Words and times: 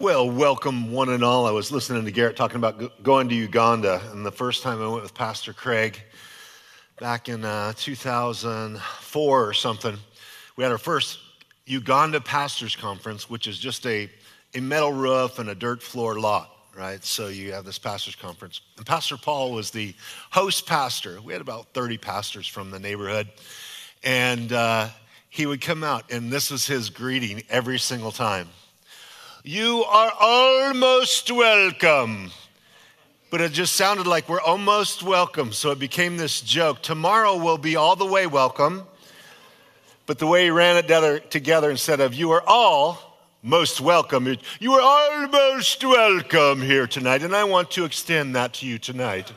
Well, 0.00 0.30
welcome 0.30 0.92
one 0.92 1.08
and 1.08 1.24
all. 1.24 1.44
I 1.44 1.50
was 1.50 1.72
listening 1.72 2.04
to 2.04 2.12
Garrett 2.12 2.36
talking 2.36 2.58
about 2.58 3.02
going 3.02 3.28
to 3.30 3.34
Uganda, 3.34 4.00
and 4.12 4.24
the 4.24 4.30
first 4.30 4.62
time 4.62 4.80
I 4.80 4.86
went 4.86 5.02
with 5.02 5.12
Pastor 5.12 5.52
Craig 5.52 6.00
back 7.00 7.28
in 7.28 7.44
uh, 7.44 7.72
2004 7.74 9.48
or 9.48 9.52
something, 9.52 9.96
we 10.54 10.62
had 10.62 10.70
our 10.70 10.78
first 10.78 11.18
Uganda 11.66 12.20
Pastors 12.20 12.76
Conference, 12.76 13.28
which 13.28 13.48
is 13.48 13.58
just 13.58 13.84
a, 13.86 14.08
a 14.54 14.60
metal 14.60 14.92
roof 14.92 15.40
and 15.40 15.48
a 15.48 15.54
dirt 15.56 15.82
floor 15.82 16.20
lot, 16.20 16.48
right? 16.76 17.02
So 17.04 17.26
you 17.26 17.52
have 17.52 17.64
this 17.64 17.80
pastors 17.80 18.14
conference. 18.14 18.60
And 18.76 18.86
Pastor 18.86 19.16
Paul 19.16 19.50
was 19.50 19.72
the 19.72 19.96
host 20.30 20.64
pastor. 20.64 21.20
We 21.20 21.32
had 21.32 21.42
about 21.42 21.74
30 21.74 21.98
pastors 21.98 22.46
from 22.46 22.70
the 22.70 22.78
neighborhood. 22.78 23.26
And 24.04 24.52
uh, 24.52 24.90
he 25.28 25.44
would 25.46 25.60
come 25.60 25.82
out, 25.82 26.12
and 26.12 26.30
this 26.30 26.52
was 26.52 26.68
his 26.68 26.88
greeting 26.88 27.42
every 27.50 27.80
single 27.80 28.12
time. 28.12 28.48
You 29.44 29.84
are 29.84 30.12
almost 30.18 31.30
welcome. 31.30 32.32
But 33.30 33.40
it 33.40 33.52
just 33.52 33.76
sounded 33.76 34.06
like 34.06 34.28
we're 34.28 34.40
almost 34.40 35.02
welcome. 35.02 35.52
So 35.52 35.70
it 35.70 35.78
became 35.78 36.16
this 36.16 36.40
joke. 36.40 36.82
Tomorrow 36.82 37.36
will 37.36 37.58
be 37.58 37.76
all 37.76 37.94
the 37.94 38.04
way 38.04 38.26
welcome. 38.26 38.84
But 40.06 40.18
the 40.18 40.26
way 40.26 40.44
he 40.44 40.50
ran 40.50 40.76
it 40.76 41.30
together 41.30 41.70
instead 41.70 42.00
of 42.00 42.14
you 42.14 42.32
are 42.32 42.42
all 42.46 43.20
most 43.42 43.80
welcome, 43.80 44.36
you 44.58 44.72
are 44.72 44.80
almost 44.80 45.84
welcome 45.84 46.60
here 46.60 46.88
tonight. 46.88 47.22
And 47.22 47.36
I 47.36 47.44
want 47.44 47.70
to 47.72 47.84
extend 47.84 48.34
that 48.34 48.54
to 48.54 48.66
you 48.66 48.78
tonight. 48.78 49.32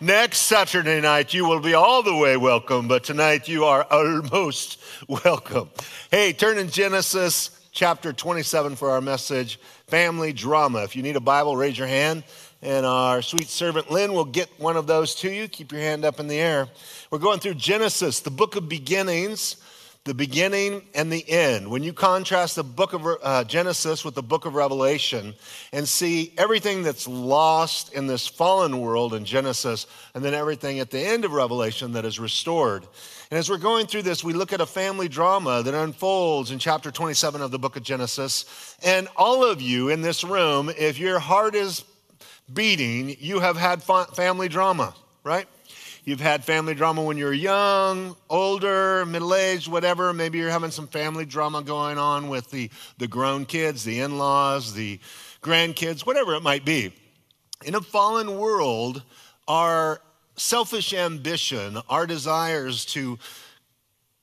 Next 0.00 0.40
Saturday 0.40 1.00
night, 1.00 1.32
you 1.32 1.46
will 1.46 1.60
be 1.60 1.74
all 1.74 2.02
the 2.02 2.14
way 2.14 2.36
welcome, 2.36 2.88
but 2.88 3.04
tonight 3.04 3.48
you 3.48 3.64
are 3.64 3.84
almost 3.90 4.78
welcome. 5.08 5.70
Hey, 6.10 6.34
turn 6.34 6.58
in 6.58 6.68
Genesis 6.68 7.59
chapter 7.72 8.12
27 8.12 8.76
for 8.76 8.90
our 8.90 9.00
message, 9.00 9.60
Family 9.86 10.32
Drama. 10.32 10.82
If 10.82 10.96
you 10.96 11.02
need 11.02 11.16
a 11.16 11.20
Bible, 11.20 11.56
raise 11.56 11.78
your 11.78 11.86
hand, 11.86 12.24
and 12.62 12.84
our 12.84 13.22
sweet 13.22 13.48
servant 13.48 13.90
Lynn 13.90 14.12
will 14.12 14.24
get 14.24 14.48
one 14.58 14.76
of 14.76 14.86
those 14.86 15.14
to 15.16 15.30
you. 15.30 15.48
Keep 15.48 15.72
your 15.72 15.80
hand 15.80 16.04
up 16.04 16.20
in 16.20 16.28
the 16.28 16.38
air. 16.38 16.68
We're 17.10 17.18
going 17.18 17.40
through 17.40 17.54
Genesis, 17.54 18.20
the 18.20 18.30
book 18.30 18.56
of 18.56 18.68
beginnings 18.68 19.56
the 20.04 20.14
beginning 20.14 20.82
and 20.94 21.12
the 21.12 21.28
end. 21.28 21.70
When 21.70 21.82
you 21.82 21.92
contrast 21.92 22.56
the 22.56 22.64
book 22.64 22.94
of 22.94 23.06
uh, 23.22 23.44
Genesis 23.44 24.02
with 24.02 24.14
the 24.14 24.22
book 24.22 24.46
of 24.46 24.54
Revelation 24.54 25.34
and 25.72 25.86
see 25.86 26.32
everything 26.38 26.82
that's 26.82 27.06
lost 27.06 27.92
in 27.92 28.06
this 28.06 28.26
fallen 28.26 28.80
world 28.80 29.12
in 29.12 29.26
Genesis, 29.26 29.86
and 30.14 30.24
then 30.24 30.32
everything 30.32 30.80
at 30.80 30.90
the 30.90 30.98
end 30.98 31.26
of 31.26 31.32
Revelation 31.32 31.92
that 31.92 32.06
is 32.06 32.18
restored. 32.18 32.86
And 33.30 33.38
as 33.38 33.48
we're 33.48 33.58
going 33.58 33.86
through 33.86 34.02
this, 34.02 34.24
we 34.24 34.32
look 34.32 34.52
at 34.52 34.60
a 34.60 34.66
family 34.66 35.06
drama 35.06 35.62
that 35.62 35.72
unfolds 35.72 36.50
in 36.50 36.58
chapter 36.58 36.90
27 36.90 37.40
of 37.40 37.52
the 37.52 37.60
book 37.60 37.76
of 37.76 37.84
Genesis. 37.84 38.76
And 38.82 39.06
all 39.16 39.44
of 39.44 39.62
you 39.62 39.88
in 39.88 40.02
this 40.02 40.24
room, 40.24 40.68
if 40.76 40.98
your 40.98 41.20
heart 41.20 41.54
is 41.54 41.84
beating, 42.52 43.14
you 43.20 43.38
have 43.38 43.56
had 43.56 43.84
family 43.84 44.48
drama, 44.48 44.94
right? 45.22 45.46
You've 46.04 46.20
had 46.20 46.44
family 46.44 46.74
drama 46.74 47.04
when 47.04 47.16
you're 47.18 47.32
young, 47.32 48.16
older, 48.28 49.06
middle 49.06 49.36
aged, 49.36 49.68
whatever. 49.68 50.12
Maybe 50.12 50.38
you're 50.38 50.50
having 50.50 50.72
some 50.72 50.88
family 50.88 51.24
drama 51.24 51.62
going 51.62 51.98
on 51.98 52.30
with 52.30 52.50
the, 52.50 52.68
the 52.98 53.06
grown 53.06 53.46
kids, 53.46 53.84
the 53.84 54.00
in 54.00 54.18
laws, 54.18 54.74
the 54.74 54.98
grandkids, 55.40 56.04
whatever 56.04 56.34
it 56.34 56.42
might 56.42 56.64
be. 56.64 56.92
In 57.64 57.76
a 57.76 57.80
fallen 57.80 58.38
world, 58.38 59.04
our 59.46 60.00
selfish 60.40 60.94
ambition, 60.94 61.78
our 61.88 62.06
desires 62.06 62.84
to 62.86 63.18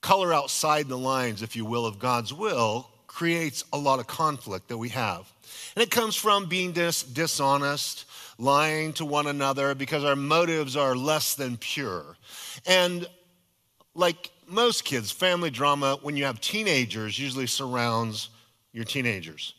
color 0.00 0.34
outside 0.34 0.88
the 0.88 0.98
lines, 0.98 1.42
if 1.42 1.54
you 1.54 1.64
will, 1.64 1.86
of 1.86 1.98
God's 1.98 2.34
will, 2.34 2.90
creates 3.06 3.64
a 3.72 3.78
lot 3.78 4.00
of 4.00 4.06
conflict 4.06 4.68
that 4.68 4.78
we 4.78 4.88
have. 4.90 5.32
And 5.74 5.82
it 5.82 5.90
comes 5.90 6.16
from 6.16 6.46
being 6.46 6.72
dis- 6.72 7.02
dishonest, 7.02 8.04
lying 8.36 8.92
to 8.94 9.04
one 9.04 9.26
another 9.26 9.74
because 9.74 10.04
our 10.04 10.16
motives 10.16 10.76
are 10.76 10.96
less 10.96 11.34
than 11.34 11.56
pure. 11.56 12.16
And 12.66 13.08
like 13.94 14.30
most 14.48 14.84
kids, 14.84 15.10
family 15.10 15.50
drama, 15.50 15.98
when 16.02 16.16
you 16.16 16.24
have 16.24 16.40
teenagers, 16.40 17.18
usually 17.18 17.46
surrounds 17.46 18.30
your 18.72 18.84
teenagers. 18.84 19.54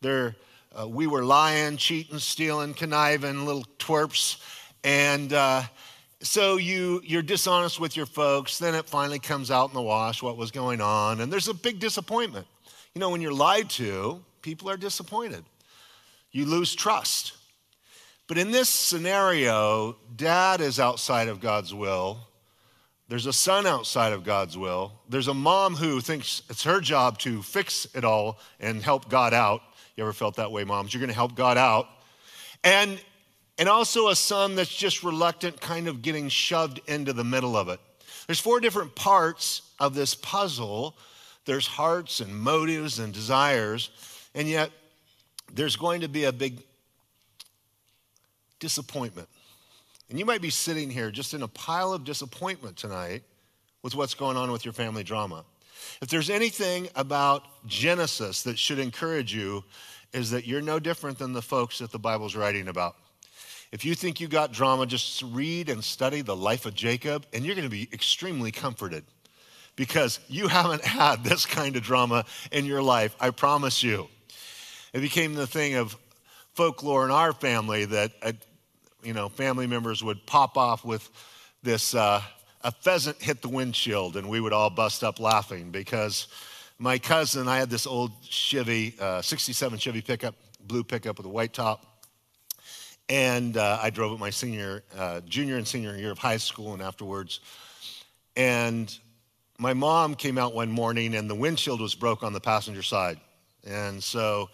They're, 0.00 0.34
uh, 0.78 0.88
we 0.88 1.06
were 1.06 1.24
lying, 1.24 1.76
cheating, 1.76 2.18
stealing, 2.18 2.74
conniving, 2.74 3.46
little 3.46 3.64
twerps. 3.78 4.40
And 4.82 5.32
uh, 5.32 5.62
so 6.22 6.56
you, 6.56 7.00
you're 7.04 7.22
dishonest 7.22 7.80
with 7.80 7.96
your 7.96 8.06
folks. 8.06 8.58
Then 8.58 8.74
it 8.74 8.86
finally 8.86 9.18
comes 9.18 9.50
out 9.50 9.70
in 9.70 9.74
the 9.74 9.82
wash 9.82 10.22
what 10.22 10.36
was 10.36 10.50
going 10.50 10.80
on. 10.80 11.20
And 11.20 11.32
there's 11.32 11.48
a 11.48 11.54
big 11.54 11.78
disappointment. 11.78 12.46
You 12.94 13.00
know, 13.00 13.10
when 13.10 13.20
you're 13.20 13.32
lied 13.32 13.70
to, 13.70 14.22
people 14.42 14.68
are 14.68 14.76
disappointed. 14.76 15.44
You 16.32 16.44
lose 16.46 16.74
trust. 16.74 17.32
But 18.28 18.38
in 18.38 18.50
this 18.50 18.68
scenario, 18.68 19.96
dad 20.14 20.60
is 20.60 20.78
outside 20.78 21.28
of 21.28 21.40
God's 21.40 21.74
will. 21.74 22.18
There's 23.08 23.26
a 23.26 23.32
son 23.32 23.66
outside 23.66 24.12
of 24.12 24.22
God's 24.22 24.56
will. 24.56 24.92
There's 25.08 25.26
a 25.26 25.34
mom 25.34 25.74
who 25.74 26.00
thinks 26.00 26.42
it's 26.48 26.62
her 26.62 26.80
job 26.80 27.18
to 27.20 27.42
fix 27.42 27.88
it 27.92 28.04
all 28.04 28.38
and 28.60 28.80
help 28.80 29.08
God 29.08 29.34
out. 29.34 29.62
You 29.96 30.04
ever 30.04 30.12
felt 30.12 30.36
that 30.36 30.52
way, 30.52 30.62
moms? 30.62 30.94
You're 30.94 31.00
going 31.00 31.08
to 31.08 31.14
help 31.14 31.34
God 31.34 31.58
out. 31.58 31.88
And, 32.62 33.00
and 33.60 33.68
also 33.68 34.08
a 34.08 34.16
son 34.16 34.56
that's 34.56 34.74
just 34.74 35.04
reluctant, 35.04 35.60
kind 35.60 35.86
of 35.86 36.02
getting 36.02 36.28
shoved 36.28 36.80
into 36.88 37.12
the 37.12 37.22
middle 37.22 37.56
of 37.56 37.68
it. 37.68 37.78
There's 38.26 38.40
four 38.40 38.58
different 38.58 38.96
parts 38.96 39.62
of 39.78 39.94
this 39.94 40.16
puzzle 40.16 40.96
there's 41.46 41.66
hearts 41.66 42.20
and 42.20 42.32
motives 42.38 42.98
and 42.98 43.12
desires, 43.12 43.90
and 44.34 44.46
yet 44.46 44.70
there's 45.52 45.74
going 45.74 46.02
to 46.02 46.08
be 46.08 46.24
a 46.24 46.32
big 46.32 46.62
disappointment. 48.60 49.28
And 50.10 50.18
you 50.18 50.24
might 50.24 50.42
be 50.42 50.50
sitting 50.50 50.90
here 50.90 51.10
just 51.10 51.34
in 51.34 51.42
a 51.42 51.48
pile 51.48 51.92
of 51.92 52.04
disappointment 52.04 52.76
tonight 52.76 53.22
with 53.82 53.94
what's 53.94 54.14
going 54.14 54.36
on 54.36 54.52
with 54.52 54.64
your 54.64 54.74
family 54.74 55.02
drama. 55.02 55.44
If 56.02 56.08
there's 56.08 56.30
anything 56.30 56.88
about 56.94 57.42
Genesis 57.66 58.42
that 58.42 58.58
should 58.58 58.78
encourage 58.78 59.34
you, 59.34 59.64
is 60.12 60.30
that 60.30 60.46
you're 60.46 60.60
no 60.60 60.78
different 60.78 61.18
than 61.18 61.32
the 61.32 61.42
folks 61.42 61.78
that 61.78 61.90
the 61.90 61.98
Bible's 61.98 62.36
writing 62.36 62.68
about. 62.68 62.96
If 63.72 63.84
you 63.84 63.94
think 63.94 64.20
you 64.20 64.26
got 64.26 64.52
drama, 64.52 64.86
just 64.86 65.22
read 65.22 65.68
and 65.68 65.82
study 65.82 66.22
the 66.22 66.34
life 66.34 66.66
of 66.66 66.74
Jacob, 66.74 67.24
and 67.32 67.44
you're 67.44 67.54
going 67.54 67.68
to 67.68 67.70
be 67.70 67.88
extremely 67.92 68.50
comforted 68.50 69.04
because 69.76 70.18
you 70.28 70.48
haven't 70.48 70.84
had 71.00 71.22
this 71.24 71.46
kind 71.46 71.76
of 71.76 71.82
drama 71.82 72.24
in 72.50 72.64
your 72.64 72.82
life, 72.82 73.14
I 73.20 73.30
promise 73.30 73.82
you. 73.82 74.08
It 74.92 75.00
became 75.00 75.34
the 75.34 75.46
thing 75.46 75.76
of 75.76 75.96
folklore 76.54 77.04
in 77.04 77.12
our 77.12 77.32
family 77.32 77.84
that 77.84 78.12
uh, 78.22 78.32
you 79.02 79.14
know, 79.14 79.28
family 79.28 79.66
members 79.66 80.02
would 80.02 80.26
pop 80.26 80.56
off 80.56 80.84
with 80.84 81.08
this 81.62 81.94
uh, 81.94 82.22
a 82.62 82.72
pheasant 82.72 83.20
hit 83.22 83.42
the 83.42 83.48
windshield, 83.48 84.16
and 84.16 84.28
we 84.28 84.40
would 84.40 84.52
all 84.52 84.70
bust 84.70 85.02
up 85.02 85.18
laughing 85.18 85.70
because 85.70 86.28
my 86.78 86.98
cousin, 86.98 87.48
I 87.48 87.58
had 87.58 87.70
this 87.70 87.86
old 87.86 88.12
Chevy, 88.22 88.94
uh, 89.00 89.22
67 89.22 89.78
Chevy 89.78 90.02
pickup, 90.02 90.34
blue 90.66 90.84
pickup 90.84 91.18
with 91.18 91.26
a 91.26 91.30
white 91.30 91.52
top. 91.52 91.89
And 93.10 93.56
uh, 93.56 93.80
I 93.82 93.90
drove 93.90 94.12
it 94.12 94.20
my 94.20 94.30
senior, 94.30 94.84
uh, 94.96 95.20
junior 95.22 95.56
and 95.56 95.66
senior 95.66 95.96
year 95.96 96.12
of 96.12 96.18
high 96.18 96.36
school 96.36 96.74
and 96.74 96.80
afterwards. 96.80 97.40
And 98.36 98.96
my 99.58 99.74
mom 99.74 100.14
came 100.14 100.38
out 100.38 100.54
one 100.54 100.70
morning 100.70 101.16
and 101.16 101.28
the 101.28 101.34
windshield 101.34 101.80
was 101.80 101.96
broke 101.96 102.22
on 102.22 102.32
the 102.32 102.40
passenger 102.40 102.84
side. 102.84 103.18
And 103.66 104.02
so 104.02 104.48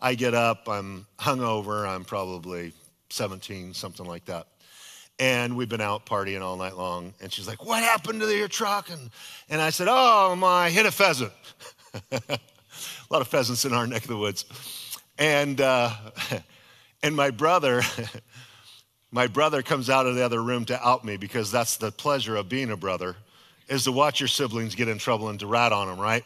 I 0.00 0.16
get 0.16 0.34
up, 0.34 0.68
I'm 0.68 1.06
hungover, 1.20 1.88
I'm 1.88 2.04
probably 2.04 2.72
17, 3.10 3.74
something 3.74 4.04
like 4.04 4.24
that. 4.24 4.48
And 5.20 5.56
we've 5.56 5.68
been 5.68 5.80
out 5.80 6.04
partying 6.04 6.42
all 6.42 6.56
night 6.56 6.76
long. 6.76 7.14
And 7.20 7.32
she's 7.32 7.46
like, 7.46 7.64
What 7.64 7.80
happened 7.84 8.22
to 8.22 8.36
your 8.36 8.48
truck? 8.48 8.90
And, 8.90 9.10
and 9.48 9.62
I 9.62 9.70
said, 9.70 9.86
Oh, 9.88 10.34
my, 10.34 10.68
hit 10.70 10.84
a 10.84 10.90
pheasant. 10.90 11.32
a 12.10 12.18
lot 13.08 13.20
of 13.20 13.28
pheasants 13.28 13.64
in 13.64 13.72
our 13.72 13.86
neck 13.86 14.02
of 14.02 14.08
the 14.08 14.16
woods. 14.16 14.46
And, 15.16 15.60
uh, 15.60 15.94
and 17.02 17.14
my 17.14 17.30
brother, 17.30 17.82
my 19.10 19.26
brother 19.26 19.62
comes 19.62 19.90
out 19.90 20.06
of 20.06 20.14
the 20.14 20.24
other 20.24 20.42
room 20.42 20.64
to 20.66 20.86
out 20.86 21.04
me 21.04 21.16
because 21.16 21.50
that's 21.50 21.76
the 21.76 21.90
pleasure 21.90 22.36
of 22.36 22.48
being 22.48 22.70
a 22.70 22.76
brother, 22.76 23.16
is 23.68 23.84
to 23.84 23.92
watch 23.92 24.20
your 24.20 24.28
siblings 24.28 24.74
get 24.74 24.88
in 24.88 24.98
trouble 24.98 25.28
and 25.28 25.40
to 25.40 25.46
rat 25.46 25.72
on 25.72 25.88
them, 25.88 25.98
right? 25.98 26.24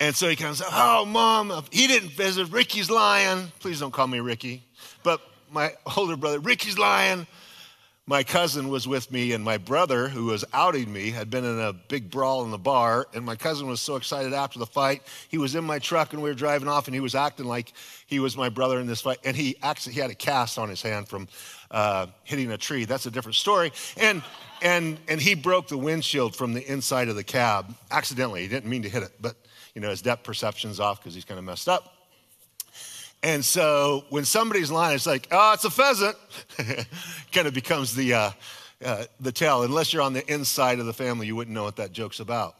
And 0.00 0.14
so 0.14 0.28
he 0.28 0.36
comes, 0.36 0.62
out, 0.62 0.68
Oh, 0.72 1.04
mom, 1.04 1.64
he 1.70 1.86
didn't 1.86 2.10
visit. 2.12 2.50
Ricky's 2.52 2.90
lying. 2.90 3.50
Please 3.58 3.80
don't 3.80 3.90
call 3.90 4.06
me 4.06 4.20
Ricky. 4.20 4.62
But 5.02 5.20
my 5.50 5.72
older 5.96 6.16
brother, 6.16 6.38
Ricky's 6.38 6.78
lying. 6.78 7.26
My 8.08 8.22
cousin 8.22 8.70
was 8.70 8.88
with 8.88 9.12
me, 9.12 9.32
and 9.32 9.44
my 9.44 9.58
brother, 9.58 10.08
who 10.08 10.24
was 10.24 10.42
outing 10.54 10.90
me, 10.90 11.10
had 11.10 11.28
been 11.28 11.44
in 11.44 11.60
a 11.60 11.74
big 11.74 12.10
brawl 12.10 12.42
in 12.42 12.50
the 12.50 12.56
bar. 12.56 13.06
And 13.12 13.22
my 13.22 13.36
cousin 13.36 13.68
was 13.68 13.82
so 13.82 13.96
excited 13.96 14.32
after 14.32 14.58
the 14.58 14.64
fight. 14.64 15.02
He 15.28 15.36
was 15.36 15.54
in 15.54 15.62
my 15.62 15.78
truck, 15.78 16.14
and 16.14 16.22
we 16.22 16.30
were 16.30 16.34
driving 16.34 16.68
off, 16.68 16.88
and 16.88 16.94
he 16.94 17.02
was 17.02 17.14
acting 17.14 17.44
like 17.44 17.74
he 18.06 18.18
was 18.18 18.34
my 18.34 18.48
brother 18.48 18.80
in 18.80 18.86
this 18.86 19.02
fight. 19.02 19.18
And 19.24 19.36
he 19.36 19.56
actually 19.62 19.92
he 19.92 20.00
had 20.00 20.08
a 20.08 20.14
cast 20.14 20.58
on 20.58 20.70
his 20.70 20.80
hand 20.80 21.06
from 21.06 21.28
uh, 21.70 22.06
hitting 22.24 22.50
a 22.50 22.56
tree. 22.56 22.86
That's 22.86 23.04
a 23.04 23.10
different 23.10 23.36
story. 23.36 23.72
And 23.98 24.22
and 24.62 24.96
and 25.06 25.20
he 25.20 25.34
broke 25.34 25.68
the 25.68 25.76
windshield 25.76 26.34
from 26.34 26.54
the 26.54 26.66
inside 26.66 27.10
of 27.10 27.14
the 27.14 27.24
cab 27.24 27.74
accidentally. 27.90 28.40
He 28.40 28.48
didn't 28.48 28.70
mean 28.70 28.84
to 28.84 28.88
hit 28.88 29.02
it, 29.02 29.12
but 29.20 29.36
you 29.74 29.82
know 29.82 29.90
his 29.90 30.00
depth 30.00 30.24
perception's 30.24 30.80
off 30.80 30.98
because 30.98 31.14
he's 31.14 31.26
kind 31.26 31.38
of 31.38 31.44
messed 31.44 31.68
up. 31.68 31.97
And 33.22 33.44
so 33.44 34.04
when 34.10 34.24
somebody's 34.24 34.70
lying, 34.70 34.94
it's 34.94 35.06
like, 35.06 35.26
oh, 35.30 35.52
it's 35.52 35.64
a 35.64 35.70
pheasant. 35.70 36.16
kind 37.32 37.48
of 37.48 37.54
becomes 37.54 37.94
the, 37.94 38.14
uh, 38.14 38.30
uh, 38.84 39.04
the 39.20 39.32
tell. 39.32 39.64
Unless 39.64 39.92
you're 39.92 40.02
on 40.02 40.12
the 40.12 40.32
inside 40.32 40.78
of 40.78 40.86
the 40.86 40.92
family, 40.92 41.26
you 41.26 41.34
wouldn't 41.34 41.54
know 41.54 41.64
what 41.64 41.76
that 41.76 41.92
joke's 41.92 42.20
about. 42.20 42.54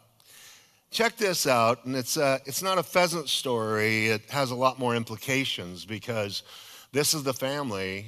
Check 0.91 1.17
this 1.17 1.47
out, 1.47 1.85
and 1.85 1.95
it's, 1.95 2.17
uh, 2.17 2.39
it's 2.47 2.63
not 2.63 2.79
a 2.79 2.83
pheasant 2.83 3.29
story. 3.29 4.07
It 4.07 4.23
has 4.31 4.51
a 4.51 4.55
lot 4.55 4.79
more 4.79 4.97
implications 4.97 5.85
because 5.85 6.43
this 6.93 7.13
is 7.13 7.23
the 7.23 7.35
family, 7.35 8.07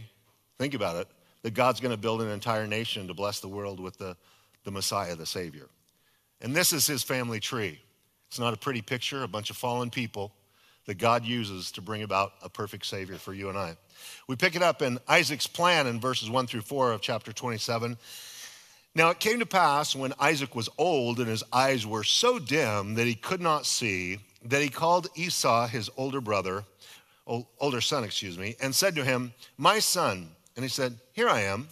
think 0.58 0.74
about 0.74 0.96
it, 0.96 1.06
that 1.42 1.52
God's 1.52 1.78
going 1.78 1.92
to 1.92 1.98
build 1.98 2.22
an 2.22 2.30
entire 2.30 2.66
nation 2.66 3.06
to 3.08 3.14
bless 3.14 3.40
the 3.40 3.48
world 3.48 3.78
with 3.78 3.98
the, 3.98 4.16
the 4.64 4.70
Messiah, 4.70 5.14
the 5.14 5.26
Savior. 5.26 5.68
And 6.40 6.56
this 6.56 6.72
is 6.72 6.86
his 6.86 7.02
family 7.02 7.38
tree. 7.38 7.78
It's 8.28 8.38
not 8.38 8.54
a 8.54 8.56
pretty 8.56 8.80
picture, 8.80 9.22
a 9.22 9.28
bunch 9.28 9.50
of 9.50 9.56
fallen 9.56 9.90
people 9.90 10.32
that 10.86 10.98
God 10.98 11.24
uses 11.24 11.72
to 11.72 11.82
bring 11.82 12.02
about 12.02 12.32
a 12.42 12.48
perfect 12.48 12.86
Savior 12.86 13.16
for 13.16 13.32
you 13.32 13.48
and 13.48 13.58
I. 13.58 13.76
We 14.26 14.36
pick 14.36 14.56
it 14.56 14.62
up 14.62 14.82
in 14.82 14.98
Isaac's 15.08 15.46
plan 15.46 15.86
in 15.86 16.00
verses 16.00 16.30
1 16.30 16.46
through 16.46 16.62
4 16.62 16.92
of 16.92 17.00
chapter 17.00 17.32
27. 17.32 17.96
Now 18.94 19.10
it 19.10 19.20
came 19.20 19.38
to 19.38 19.46
pass 19.46 19.94
when 19.94 20.14
Isaac 20.18 20.54
was 20.54 20.68
old 20.78 21.18
and 21.18 21.28
his 21.28 21.44
eyes 21.52 21.86
were 21.86 22.04
so 22.04 22.38
dim 22.38 22.94
that 22.94 23.06
he 23.06 23.14
could 23.14 23.40
not 23.40 23.66
see, 23.66 24.18
that 24.44 24.62
he 24.62 24.68
called 24.68 25.08
Esau, 25.14 25.68
his 25.68 25.90
older 25.96 26.20
brother, 26.20 26.64
older 27.26 27.80
son, 27.80 28.02
excuse 28.02 28.36
me, 28.36 28.56
and 28.60 28.74
said 28.74 28.96
to 28.96 29.04
him, 29.04 29.32
My 29.56 29.78
son. 29.78 30.30
And 30.56 30.64
he 30.64 30.68
said, 30.68 30.98
Here 31.12 31.28
I 31.28 31.42
am. 31.42 31.68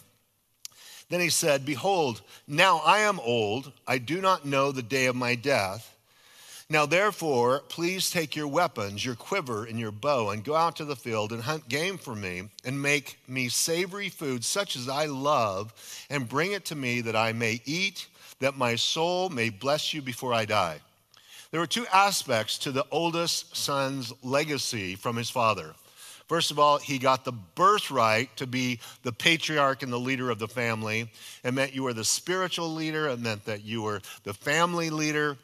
Then 1.09 1.19
he 1.19 1.29
said, 1.29 1.65
Behold, 1.65 2.21
now 2.47 2.77
I 2.85 2.99
am 2.99 3.19
old, 3.19 3.73
I 3.85 3.97
do 3.97 4.21
not 4.21 4.45
know 4.45 4.71
the 4.71 4.83
day 4.83 5.07
of 5.07 5.15
my 5.15 5.35
death. 5.35 5.95
Now, 6.71 6.85
therefore, 6.85 7.63
please 7.67 8.11
take 8.11 8.35
your 8.35 8.47
weapons, 8.47 9.03
your 9.03 9.15
quiver, 9.15 9.65
and 9.65 9.79
your 9.79 9.91
bow, 9.91 10.29
and 10.29 10.43
go 10.43 10.55
out 10.55 10.75
to 10.75 10.85
the 10.85 10.95
field 10.95 11.31
and 11.31 11.41
hunt 11.41 11.67
game 11.67 11.97
for 11.97 12.13
me, 12.13 12.43
and 12.63 12.79
make 12.79 13.17
me 13.27 13.49
savory 13.49 14.09
food 14.09 14.45
such 14.45 14.75
as 14.75 14.87
I 14.87 15.07
love, 15.07 15.73
and 16.11 16.29
bring 16.29 16.51
it 16.51 16.65
to 16.65 16.75
me 16.75 17.01
that 17.01 17.15
I 17.15 17.33
may 17.33 17.59
eat, 17.65 18.05
that 18.39 18.55
my 18.55 18.75
soul 18.75 19.29
may 19.29 19.49
bless 19.49 19.95
you 19.95 20.03
before 20.03 20.31
I 20.31 20.45
die. 20.45 20.79
There 21.49 21.59
were 21.59 21.65
two 21.65 21.87
aspects 21.87 22.59
to 22.59 22.71
the 22.71 22.85
oldest 22.91 23.57
son's 23.57 24.13
legacy 24.21 24.93
from 24.93 25.15
his 25.15 25.31
father. 25.31 25.73
First 26.27 26.51
of 26.51 26.59
all, 26.59 26.77
he 26.77 26.99
got 26.99 27.25
the 27.25 27.31
birthright 27.31 28.37
to 28.37 28.45
be 28.45 28.79
the 29.01 29.11
patriarch 29.11 29.81
and 29.81 29.91
the 29.91 29.97
leader 29.97 30.29
of 30.29 30.37
the 30.37 30.47
family. 30.47 31.09
It 31.43 31.55
meant 31.55 31.73
you 31.73 31.81
were 31.81 31.93
the 31.93 32.03
spiritual 32.05 32.71
leader, 32.71 33.07
it 33.07 33.19
meant 33.19 33.45
that 33.45 33.63
you 33.63 33.81
were 33.81 34.01
the 34.23 34.35
family 34.35 34.91
leader 34.91 35.39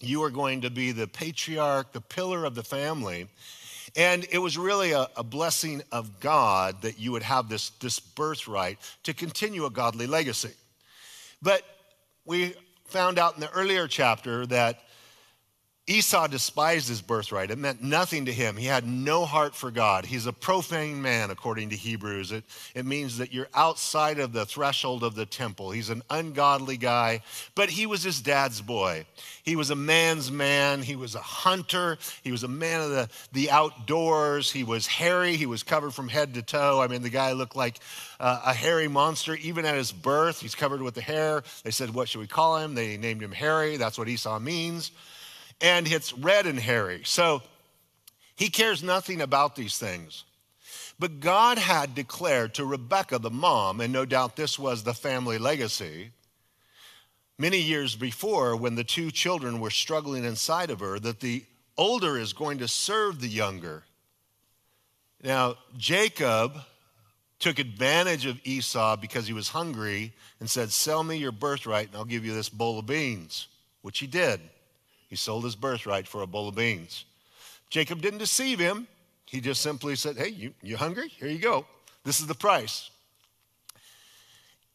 you 0.00 0.22
are 0.22 0.30
going 0.30 0.62
to 0.62 0.70
be 0.70 0.92
the 0.92 1.06
patriarch, 1.06 1.92
the 1.92 2.00
pillar 2.00 2.44
of 2.44 2.54
the 2.54 2.62
family. 2.62 3.28
And 3.96 4.26
it 4.30 4.38
was 4.38 4.58
really 4.58 4.92
a, 4.92 5.08
a, 5.16 5.22
blessing 5.22 5.82
of 5.92 6.18
God 6.18 6.82
that 6.82 6.98
you 6.98 7.12
would 7.12 7.22
have 7.22 7.48
this, 7.48 7.70
this 7.80 8.00
birthright 8.00 8.78
to 9.04 9.14
continue 9.14 9.66
a 9.66 9.70
godly 9.70 10.06
legacy. 10.06 10.52
But 11.40 11.62
we 12.24 12.54
found 12.86 13.18
out 13.18 13.34
in 13.34 13.40
the 13.40 13.50
earlier 13.52 13.86
chapter 13.86 14.46
that 14.46 14.80
Esau 15.86 16.26
despised 16.28 16.88
his 16.88 17.02
birthright. 17.02 17.50
It 17.50 17.58
meant 17.58 17.82
nothing 17.82 18.24
to 18.24 18.32
him. 18.32 18.56
He 18.56 18.64
had 18.64 18.86
no 18.86 19.26
heart 19.26 19.54
for 19.54 19.70
God. 19.70 20.06
He's 20.06 20.24
a 20.24 20.32
profane 20.32 21.02
man, 21.02 21.30
according 21.30 21.68
to 21.70 21.76
Hebrews. 21.76 22.32
It, 22.32 22.44
it 22.74 22.86
means 22.86 23.18
that 23.18 23.34
you're 23.34 23.50
outside 23.52 24.18
of 24.18 24.32
the 24.32 24.46
threshold 24.46 25.04
of 25.04 25.14
the 25.14 25.26
temple. 25.26 25.72
He's 25.72 25.90
an 25.90 26.02
ungodly 26.08 26.78
guy, 26.78 27.20
but 27.54 27.68
he 27.68 27.84
was 27.84 28.02
his 28.02 28.22
dad's 28.22 28.62
boy. 28.62 29.04
He 29.42 29.56
was 29.56 29.68
a 29.68 29.76
man's 29.76 30.32
man. 30.32 30.80
He 30.80 30.96
was 30.96 31.16
a 31.16 31.20
hunter. 31.20 31.98
He 32.22 32.32
was 32.32 32.44
a 32.44 32.48
man 32.48 32.80
of 32.80 32.88
the, 32.88 33.10
the 33.32 33.50
outdoors. 33.50 34.50
He 34.50 34.64
was 34.64 34.86
hairy. 34.86 35.36
He 35.36 35.44
was 35.44 35.62
covered 35.62 35.92
from 35.92 36.08
head 36.08 36.32
to 36.32 36.42
toe. 36.42 36.80
I 36.80 36.86
mean, 36.86 37.02
the 37.02 37.10
guy 37.10 37.32
looked 37.32 37.56
like 37.56 37.78
uh, 38.18 38.40
a 38.46 38.54
hairy 38.54 38.88
monster. 38.88 39.34
Even 39.34 39.66
at 39.66 39.74
his 39.74 39.92
birth, 39.92 40.40
he's 40.40 40.54
covered 40.54 40.80
with 40.80 40.94
the 40.94 41.02
hair. 41.02 41.42
They 41.62 41.70
said, 41.70 41.90
What 41.90 42.08
should 42.08 42.20
we 42.20 42.26
call 42.26 42.56
him? 42.56 42.74
They 42.74 42.96
named 42.96 43.22
him 43.22 43.32
Harry. 43.32 43.76
That's 43.76 43.98
what 43.98 44.08
Esau 44.08 44.38
means 44.38 44.90
and 45.60 45.86
it's 45.86 46.12
red 46.12 46.46
and 46.46 46.58
hairy. 46.58 47.02
So 47.04 47.42
he 48.36 48.48
cares 48.48 48.82
nothing 48.82 49.20
about 49.20 49.56
these 49.56 49.78
things. 49.78 50.24
But 50.98 51.20
God 51.20 51.58
had 51.58 51.94
declared 51.94 52.54
to 52.54 52.64
Rebekah, 52.64 53.18
the 53.18 53.30
mom, 53.30 53.80
and 53.80 53.92
no 53.92 54.04
doubt 54.04 54.36
this 54.36 54.58
was 54.58 54.82
the 54.82 54.94
family 54.94 55.38
legacy, 55.38 56.12
many 57.36 57.58
years 57.58 57.96
before 57.96 58.54
when 58.56 58.76
the 58.76 58.84
two 58.84 59.10
children 59.10 59.60
were 59.60 59.70
struggling 59.70 60.24
inside 60.24 60.70
of 60.70 60.80
her, 60.80 61.00
that 61.00 61.20
the 61.20 61.44
older 61.76 62.16
is 62.16 62.32
going 62.32 62.58
to 62.58 62.68
serve 62.68 63.20
the 63.20 63.28
younger. 63.28 63.82
Now, 65.22 65.56
Jacob 65.76 66.54
took 67.40 67.58
advantage 67.58 68.26
of 68.26 68.40
Esau 68.44 68.96
because 68.96 69.26
he 69.26 69.32
was 69.32 69.48
hungry 69.48 70.12
and 70.38 70.48
said, 70.48 70.70
Sell 70.70 71.02
me 71.02 71.16
your 71.16 71.32
birthright 71.32 71.88
and 71.88 71.96
I'll 71.96 72.04
give 72.04 72.24
you 72.24 72.34
this 72.34 72.48
bowl 72.48 72.78
of 72.78 72.86
beans, 72.86 73.48
which 73.82 73.98
he 73.98 74.06
did. 74.06 74.40
He 75.08 75.16
sold 75.16 75.44
his 75.44 75.56
birthright 75.56 76.06
for 76.06 76.22
a 76.22 76.26
bowl 76.26 76.48
of 76.48 76.54
beans. 76.54 77.04
Jacob 77.70 78.00
didn't 78.00 78.18
deceive 78.18 78.58
him. 78.58 78.86
He 79.26 79.40
just 79.40 79.60
simply 79.60 79.96
said, 79.96 80.16
Hey, 80.16 80.28
you, 80.28 80.54
you 80.62 80.76
hungry? 80.76 81.08
Here 81.08 81.28
you 81.28 81.38
go. 81.38 81.66
This 82.04 82.20
is 82.20 82.26
the 82.26 82.34
price. 82.34 82.90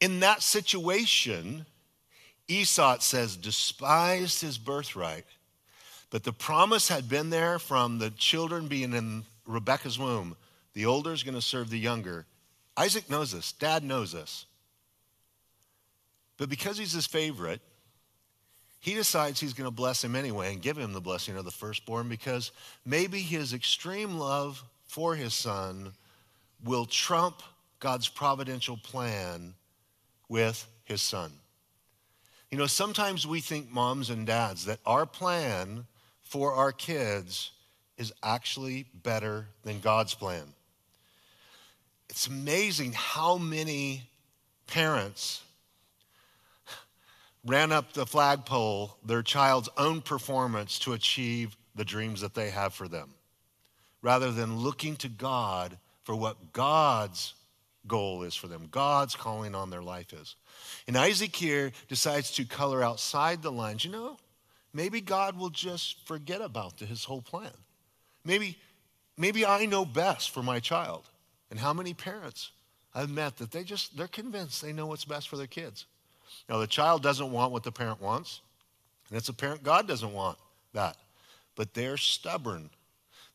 In 0.01 0.21
that 0.21 0.41
situation, 0.41 1.65
Esau, 2.47 2.95
it 2.95 3.03
says, 3.03 3.35
despised 3.35 4.41
his 4.41 4.57
birthright. 4.57 5.25
But 6.09 6.23
the 6.23 6.33
promise 6.33 6.87
had 6.87 7.07
been 7.07 7.29
there 7.29 7.59
from 7.59 7.99
the 7.99 8.09
children 8.09 8.67
being 8.67 8.93
in 8.93 9.23
Rebekah's 9.45 9.99
womb. 9.99 10.35
The 10.73 10.85
older 10.85 11.13
is 11.13 11.23
going 11.23 11.35
to 11.35 11.41
serve 11.41 11.69
the 11.69 11.77
younger. 11.77 12.25
Isaac 12.75 13.09
knows 13.09 13.31
this. 13.31 13.51
Dad 13.51 13.83
knows 13.83 14.11
this. 14.11 14.45
But 16.37 16.49
because 16.49 16.77
he's 16.77 16.93
his 16.93 17.05
favorite, 17.05 17.61
he 18.79 18.93
decides 18.93 19.39
he's 19.39 19.53
going 19.53 19.67
to 19.67 19.75
bless 19.75 20.03
him 20.03 20.15
anyway 20.15 20.51
and 20.53 20.61
give 20.61 20.77
him 20.77 20.93
the 20.93 21.01
blessing 21.01 21.35
of 21.37 21.45
the 21.45 21.51
firstborn 21.51 22.07
because 22.07 22.51
maybe 22.85 23.19
his 23.19 23.53
extreme 23.53 24.17
love 24.17 24.63
for 24.87 25.15
his 25.15 25.33
son 25.33 25.91
will 26.63 26.85
trump 26.85 27.41
God's 27.79 28.07
providential 28.07 28.77
plan 28.77 29.53
with 30.29 30.65
his 30.85 31.01
son. 31.01 31.31
You 32.51 32.57
know, 32.57 32.67
sometimes 32.67 33.27
we 33.27 33.41
think, 33.41 33.69
moms 33.69 34.09
and 34.09 34.25
dads, 34.25 34.65
that 34.65 34.79
our 34.85 35.05
plan 35.05 35.85
for 36.21 36.53
our 36.53 36.71
kids 36.71 37.51
is 37.97 38.13
actually 38.23 38.87
better 39.03 39.47
than 39.63 39.81
God's 39.81 40.13
plan. 40.13 40.53
It's 42.09 42.27
amazing 42.27 42.93
how 42.93 43.37
many 43.37 44.09
parents 44.67 45.43
ran 47.45 47.71
up 47.71 47.93
the 47.93 48.05
flagpole 48.05 48.97
their 49.05 49.23
child's 49.23 49.69
own 49.77 50.01
performance 50.01 50.79
to 50.79 50.93
achieve 50.93 51.55
the 51.75 51.85
dreams 51.85 52.21
that 52.21 52.33
they 52.33 52.49
have 52.49 52.73
for 52.73 52.87
them, 52.87 53.13
rather 54.01 54.31
than 54.31 54.57
looking 54.57 54.95
to 54.97 55.07
God 55.09 55.77
for 56.03 56.15
what 56.15 56.53
God's 56.53 57.33
goal 57.87 58.23
is 58.23 58.35
for 58.35 58.47
them, 58.47 58.67
God's 58.69 59.15
calling 59.15 59.55
on 59.55 59.69
their 59.69 59.81
life 59.81 60.11
is. 60.13 60.35
And 60.87 60.97
Isaac 60.97 61.35
here 61.35 61.71
decides 61.87 62.31
to 62.31 62.45
color 62.45 62.83
outside 62.83 63.41
the 63.41 63.51
lines. 63.51 63.85
You 63.85 63.91
know, 63.91 64.17
maybe 64.73 65.01
God 65.01 65.37
will 65.37 65.49
just 65.49 66.05
forget 66.05 66.41
about 66.41 66.79
his 66.79 67.03
whole 67.03 67.21
plan. 67.21 67.51
Maybe, 68.25 68.57
maybe 69.17 69.45
I 69.45 69.65
know 69.65 69.85
best 69.85 70.31
for 70.31 70.43
my 70.43 70.59
child. 70.59 71.03
And 71.49 71.59
how 71.59 71.73
many 71.73 71.93
parents 71.93 72.51
I've 72.93 73.09
met 73.09 73.37
that 73.37 73.51
they 73.51 73.63
just, 73.63 73.97
they're 73.97 74.07
convinced 74.07 74.61
they 74.61 74.73
know 74.73 74.87
what's 74.87 75.05
best 75.05 75.29
for 75.29 75.37
their 75.37 75.47
kids. 75.47 75.85
Now, 76.49 76.57
the 76.57 76.67
child 76.67 77.03
doesn't 77.03 77.31
want 77.31 77.51
what 77.51 77.63
the 77.63 77.71
parent 77.71 78.01
wants, 78.01 78.41
and 79.09 79.17
it's 79.17 79.29
apparent 79.29 79.63
God 79.63 79.87
doesn't 79.87 80.13
want 80.13 80.37
that. 80.73 80.97
But 81.55 81.73
they're 81.73 81.97
stubborn. 81.97 82.69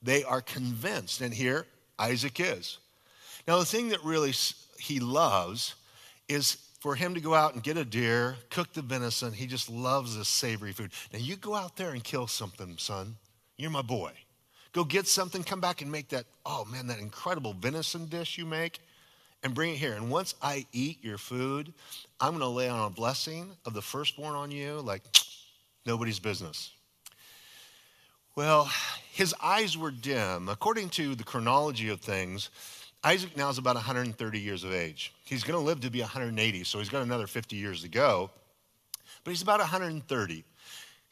They 0.03 0.25
are 0.25 0.41
convinced, 0.41 1.21
and 1.21 1.33
here 1.33 1.67
Isaac 1.99 2.41
is. 2.41 2.79
Now, 3.47 3.59
the 3.59 3.65
thing 3.65 3.91
that 3.91 4.03
really 4.03 4.33
he 4.79 4.99
loves 5.01 5.75
is 6.29 6.57
for 6.81 6.95
him 6.95 7.15
to 7.15 7.21
go 7.21 7.35
out 7.35 7.55
and 7.55 7.63
get 7.63 7.77
a 7.77 7.85
deer, 7.85 8.37
cook 8.51 8.73
the 8.73 8.83
venison. 8.83 9.33
He 9.33 9.47
just 9.47 9.71
loves 9.71 10.17
this 10.17 10.29
savory 10.29 10.73
food. 10.73 10.91
Now, 11.13 11.19
you 11.19 11.37
go 11.37 11.55
out 11.55 11.77
there 11.77 11.93
and 11.93 12.03
kill 12.03 12.27
something, 12.27 12.77
son. 12.79 13.17
You're 13.57 13.71
my 13.71 13.83
boy. 13.83 14.13
Go 14.73 14.83
get 14.85 15.07
something, 15.07 15.45
come 15.45 15.61
back 15.61 15.83
and 15.83 15.93
make 15.93 16.09
that, 16.09 16.25
oh 16.45 16.65
man, 16.65 16.89
that 16.89 16.99
incredible 16.99 17.53
venison 17.53 18.07
dish 18.07 18.37
you 18.37 18.45
make 18.45 18.81
and 19.45 19.55
bring 19.55 19.75
it 19.75 19.77
here. 19.77 19.93
And 19.93 20.11
once 20.11 20.35
I 20.43 20.67
eat 20.73 21.05
your 21.05 21.19
food, 21.19 21.73
I'm 22.19 22.31
going 22.31 22.41
to 22.41 22.49
lay 22.49 22.69
on 22.69 22.87
a 22.87 22.91
blessing 22.91 23.53
of 23.67 23.75
the 23.75 23.83
firstborn 23.83 24.35
on 24.35 24.51
you 24.51 24.81
like 24.81 25.03
nobody's 25.87 26.19
business. 26.19 26.73
Well, 28.35 28.69
his 29.13 29.33
eyes 29.41 29.79
were 29.79 29.93
dim. 29.93 30.49
According 30.49 30.89
to 30.91 31.15
the 31.15 31.23
chronology 31.23 31.91
of 31.91 32.01
things, 32.01 32.51
Isaac 33.05 33.37
now 33.37 33.51
is 33.51 33.59
about 33.59 33.77
130 33.77 34.41
years 34.41 34.65
of 34.65 34.73
age. 34.73 35.13
He's 35.25 35.45
going 35.45 35.61
to 35.61 35.65
live 35.65 35.81
to 35.83 35.91
be 35.91 36.01
180, 36.01 36.65
so 36.65 36.79
he's 36.79 36.89
got 36.89 37.03
another 37.03 37.27
50 37.27 37.55
years 37.55 37.83
to 37.83 37.89
go. 37.89 38.31
But 39.23 39.31
he's 39.31 39.43
about 39.43 39.61
130. 39.61 40.45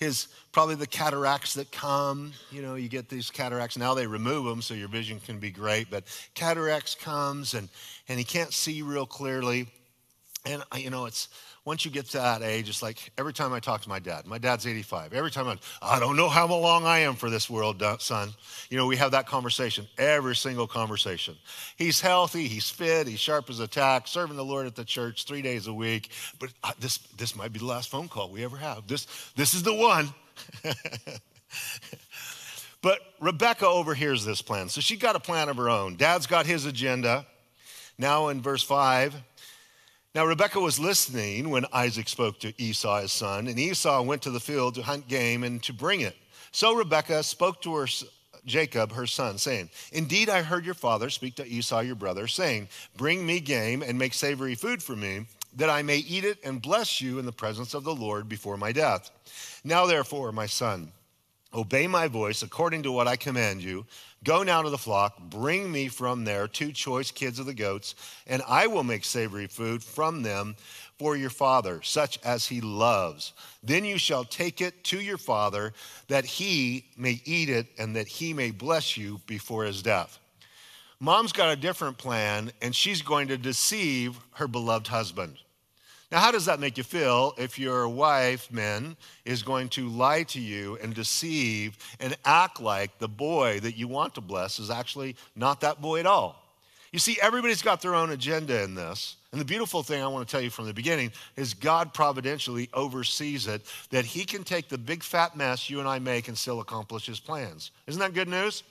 His 0.02 0.26
probably 0.50 0.74
the 0.74 0.86
cataracts 0.86 1.54
that 1.54 1.70
come. 1.70 2.32
You 2.50 2.60
know, 2.62 2.74
you 2.74 2.88
get 2.88 3.08
these 3.08 3.30
cataracts. 3.30 3.78
Now 3.78 3.94
they 3.94 4.06
remove 4.06 4.44
them 4.44 4.60
so 4.60 4.74
your 4.74 4.88
vision 4.88 5.20
can 5.20 5.38
be 5.38 5.50
great, 5.50 5.90
but 5.90 6.04
cataracts 6.34 6.94
comes 6.94 7.54
and, 7.54 7.68
and 8.08 8.18
he 8.18 8.24
can't 8.24 8.52
see 8.52 8.82
real 8.82 9.06
clearly. 9.06 9.68
And, 10.44 10.62
you 10.76 10.90
know, 10.90 11.06
it's 11.06 11.28
once 11.64 11.84
you 11.84 11.90
get 11.92 12.06
to 12.06 12.18
that 12.18 12.42
age, 12.42 12.68
it's 12.68 12.82
like 12.82 13.12
every 13.16 13.32
time 13.32 13.52
I 13.52 13.60
talk 13.60 13.82
to 13.82 13.88
my 13.88 14.00
dad, 14.00 14.26
my 14.26 14.38
dad's 14.38 14.66
85. 14.66 15.12
Every 15.12 15.30
time 15.30 15.46
I, 15.46 15.58
I 15.80 16.00
don't 16.00 16.16
know 16.16 16.28
how 16.28 16.46
long 16.46 16.84
I 16.84 17.00
am 17.00 17.14
for 17.14 17.30
this 17.30 17.48
world, 17.48 17.82
son. 18.00 18.30
You 18.68 18.76
know, 18.76 18.86
we 18.86 18.96
have 18.96 19.12
that 19.12 19.26
conversation, 19.26 19.86
every 19.96 20.34
single 20.34 20.66
conversation. 20.66 21.36
He's 21.76 22.00
healthy, 22.00 22.48
he's 22.48 22.68
fit, 22.68 23.06
he's 23.06 23.20
sharp 23.20 23.48
as 23.48 23.60
a 23.60 23.68
tack, 23.68 24.08
serving 24.08 24.36
the 24.36 24.44
Lord 24.44 24.66
at 24.66 24.74
the 24.74 24.84
church 24.84 25.24
three 25.24 25.42
days 25.42 25.68
a 25.68 25.72
week. 25.72 26.10
But 26.40 26.50
uh, 26.64 26.72
this, 26.80 26.98
this 27.16 27.36
might 27.36 27.52
be 27.52 27.60
the 27.60 27.66
last 27.66 27.90
phone 27.90 28.08
call 28.08 28.30
we 28.30 28.42
ever 28.42 28.56
have. 28.56 28.88
This, 28.88 29.06
this 29.36 29.54
is 29.54 29.62
the 29.62 29.74
one. 29.74 30.08
but 32.82 32.98
Rebecca 33.20 33.68
overhears 33.68 34.24
this 34.24 34.42
plan. 34.42 34.68
So 34.68 34.80
she 34.80 34.96
got 34.96 35.14
a 35.14 35.20
plan 35.20 35.48
of 35.48 35.58
her 35.58 35.70
own. 35.70 35.94
Dad's 35.96 36.26
got 36.26 36.44
his 36.44 36.66
agenda. 36.66 37.24
Now 37.98 38.28
in 38.28 38.40
verse 38.40 38.64
5, 38.64 39.14
now, 40.14 40.26
Rebekah 40.26 40.60
was 40.60 40.78
listening 40.78 41.48
when 41.48 41.64
Isaac 41.72 42.06
spoke 42.06 42.38
to 42.40 42.52
Esau, 42.60 43.00
his 43.00 43.12
son, 43.12 43.46
and 43.46 43.58
Esau 43.58 44.02
went 44.02 44.20
to 44.22 44.30
the 44.30 44.40
field 44.40 44.74
to 44.74 44.82
hunt 44.82 45.08
game 45.08 45.42
and 45.42 45.62
to 45.62 45.72
bring 45.72 46.02
it. 46.02 46.16
So 46.50 46.74
Rebekah 46.74 47.22
spoke 47.22 47.62
to 47.62 47.74
her 47.76 47.86
Jacob, 48.44 48.92
her 48.92 49.06
son, 49.06 49.38
saying, 49.38 49.70
Indeed, 49.92 50.28
I 50.28 50.42
heard 50.42 50.66
your 50.66 50.74
father 50.74 51.08
speak 51.08 51.36
to 51.36 51.46
Esau, 51.46 51.80
your 51.80 51.94
brother, 51.94 52.26
saying, 52.26 52.68
Bring 52.96 53.24
me 53.24 53.40
game 53.40 53.82
and 53.82 53.98
make 53.98 54.12
savory 54.12 54.54
food 54.54 54.82
for 54.82 54.96
me, 54.96 55.26
that 55.56 55.70
I 55.70 55.82
may 55.82 55.98
eat 55.98 56.24
it 56.24 56.38
and 56.44 56.60
bless 56.60 57.00
you 57.00 57.18
in 57.18 57.24
the 57.24 57.32
presence 57.32 57.72
of 57.72 57.84
the 57.84 57.94
Lord 57.94 58.28
before 58.28 58.56
my 58.56 58.72
death. 58.72 59.10
Now, 59.64 59.86
therefore, 59.86 60.32
my 60.32 60.46
son, 60.46 60.92
obey 61.54 61.86
my 61.86 62.08
voice 62.08 62.42
according 62.42 62.82
to 62.84 62.92
what 62.92 63.08
I 63.08 63.16
command 63.16 63.62
you. 63.62 63.86
Go 64.24 64.42
now 64.42 64.62
to 64.62 64.70
the 64.70 64.78
flock, 64.78 65.20
bring 65.20 65.70
me 65.70 65.88
from 65.88 66.24
there 66.24 66.46
two 66.46 66.72
choice 66.72 67.10
kids 67.10 67.38
of 67.38 67.46
the 67.46 67.54
goats, 67.54 67.94
and 68.26 68.42
I 68.48 68.66
will 68.66 68.84
make 68.84 69.04
savory 69.04 69.48
food 69.48 69.82
from 69.82 70.22
them 70.22 70.54
for 70.98 71.16
your 71.16 71.30
father, 71.30 71.80
such 71.82 72.18
as 72.24 72.46
he 72.46 72.60
loves. 72.60 73.32
Then 73.62 73.84
you 73.84 73.98
shall 73.98 74.24
take 74.24 74.60
it 74.60 74.84
to 74.84 75.00
your 75.00 75.18
father, 75.18 75.72
that 76.06 76.24
he 76.24 76.86
may 76.96 77.20
eat 77.24 77.48
it 77.48 77.66
and 77.78 77.96
that 77.96 78.06
he 78.06 78.32
may 78.32 78.52
bless 78.52 78.96
you 78.96 79.20
before 79.26 79.64
his 79.64 79.82
death. 79.82 80.20
Mom's 81.00 81.32
got 81.32 81.52
a 81.52 81.60
different 81.60 81.98
plan, 81.98 82.52
and 82.62 82.76
she's 82.76 83.02
going 83.02 83.26
to 83.26 83.36
deceive 83.36 84.20
her 84.34 84.46
beloved 84.46 84.86
husband. 84.86 85.36
Now, 86.12 86.20
how 86.20 86.30
does 86.30 86.44
that 86.44 86.60
make 86.60 86.76
you 86.76 86.84
feel 86.84 87.32
if 87.38 87.58
your 87.58 87.88
wife, 87.88 88.52
men, 88.52 88.96
is 89.24 89.42
going 89.42 89.70
to 89.70 89.88
lie 89.88 90.24
to 90.24 90.40
you 90.40 90.76
and 90.82 90.94
deceive 90.94 91.78
and 92.00 92.14
act 92.26 92.60
like 92.60 92.98
the 92.98 93.08
boy 93.08 93.60
that 93.60 93.78
you 93.78 93.88
want 93.88 94.14
to 94.16 94.20
bless 94.20 94.58
is 94.58 94.68
actually 94.68 95.16
not 95.34 95.62
that 95.62 95.80
boy 95.80 96.00
at 96.00 96.06
all? 96.06 96.38
You 96.92 96.98
see, 96.98 97.16
everybody's 97.22 97.62
got 97.62 97.80
their 97.80 97.94
own 97.94 98.10
agenda 98.10 98.62
in 98.62 98.74
this. 98.74 99.16
And 99.32 99.40
the 99.40 99.46
beautiful 99.46 99.82
thing 99.82 100.02
I 100.02 100.06
want 100.08 100.28
to 100.28 100.30
tell 100.30 100.42
you 100.42 100.50
from 100.50 100.66
the 100.66 100.74
beginning 100.74 101.12
is 101.36 101.54
God 101.54 101.94
providentially 101.94 102.68
oversees 102.74 103.46
it, 103.46 103.62
that 103.88 104.04
He 104.04 104.26
can 104.26 104.44
take 104.44 104.68
the 104.68 104.76
big 104.76 105.02
fat 105.02 105.34
mess 105.34 105.70
you 105.70 105.80
and 105.80 105.88
I 105.88 105.98
make 105.98 106.28
and 106.28 106.36
still 106.36 106.60
accomplish 106.60 107.06
His 107.06 107.20
plans. 107.20 107.70
Isn't 107.86 108.00
that 108.00 108.12
good 108.12 108.28
news? 108.28 108.64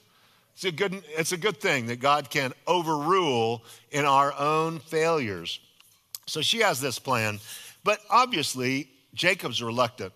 It's 0.53 0.65
a 0.65 0.71
good, 0.71 1.01
it's 1.17 1.31
a 1.31 1.37
good 1.37 1.59
thing 1.59 1.87
that 1.87 1.99
God 1.99 2.29
can 2.29 2.53
overrule 2.67 3.63
in 3.89 4.05
our 4.05 4.31
own 4.37 4.77
failures. 4.77 5.59
So 6.31 6.41
she 6.41 6.59
has 6.59 6.79
this 6.79 6.97
plan, 6.97 7.41
but 7.83 7.99
obviously 8.09 8.87
Jacob's 9.13 9.61
reluctant. 9.61 10.13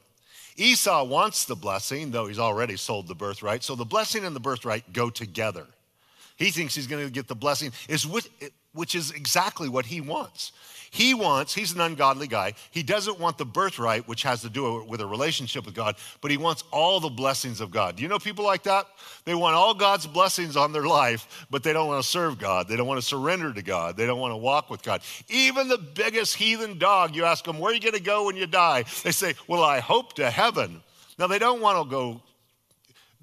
Esau 0.56 1.04
wants 1.04 1.44
the 1.44 1.58
blessing, 1.58 2.12
though 2.12 2.28
he's 2.28 2.40
already 2.40 2.78
sold 2.78 3.10
the 3.10 3.16
birthright. 3.16 3.64
So 3.64 3.76
the 3.76 3.84
blessing 3.84 4.24
and 4.24 4.34
the 4.34 4.40
birthright 4.40 4.94
go 4.94 5.10
together. 5.10 5.68
He 6.38 6.52
thinks 6.52 6.74
he's 6.74 6.88
going 6.88 7.04
to 7.04 7.12
get 7.12 7.28
the 7.28 7.36
blessing, 7.36 7.74
which 8.76 8.94
is 8.94 9.12
exactly 9.12 9.70
what 9.70 9.88
he 9.88 10.02
wants. 10.02 10.52
He 10.92 11.14
wants, 11.14 11.54
he's 11.54 11.74
an 11.74 11.82
ungodly 11.82 12.28
guy. 12.28 12.54
He 12.72 12.82
doesn't 12.82 13.20
want 13.20 13.38
the 13.38 13.44
birthright, 13.44 14.08
which 14.08 14.24
has 14.24 14.42
to 14.44 14.50
do 14.50 14.82
with 14.88 15.02
a 15.02 15.06
relationship 15.06 15.66
with 15.66 15.76
God, 15.76 15.98
but 16.22 16.32
he 16.32 16.38
wants 16.38 16.64
all 16.72 17.02
the 17.02 17.10
blessings 17.10 17.60
of 17.60 17.70
God. 17.70 17.98
Do 17.98 18.04
you 18.04 18.08
know 18.08 18.18
people 18.18 18.46
like 18.46 18.64
that? 18.64 18.86
They 19.26 19.36
want 19.36 19.56
all 19.58 19.74
God's 19.74 20.08
blessings 20.08 20.56
on 20.56 20.72
their 20.72 20.86
life, 20.86 21.46
but 21.52 21.64
they 21.64 21.74
don't 21.74 21.88
want 21.88 22.02
to 22.02 22.10
serve 22.10 22.40
God. 22.40 22.70
They 22.70 22.78
don't 22.78 22.88
want 22.88 23.02
to 23.02 23.06
surrender 23.06 23.52
to 23.52 23.62
God. 23.62 23.98
They 23.98 24.06
don't 24.06 24.20
want 24.20 24.32
to 24.32 24.38
walk 24.38 24.70
with 24.70 24.84
God. 24.84 25.02
Even 25.28 25.68
the 25.68 25.80
biggest 25.80 26.38
heathen 26.38 26.78
dog, 26.78 27.14
you 27.14 27.26
ask 27.26 27.44
them, 27.44 27.60
where 27.60 27.72
are 27.72 27.76
you 27.76 27.82
going 27.82 27.94
to 27.94 28.00
go 28.00 28.28
when 28.28 28.38
you 28.38 28.48
die? 28.48 28.86
They 29.04 29.12
say, 29.12 29.34
well, 29.50 29.64
I 29.64 29.80
hope 29.80 30.14
to 30.14 30.30
heaven. 30.30 30.82
Now, 31.20 31.28
they 31.28 31.40
don't 31.40 31.60
want 31.60 31.84
to 31.84 31.90
go 31.90 32.22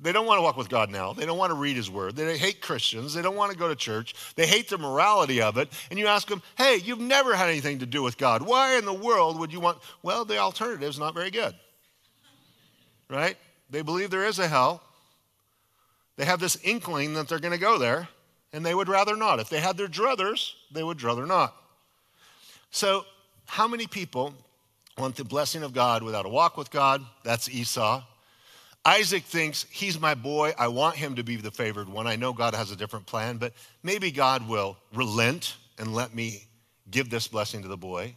they 0.02 0.10
don't 0.10 0.26
want 0.26 0.38
to 0.38 0.42
walk 0.42 0.56
with 0.56 0.68
God 0.68 0.90
now. 0.90 1.12
They 1.12 1.24
don't 1.24 1.38
want 1.38 1.50
to 1.50 1.54
read 1.54 1.76
His 1.76 1.88
Word. 1.88 2.16
They 2.16 2.36
hate 2.36 2.60
Christians. 2.60 3.14
They 3.14 3.22
don't 3.22 3.36
want 3.36 3.52
to 3.52 3.58
go 3.58 3.68
to 3.68 3.76
church. 3.76 4.14
They 4.34 4.48
hate 4.48 4.68
the 4.68 4.76
morality 4.76 5.40
of 5.40 5.56
it. 5.58 5.68
And 5.90 5.98
you 5.98 6.08
ask 6.08 6.26
them, 6.26 6.42
hey, 6.58 6.80
you've 6.82 7.00
never 7.00 7.36
had 7.36 7.48
anything 7.48 7.78
to 7.78 7.86
do 7.86 8.02
with 8.02 8.18
God. 8.18 8.42
Why 8.42 8.76
in 8.76 8.84
the 8.84 8.92
world 8.92 9.38
would 9.38 9.52
you 9.52 9.60
want? 9.60 9.78
Well, 10.02 10.24
the 10.24 10.38
alternative 10.38 10.82
is 10.82 10.98
not 10.98 11.14
very 11.14 11.30
good. 11.30 11.54
Right? 13.08 13.36
They 13.70 13.82
believe 13.82 14.10
there 14.10 14.26
is 14.26 14.40
a 14.40 14.48
hell. 14.48 14.82
They 16.16 16.24
have 16.24 16.40
this 16.40 16.58
inkling 16.64 17.14
that 17.14 17.28
they're 17.28 17.38
going 17.38 17.54
to 17.54 17.58
go 17.58 17.78
there, 17.78 18.08
and 18.52 18.66
they 18.66 18.74
would 18.74 18.88
rather 18.88 19.16
not. 19.16 19.38
If 19.38 19.48
they 19.48 19.60
had 19.60 19.76
their 19.76 19.88
druthers, 19.88 20.52
they 20.72 20.82
would 20.82 21.02
rather 21.02 21.26
not. 21.26 21.54
So, 22.70 23.06
how 23.46 23.68
many 23.68 23.86
people 23.86 24.34
want 24.98 25.14
the 25.16 25.24
blessing 25.24 25.62
of 25.62 25.72
God 25.72 26.02
without 26.02 26.26
a 26.26 26.28
walk 26.28 26.56
with 26.56 26.70
God? 26.70 27.04
That's 27.22 27.48
Esau. 27.48 28.02
Isaac 28.84 29.22
thinks, 29.22 29.64
he's 29.70 30.00
my 30.00 30.14
boy. 30.14 30.54
I 30.58 30.68
want 30.68 30.96
him 30.96 31.14
to 31.14 31.22
be 31.22 31.36
the 31.36 31.52
favored 31.52 31.88
one. 31.88 32.06
I 32.06 32.16
know 32.16 32.32
God 32.32 32.54
has 32.54 32.72
a 32.72 32.76
different 32.76 33.06
plan, 33.06 33.36
but 33.36 33.52
maybe 33.82 34.10
God 34.10 34.48
will 34.48 34.76
relent 34.92 35.56
and 35.78 35.94
let 35.94 36.14
me 36.14 36.46
give 36.90 37.08
this 37.08 37.28
blessing 37.28 37.62
to 37.62 37.68
the 37.68 37.76
boy. 37.76 38.16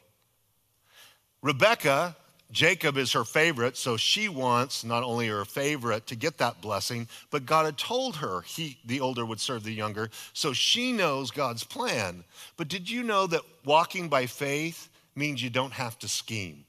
Rebecca, 1.43 2.15
Jacob 2.51 2.97
is 2.97 3.11
her 3.11 3.23
favorite, 3.23 3.77
so 3.77 3.95
she 3.95 4.27
wants 4.27 4.83
not 4.83 5.03
only 5.03 5.27
her 5.27 5.45
favorite 5.45 6.07
to 6.07 6.15
get 6.15 6.39
that 6.39 6.61
blessing, 6.61 7.07
but 7.29 7.45
God 7.45 7.65
had 7.65 7.77
told 7.77 8.15
her 8.15 8.41
he, 8.41 8.79
the 8.85 9.01
older 9.01 9.23
would 9.23 9.39
serve 9.39 9.63
the 9.63 9.71
younger, 9.71 10.09
so 10.33 10.51
she 10.51 10.91
knows 10.91 11.29
God's 11.29 11.63
plan. 11.63 12.23
But 12.57 12.69
did 12.69 12.89
you 12.89 13.03
know 13.03 13.27
that 13.27 13.41
walking 13.65 14.09
by 14.09 14.25
faith 14.25 14.89
means 15.15 15.43
you 15.43 15.51
don't 15.51 15.73
have 15.73 15.99
to 15.99 16.07
scheme? 16.07 16.65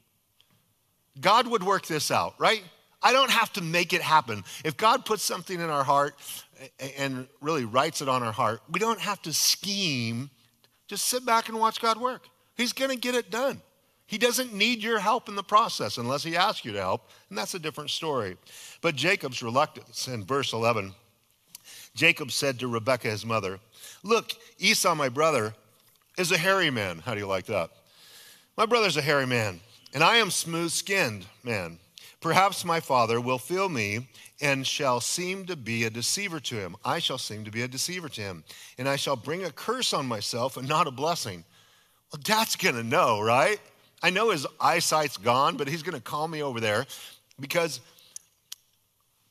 God 1.18 1.46
would 1.46 1.62
work 1.62 1.86
this 1.86 2.10
out, 2.10 2.34
right? 2.38 2.62
I 3.02 3.12
don't 3.12 3.30
have 3.30 3.52
to 3.54 3.62
make 3.62 3.92
it 3.92 4.02
happen. 4.02 4.42
If 4.64 4.76
God 4.76 5.04
puts 5.04 5.22
something 5.22 5.60
in 5.60 5.70
our 5.70 5.84
heart 5.84 6.14
and 6.98 7.28
really 7.40 7.64
writes 7.64 8.00
it 8.00 8.08
on 8.08 8.22
our 8.22 8.32
heart, 8.32 8.62
we 8.70 8.80
don't 8.80 9.00
have 9.00 9.20
to 9.22 9.32
scheme. 9.32 10.30
Just 10.88 11.04
sit 11.06 11.24
back 11.24 11.48
and 11.48 11.58
watch 11.58 11.80
God 11.80 12.00
work. 12.00 12.28
He's 12.56 12.72
going 12.72 12.90
to 12.90 12.96
get 12.96 13.14
it 13.14 13.30
done. 13.30 13.60
He 14.06 14.18
doesn't 14.18 14.54
need 14.54 14.82
your 14.82 15.00
help 15.00 15.28
in 15.28 15.34
the 15.34 15.42
process 15.42 15.98
unless 15.98 16.22
he 16.22 16.36
asks 16.36 16.64
you 16.64 16.72
to 16.72 16.80
help, 16.80 17.10
and 17.28 17.36
that's 17.36 17.54
a 17.54 17.58
different 17.58 17.90
story. 17.90 18.36
But 18.80 18.94
Jacob's 18.94 19.42
reluctance 19.42 20.08
in 20.08 20.24
verse 20.24 20.52
11 20.52 20.94
Jacob 21.96 22.30
said 22.30 22.60
to 22.60 22.68
Rebekah, 22.68 23.08
his 23.08 23.24
mother, 23.24 23.58
Look, 24.02 24.32
Esau, 24.58 24.94
my 24.94 25.08
brother, 25.08 25.54
is 26.18 26.30
a 26.30 26.36
hairy 26.36 26.70
man. 26.70 26.98
How 26.98 27.14
do 27.14 27.20
you 27.20 27.26
like 27.26 27.46
that? 27.46 27.70
My 28.56 28.66
brother's 28.66 28.98
a 28.98 29.02
hairy 29.02 29.26
man, 29.26 29.60
and 29.94 30.04
I 30.04 30.16
am 30.16 30.30
smooth 30.30 30.70
skinned 30.70 31.26
man. 31.42 31.78
Perhaps 32.26 32.64
my 32.64 32.80
father 32.80 33.21
will 33.21 33.38
feel 33.38 33.68
me 33.68 34.09
and 34.40 34.66
shall 34.66 35.00
seem 35.00 35.47
to 35.47 35.54
be 35.54 35.85
a 35.85 35.90
deceiver 35.90 36.40
to 36.40 36.56
him. 36.56 36.75
I 36.85 36.99
shall 36.99 37.18
seem 37.18 37.45
to 37.45 37.52
be 37.52 37.62
a 37.62 37.68
deceiver 37.68 38.09
to 38.09 38.21
him, 38.21 38.42
and 38.78 38.88
I 38.88 38.97
shall 38.97 39.14
bring 39.14 39.45
a 39.45 39.52
curse 39.52 39.95
on 39.95 40.06
myself 40.06 40.56
and 40.56 40.68
not 40.68 40.88
a 40.88 40.90
blessing. 40.90 41.45
Well, 42.12 42.21
dad's 42.25 42.56
gonna 42.56 42.83
know, 42.83 43.21
right? 43.21 43.61
I 44.02 44.11
know 44.11 44.30
his 44.30 44.45
eyesight's 44.61 45.16
gone, 45.16 45.56
but 45.56 45.68
he's 45.68 45.85
gonna 45.85 46.00
call 46.00 46.26
me 46.26 46.42
over 46.42 46.59
there 46.59 46.87
because 47.38 47.78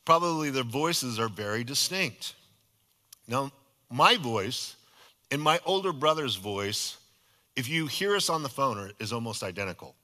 probably 0.06 0.48
their 0.48 0.62
voices 0.64 1.18
are 1.18 1.28
very 1.28 1.64
distinct. 1.64 2.32
Now, 3.28 3.52
my 3.90 4.16
voice 4.16 4.74
and 5.30 5.42
my 5.42 5.60
older 5.66 5.92
brother's 5.92 6.36
voice, 6.36 6.96
if 7.56 7.68
you 7.68 7.88
hear 7.88 8.16
us 8.16 8.30
on 8.30 8.42
the 8.42 8.48
phone, 8.48 8.90
is 8.98 9.12
almost 9.12 9.42
identical. 9.42 9.94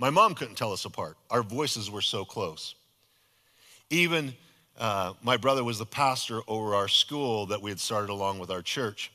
My 0.00 0.08
mom 0.08 0.34
couldn't 0.34 0.54
tell 0.54 0.72
us 0.72 0.86
apart. 0.86 1.18
Our 1.30 1.42
voices 1.42 1.90
were 1.90 2.00
so 2.00 2.24
close. 2.24 2.74
Even 3.90 4.32
uh, 4.78 5.12
my 5.22 5.36
brother 5.36 5.62
was 5.62 5.78
the 5.78 5.84
pastor 5.84 6.40
over 6.48 6.74
our 6.74 6.88
school 6.88 7.44
that 7.46 7.60
we 7.60 7.70
had 7.70 7.78
started 7.78 8.08
along 8.08 8.38
with 8.38 8.50
our 8.50 8.62
church. 8.62 9.12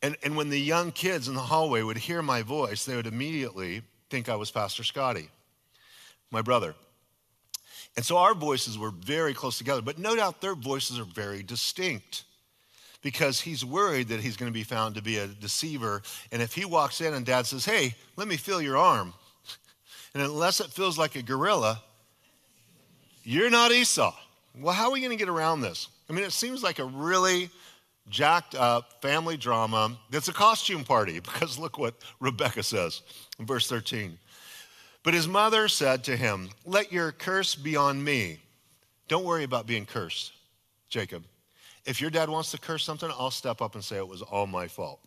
And, 0.00 0.16
and 0.22 0.34
when 0.34 0.48
the 0.48 0.58
young 0.58 0.90
kids 0.90 1.28
in 1.28 1.34
the 1.34 1.40
hallway 1.40 1.82
would 1.82 1.98
hear 1.98 2.22
my 2.22 2.40
voice, 2.40 2.86
they 2.86 2.96
would 2.96 3.06
immediately 3.06 3.82
think 4.08 4.30
I 4.30 4.36
was 4.36 4.50
Pastor 4.50 4.84
Scotty, 4.84 5.28
my 6.30 6.40
brother. 6.40 6.74
And 7.94 8.02
so 8.02 8.16
our 8.16 8.32
voices 8.32 8.78
were 8.78 8.90
very 8.90 9.34
close 9.34 9.58
together, 9.58 9.82
but 9.82 9.98
no 9.98 10.16
doubt 10.16 10.40
their 10.40 10.54
voices 10.54 10.98
are 10.98 11.04
very 11.04 11.42
distinct 11.42 12.24
because 13.02 13.38
he's 13.38 13.66
worried 13.66 14.08
that 14.08 14.20
he's 14.20 14.38
going 14.38 14.50
to 14.50 14.54
be 14.54 14.64
found 14.64 14.94
to 14.94 15.02
be 15.02 15.18
a 15.18 15.26
deceiver. 15.26 16.00
And 16.30 16.40
if 16.40 16.54
he 16.54 16.64
walks 16.64 17.02
in 17.02 17.12
and 17.12 17.26
dad 17.26 17.44
says, 17.44 17.66
Hey, 17.66 17.96
let 18.16 18.28
me 18.28 18.38
feel 18.38 18.62
your 18.62 18.78
arm, 18.78 19.12
and 20.14 20.22
unless 20.22 20.60
it 20.60 20.68
feels 20.70 20.98
like 20.98 21.16
a 21.16 21.22
gorilla, 21.22 21.82
You're 23.24 23.50
not 23.50 23.72
Esau. 23.72 24.14
Well, 24.58 24.74
how 24.74 24.86
are 24.86 24.92
we 24.92 25.00
going 25.00 25.10
to 25.10 25.16
get 25.16 25.28
around 25.28 25.60
this? 25.60 25.88
I 26.10 26.12
mean, 26.12 26.24
it 26.24 26.32
seems 26.32 26.62
like 26.62 26.78
a 26.78 26.84
really 26.84 27.50
jacked 28.08 28.54
up 28.54 29.00
family 29.00 29.36
drama 29.36 29.96
that's 30.10 30.28
a 30.28 30.32
costume 30.32 30.84
party 30.84 31.20
because 31.20 31.58
look 31.58 31.78
what 31.78 31.94
Rebecca 32.20 32.62
says 32.62 33.02
in 33.38 33.46
verse 33.46 33.68
13. 33.68 34.18
But 35.04 35.14
his 35.14 35.26
mother 35.26 35.68
said 35.68 36.04
to 36.04 36.16
him, 36.16 36.50
Let 36.64 36.92
your 36.92 37.12
curse 37.12 37.54
be 37.54 37.76
on 37.76 38.02
me. 38.02 38.38
Don't 39.08 39.24
worry 39.24 39.44
about 39.44 39.66
being 39.66 39.84
cursed, 39.84 40.32
Jacob. 40.88 41.24
If 41.84 42.00
your 42.00 42.10
dad 42.10 42.28
wants 42.28 42.52
to 42.52 42.58
curse 42.58 42.84
something, 42.84 43.10
I'll 43.10 43.32
step 43.32 43.60
up 43.60 43.74
and 43.74 43.82
say 43.82 43.96
it 43.96 44.06
was 44.06 44.22
all 44.22 44.46
my 44.46 44.68
fault. 44.68 45.00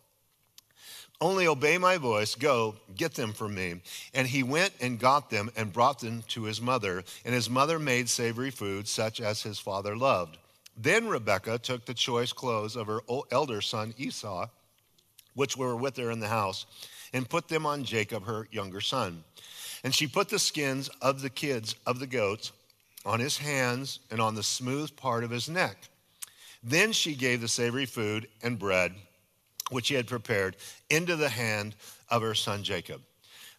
Only 1.21 1.47
obey 1.47 1.77
my 1.77 1.97
voice, 1.97 2.35
go, 2.35 2.75
get 2.95 3.13
them 3.13 3.31
for 3.31 3.47
me. 3.47 3.81
And 4.13 4.27
he 4.27 4.43
went 4.43 4.73
and 4.81 4.99
got 4.99 5.29
them 5.29 5.49
and 5.55 5.71
brought 5.71 5.99
them 5.99 6.23
to 6.29 6.43
his 6.43 6.59
mother. 6.59 7.03
And 7.23 7.33
his 7.33 7.49
mother 7.49 7.79
made 7.79 8.09
savory 8.09 8.51
food, 8.51 8.87
such 8.87 9.21
as 9.21 9.41
his 9.41 9.57
father 9.57 9.95
loved. 9.95 10.37
Then 10.77 11.07
Rebekah 11.07 11.59
took 11.59 11.85
the 11.85 11.93
choice 11.93 12.33
clothes 12.33 12.75
of 12.75 12.87
her 12.87 12.99
elder 13.31 13.61
son 13.61 13.93
Esau, 13.97 14.47
which 15.33 15.55
were 15.55 15.75
with 15.75 15.95
her 15.97 16.11
in 16.11 16.19
the 16.19 16.27
house, 16.27 16.65
and 17.13 17.29
put 17.29 17.47
them 17.47 17.65
on 17.65 17.85
Jacob, 17.85 18.25
her 18.25 18.47
younger 18.51 18.81
son. 18.81 19.23
And 19.83 19.95
she 19.95 20.07
put 20.07 20.27
the 20.29 20.39
skins 20.39 20.89
of 21.01 21.21
the 21.21 21.29
kids 21.29 21.75
of 21.85 21.99
the 21.99 22.07
goats 22.07 22.51
on 23.05 23.19
his 23.19 23.37
hands 23.37 23.99
and 24.11 24.19
on 24.19 24.35
the 24.35 24.43
smooth 24.43 24.95
part 24.97 25.23
of 25.23 25.29
his 25.29 25.47
neck. 25.47 25.77
Then 26.63 26.91
she 26.91 27.15
gave 27.15 27.39
the 27.39 27.47
savory 27.47 27.85
food 27.85 28.27
and 28.41 28.57
bread, 28.57 28.95
which 29.69 29.87
he 29.87 29.95
had 29.95 30.07
prepared, 30.07 30.55
into 30.89 31.15
the 31.15 31.29
hand 31.29 31.75
of 32.09 32.21
her 32.21 32.35
son 32.35 32.63
Jacob. 32.63 33.01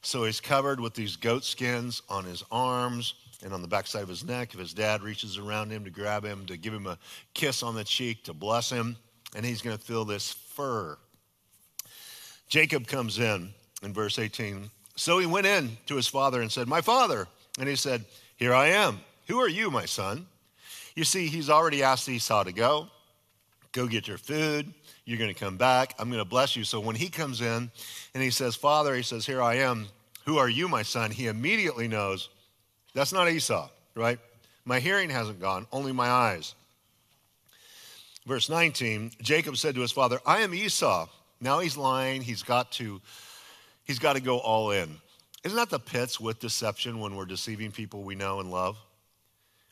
So 0.02 0.24
he's 0.24 0.40
covered 0.40 0.78
with 0.78 0.94
these 0.94 1.16
goat 1.16 1.44
skins 1.44 2.02
on 2.08 2.24
his 2.24 2.44
arms 2.50 3.14
and 3.42 3.52
on 3.52 3.60
the 3.60 3.68
backside 3.68 4.02
of 4.02 4.08
his 4.08 4.24
neck. 4.24 4.54
If 4.54 4.60
his 4.60 4.72
dad 4.72 5.02
reaches 5.02 5.36
around 5.36 5.70
him 5.70 5.84
to 5.84 5.90
grab 5.90 6.24
him, 6.24 6.46
to 6.46 6.56
give 6.56 6.72
him 6.72 6.86
a 6.86 6.98
kiss 7.34 7.62
on 7.62 7.74
the 7.74 7.84
cheek, 7.84 8.24
to 8.24 8.32
bless 8.32 8.70
him, 8.70 8.96
and 9.34 9.44
he's 9.44 9.62
going 9.62 9.76
to 9.76 9.82
feel 9.82 10.04
this 10.04 10.32
fur. 10.32 10.96
Jacob 12.48 12.86
comes 12.86 13.18
in 13.18 13.52
in 13.82 13.92
verse 13.92 14.18
18. 14.18 14.70
So 14.94 15.18
he 15.18 15.26
went 15.26 15.46
in 15.46 15.76
to 15.86 15.96
his 15.96 16.06
father 16.06 16.40
and 16.40 16.50
said, 16.50 16.68
My 16.68 16.80
father. 16.80 17.26
And 17.58 17.68
he 17.68 17.76
said, 17.76 18.04
Here 18.36 18.54
I 18.54 18.68
am. 18.68 19.00
Who 19.26 19.38
are 19.40 19.48
you, 19.48 19.70
my 19.70 19.86
son? 19.86 20.26
You 20.94 21.04
see, 21.04 21.26
he's 21.26 21.50
already 21.50 21.82
asked 21.82 22.08
Esau 22.08 22.44
to 22.44 22.52
go. 22.52 22.88
Go 23.72 23.86
get 23.86 24.08
your 24.08 24.18
food. 24.18 24.72
You're 25.06 25.18
going 25.18 25.32
to 25.32 25.38
come 25.38 25.56
back. 25.56 25.94
I'm 25.98 26.10
going 26.10 26.22
to 26.22 26.28
bless 26.28 26.56
you. 26.56 26.64
So 26.64 26.80
when 26.80 26.96
he 26.96 27.08
comes 27.08 27.40
in 27.40 27.70
and 28.12 28.22
he 28.22 28.30
says, 28.30 28.56
Father, 28.56 28.94
he 28.94 29.02
says, 29.02 29.24
Here 29.24 29.40
I 29.40 29.54
am. 29.54 29.86
Who 30.26 30.36
are 30.38 30.48
you, 30.48 30.68
my 30.68 30.82
son? 30.82 31.12
He 31.12 31.28
immediately 31.28 31.86
knows 31.88 32.28
that's 32.92 33.12
not 33.12 33.30
Esau, 33.30 33.68
right? 33.94 34.18
My 34.64 34.80
hearing 34.80 35.10
hasn't 35.10 35.40
gone, 35.40 35.66
only 35.70 35.92
my 35.92 36.08
eyes. 36.08 36.54
Verse 38.26 38.50
19 38.50 39.12
Jacob 39.22 39.56
said 39.56 39.76
to 39.76 39.80
his 39.80 39.92
father, 39.92 40.18
I 40.26 40.40
am 40.40 40.52
Esau. 40.52 41.06
Now 41.40 41.60
he's 41.60 41.76
lying. 41.76 42.22
He's 42.22 42.42
got 42.42 42.72
to, 42.72 43.00
he's 43.84 43.98
got 43.98 44.14
to 44.14 44.20
go 44.20 44.38
all 44.38 44.72
in. 44.72 44.96
Isn't 45.44 45.56
that 45.56 45.70
the 45.70 45.78
pits 45.78 46.18
with 46.18 46.40
deception 46.40 46.98
when 46.98 47.14
we're 47.14 47.26
deceiving 47.26 47.70
people 47.70 48.02
we 48.02 48.16
know 48.16 48.40
and 48.40 48.50
love? 48.50 48.76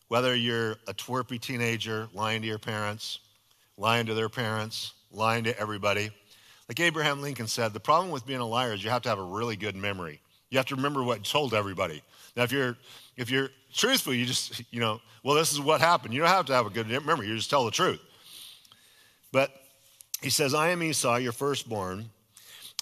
Whether 0.08 0.36
you're 0.36 0.72
a 0.86 0.94
twerpy 0.94 1.40
teenager 1.40 2.08
lying 2.12 2.42
to 2.42 2.46
your 2.46 2.58
parents, 2.58 3.18
lying 3.76 4.06
to 4.06 4.14
their 4.14 4.28
parents, 4.28 4.92
lying 5.14 5.44
to 5.44 5.58
everybody. 5.58 6.10
Like 6.68 6.80
Abraham 6.80 7.20
Lincoln 7.20 7.46
said, 7.46 7.72
the 7.72 7.80
problem 7.80 8.10
with 8.10 8.26
being 8.26 8.40
a 8.40 8.46
liar 8.46 8.72
is 8.72 8.82
you 8.82 8.90
have 8.90 9.02
to 9.02 9.08
have 9.08 9.18
a 9.18 9.24
really 9.24 9.56
good 9.56 9.76
memory. 9.76 10.20
You 10.50 10.58
have 10.58 10.66
to 10.66 10.76
remember 10.76 11.02
what 11.02 11.18
you 11.18 11.24
told 11.24 11.54
everybody. 11.54 12.02
Now, 12.36 12.44
if 12.44 12.52
you're 12.52 12.76
if 13.16 13.30
you're 13.30 13.50
truthful, 13.72 14.14
you 14.14 14.24
just 14.24 14.62
you 14.72 14.80
know, 14.80 15.00
well, 15.22 15.34
this 15.34 15.52
is 15.52 15.60
what 15.60 15.80
happened. 15.80 16.14
You 16.14 16.20
don't 16.20 16.28
have 16.28 16.46
to 16.46 16.54
have 16.54 16.66
a 16.66 16.70
good 16.70 16.88
memory. 17.04 17.28
You 17.28 17.36
just 17.36 17.50
tell 17.50 17.64
the 17.64 17.70
truth. 17.70 18.00
But 19.32 19.50
he 20.22 20.30
says, 20.30 20.54
"I 20.54 20.70
am 20.70 20.82
Esau, 20.82 21.16
your 21.16 21.32
firstborn. 21.32 22.10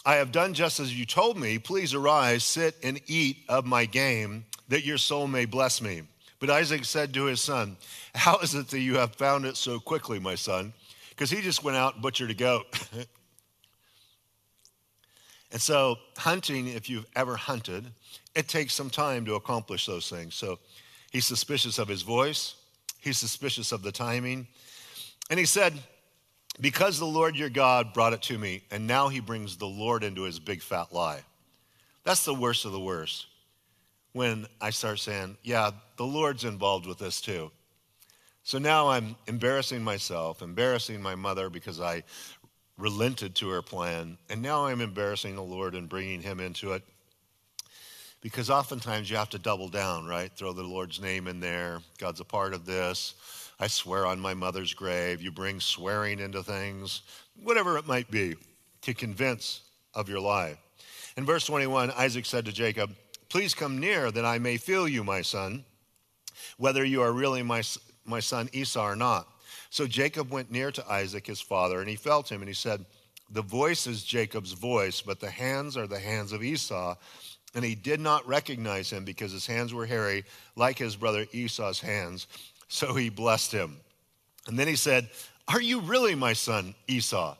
I 0.04 0.16
have 0.16 0.32
done 0.32 0.52
just 0.52 0.80
as 0.80 0.98
you 0.98 1.06
told 1.06 1.38
me. 1.38 1.58
Please 1.58 1.94
arise, 1.94 2.44
sit 2.44 2.76
and 2.82 3.00
eat 3.06 3.38
of 3.48 3.64
my 3.64 3.84
game, 3.84 4.44
that 4.68 4.84
your 4.84 4.98
soul 4.98 5.26
may 5.26 5.44
bless 5.44 5.80
me." 5.80 6.02
But 6.42 6.50
Isaac 6.50 6.84
said 6.84 7.14
to 7.14 7.26
his 7.26 7.40
son, 7.40 7.76
How 8.16 8.38
is 8.38 8.56
it 8.56 8.66
that 8.66 8.80
you 8.80 8.96
have 8.96 9.14
found 9.14 9.44
it 9.44 9.56
so 9.56 9.78
quickly, 9.78 10.18
my 10.18 10.34
son? 10.34 10.72
Because 11.12 11.30
he 11.30 11.40
just 11.40 11.62
went 11.62 11.76
out 11.76 11.94
and 11.94 12.02
butchered 12.02 12.30
a 12.30 12.34
goat. 12.34 12.66
and 15.52 15.60
so, 15.60 15.96
hunting, 16.16 16.68
if 16.68 16.88
you've 16.88 17.06
ever 17.14 17.36
hunted, 17.36 17.84
it 18.34 18.48
takes 18.48 18.74
some 18.74 18.90
time 18.90 19.24
to 19.26 19.34
accomplish 19.34 19.86
those 19.86 20.08
things. 20.08 20.34
So, 20.34 20.58
he's 21.10 21.26
suspicious 21.26 21.78
of 21.78 21.88
his 21.88 22.02
voice, 22.02 22.54
he's 23.00 23.18
suspicious 23.18 23.72
of 23.72 23.82
the 23.82 23.92
timing. 23.92 24.46
And 25.30 25.38
he 25.38 25.46
said, 25.46 25.74
Because 26.60 26.98
the 26.98 27.06
Lord 27.06 27.36
your 27.36 27.50
God 27.50 27.92
brought 27.92 28.12
it 28.12 28.22
to 28.22 28.38
me, 28.38 28.64
and 28.70 28.86
now 28.86 29.08
he 29.08 29.20
brings 29.20 29.56
the 29.56 29.66
Lord 29.66 30.04
into 30.04 30.22
his 30.22 30.38
big 30.38 30.62
fat 30.62 30.92
lie. 30.92 31.20
That's 32.04 32.24
the 32.24 32.34
worst 32.34 32.64
of 32.64 32.72
the 32.72 32.80
worst 32.80 33.26
when 34.12 34.46
I 34.60 34.70
start 34.70 34.98
saying, 34.98 35.36
yeah, 35.42 35.70
the 35.96 36.04
Lord's 36.04 36.44
involved 36.44 36.86
with 36.86 36.98
this 36.98 37.20
too. 37.20 37.50
So 38.44 38.58
now 38.58 38.88
I'm 38.88 39.16
embarrassing 39.28 39.82
myself, 39.82 40.42
embarrassing 40.42 41.00
my 41.00 41.14
mother 41.14 41.48
because 41.48 41.80
I 41.80 42.02
relented 42.76 43.36
to 43.36 43.48
her 43.50 43.62
plan, 43.62 44.18
and 44.28 44.42
now 44.42 44.66
I'm 44.66 44.80
embarrassing 44.80 45.36
the 45.36 45.42
Lord 45.42 45.74
and 45.74 45.88
bringing 45.88 46.20
him 46.20 46.40
into 46.40 46.72
it. 46.72 46.82
Because 48.20 48.50
oftentimes 48.50 49.10
you 49.10 49.16
have 49.16 49.30
to 49.30 49.38
double 49.38 49.68
down, 49.68 50.06
right? 50.06 50.30
Throw 50.36 50.52
the 50.52 50.62
Lord's 50.62 51.00
name 51.00 51.26
in 51.26 51.40
there. 51.40 51.80
God's 51.98 52.20
a 52.20 52.24
part 52.24 52.54
of 52.54 52.64
this. 52.66 53.14
I 53.58 53.66
swear 53.66 54.06
on 54.06 54.18
my 54.20 54.34
mother's 54.34 54.74
grave. 54.74 55.20
You 55.20 55.30
bring 55.30 55.60
swearing 55.60 56.18
into 56.18 56.42
things, 56.42 57.02
whatever 57.42 57.78
it 57.78 57.86
might 57.86 58.10
be, 58.10 58.34
to 58.82 58.94
convince 58.94 59.62
of 59.94 60.08
your 60.08 60.20
lie. 60.20 60.56
In 61.16 61.24
verse 61.26 61.46
21, 61.46 61.92
Isaac 61.92 62.24
said 62.24 62.44
to 62.46 62.52
Jacob, 62.52 62.94
Please 63.28 63.54
come 63.54 63.78
near 63.78 64.10
that 64.10 64.24
I 64.24 64.38
may 64.38 64.56
feel 64.56 64.86
you, 64.88 65.04
my 65.04 65.22
son, 65.22 65.64
whether 66.58 66.84
you 66.84 67.02
are 67.02 67.12
really 67.12 67.42
my, 67.42 67.62
my 68.04 68.20
son 68.20 68.48
Esau 68.52 68.84
or 68.84 68.96
not. 68.96 69.28
So 69.70 69.86
Jacob 69.86 70.30
went 70.30 70.50
near 70.50 70.70
to 70.70 70.90
Isaac, 70.90 71.26
his 71.26 71.40
father, 71.40 71.80
and 71.80 71.88
he 71.88 71.96
felt 71.96 72.30
him, 72.30 72.40
and 72.40 72.48
he 72.48 72.54
said, 72.54 72.84
The 73.30 73.42
voice 73.42 73.86
is 73.86 74.04
Jacob's 74.04 74.52
voice, 74.52 75.00
but 75.00 75.20
the 75.20 75.30
hands 75.30 75.76
are 75.76 75.86
the 75.86 75.98
hands 75.98 76.32
of 76.32 76.42
Esau. 76.42 76.96
And 77.54 77.64
he 77.64 77.74
did 77.74 78.00
not 78.00 78.26
recognize 78.26 78.90
him 78.90 79.04
because 79.04 79.32
his 79.32 79.46
hands 79.46 79.74
were 79.74 79.86
hairy, 79.86 80.24
like 80.56 80.78
his 80.78 80.96
brother 80.96 81.26
Esau's 81.32 81.80
hands. 81.80 82.26
So 82.68 82.94
he 82.94 83.10
blessed 83.10 83.52
him. 83.52 83.76
And 84.46 84.58
then 84.58 84.68
he 84.68 84.76
said, 84.76 85.10
Are 85.48 85.60
you 85.60 85.80
really 85.80 86.14
my 86.14 86.32
son, 86.32 86.74
Esau? 86.88 87.36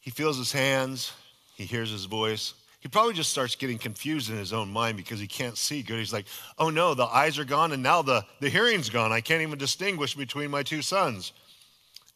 He 0.00 0.10
feels 0.10 0.38
his 0.38 0.52
hands, 0.52 1.12
he 1.56 1.64
hears 1.64 1.90
his 1.90 2.06
voice 2.06 2.54
he 2.80 2.88
probably 2.88 3.14
just 3.14 3.30
starts 3.30 3.54
getting 3.54 3.78
confused 3.78 4.30
in 4.30 4.36
his 4.36 4.52
own 4.52 4.70
mind 4.70 4.96
because 4.96 5.18
he 5.18 5.26
can't 5.26 5.56
see 5.56 5.82
good. 5.82 5.98
He's 5.98 6.12
like, 6.12 6.26
oh 6.58 6.70
no, 6.70 6.94
the 6.94 7.06
eyes 7.06 7.38
are 7.38 7.44
gone 7.44 7.72
and 7.72 7.82
now 7.82 8.02
the, 8.02 8.24
the 8.40 8.48
hearing's 8.48 8.90
gone. 8.90 9.12
I 9.12 9.20
can't 9.20 9.42
even 9.42 9.58
distinguish 9.58 10.14
between 10.14 10.50
my 10.50 10.62
two 10.62 10.82
sons. 10.82 11.32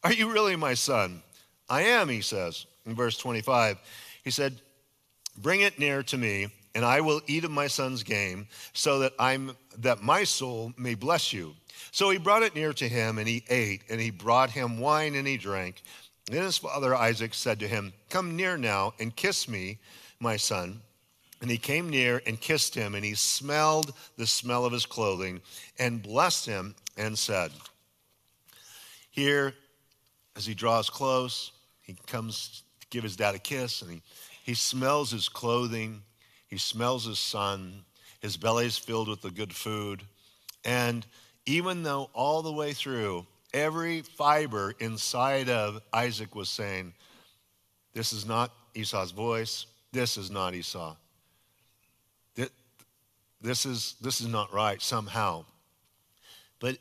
Are 0.03 0.13
you 0.13 0.31
really 0.31 0.55
my 0.55 0.73
son? 0.73 1.21
I 1.69 1.83
am, 1.83 2.09
he 2.09 2.21
says 2.21 2.65
in 2.85 2.95
verse 2.95 3.17
25. 3.17 3.77
He 4.23 4.31
said, 4.31 4.61
Bring 5.37 5.61
it 5.61 5.79
near 5.79 6.03
to 6.03 6.17
me, 6.17 6.47
and 6.75 6.83
I 6.83 7.01
will 7.01 7.21
eat 7.27 7.45
of 7.45 7.51
my 7.51 7.67
son's 7.67 8.03
game, 8.03 8.47
so 8.73 8.99
that 8.99 9.13
I'm 9.17 9.55
that 9.77 10.01
my 10.01 10.23
soul 10.23 10.73
may 10.77 10.95
bless 10.95 11.31
you. 11.31 11.55
So 11.91 12.09
he 12.09 12.17
brought 12.17 12.43
it 12.43 12.55
near 12.55 12.73
to 12.73 12.87
him, 12.87 13.17
and 13.17 13.27
he 13.27 13.43
ate, 13.49 13.83
and 13.89 13.99
he 13.99 14.11
brought 14.11 14.51
him 14.51 14.79
wine, 14.79 15.15
and 15.15 15.27
he 15.27 15.37
drank. 15.37 15.81
Then 16.25 16.43
his 16.43 16.57
father 16.57 16.95
Isaac 16.95 17.33
said 17.33 17.59
to 17.59 17.67
him, 17.67 17.93
Come 18.09 18.35
near 18.35 18.57
now 18.57 18.93
and 18.99 19.15
kiss 19.15 19.47
me 19.47 19.79
my 20.21 20.37
son. 20.37 20.81
And 21.41 21.49
he 21.49 21.57
came 21.57 21.89
near 21.89 22.21
and 22.27 22.39
kissed 22.39 22.75
him, 22.75 22.93
and 22.93 23.03
he 23.03 23.15
smelled 23.15 23.93
the 24.17 24.27
smell 24.27 24.63
of 24.63 24.73
his 24.73 24.85
clothing 24.85 25.41
and 25.79 26.03
blessed 26.03 26.45
him 26.45 26.75
and 26.97 27.17
said, 27.17 27.51
Here, 29.09 29.55
as 30.35 30.45
he 30.45 30.53
draws 30.53 30.89
close, 30.89 31.51
he 31.81 31.97
comes 32.05 32.63
to 32.79 32.87
give 32.91 33.03
his 33.03 33.15
dad 33.15 33.33
a 33.33 33.39
kiss, 33.39 33.81
and 33.81 33.91
he, 33.91 34.01
he 34.43 34.53
smells 34.53 35.09
his 35.09 35.27
clothing, 35.27 36.03
he 36.47 36.57
smells 36.57 37.05
his 37.05 37.19
son, 37.19 37.83
his 38.21 38.37
belly 38.37 38.67
is 38.67 38.77
filled 38.77 39.07
with 39.07 39.21
the 39.21 39.31
good 39.31 39.53
food. 39.53 40.03
And 40.63 41.05
even 41.47 41.81
though 41.81 42.11
all 42.13 42.43
the 42.43 42.51
way 42.51 42.73
through, 42.73 43.25
every 43.51 44.01
fiber 44.01 44.75
inside 44.79 45.49
of 45.49 45.81
Isaac 45.91 46.35
was 46.35 46.49
saying, 46.49 46.93
This 47.93 48.13
is 48.13 48.27
not 48.27 48.51
Esau's 48.75 49.11
voice. 49.11 49.65
This 49.91 50.17
is 50.17 50.31
not 50.31 50.53
Esau. 50.53 50.95
This 53.41 53.65
is, 53.65 53.95
this 53.99 54.21
is 54.21 54.27
not 54.27 54.53
right 54.53 54.81
somehow. 54.81 55.45
But 56.59 56.77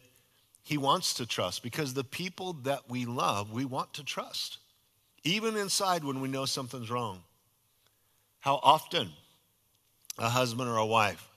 he 0.62 0.76
wants 0.76 1.14
to 1.14 1.26
trust 1.26 1.62
because 1.62 1.94
the 1.94 2.04
people 2.04 2.52
that 2.64 2.88
we 2.88 3.06
love, 3.06 3.50
we 3.50 3.64
want 3.64 3.94
to 3.94 4.04
trust. 4.04 4.58
Even 5.24 5.56
inside 5.56 6.04
when 6.04 6.20
we 6.20 6.28
know 6.28 6.44
something's 6.44 6.90
wrong. 6.90 7.22
How 8.40 8.60
often 8.62 9.10
a 10.18 10.28
husband 10.28 10.68
or 10.68 10.76
a 10.76 10.86
wife 10.86 11.28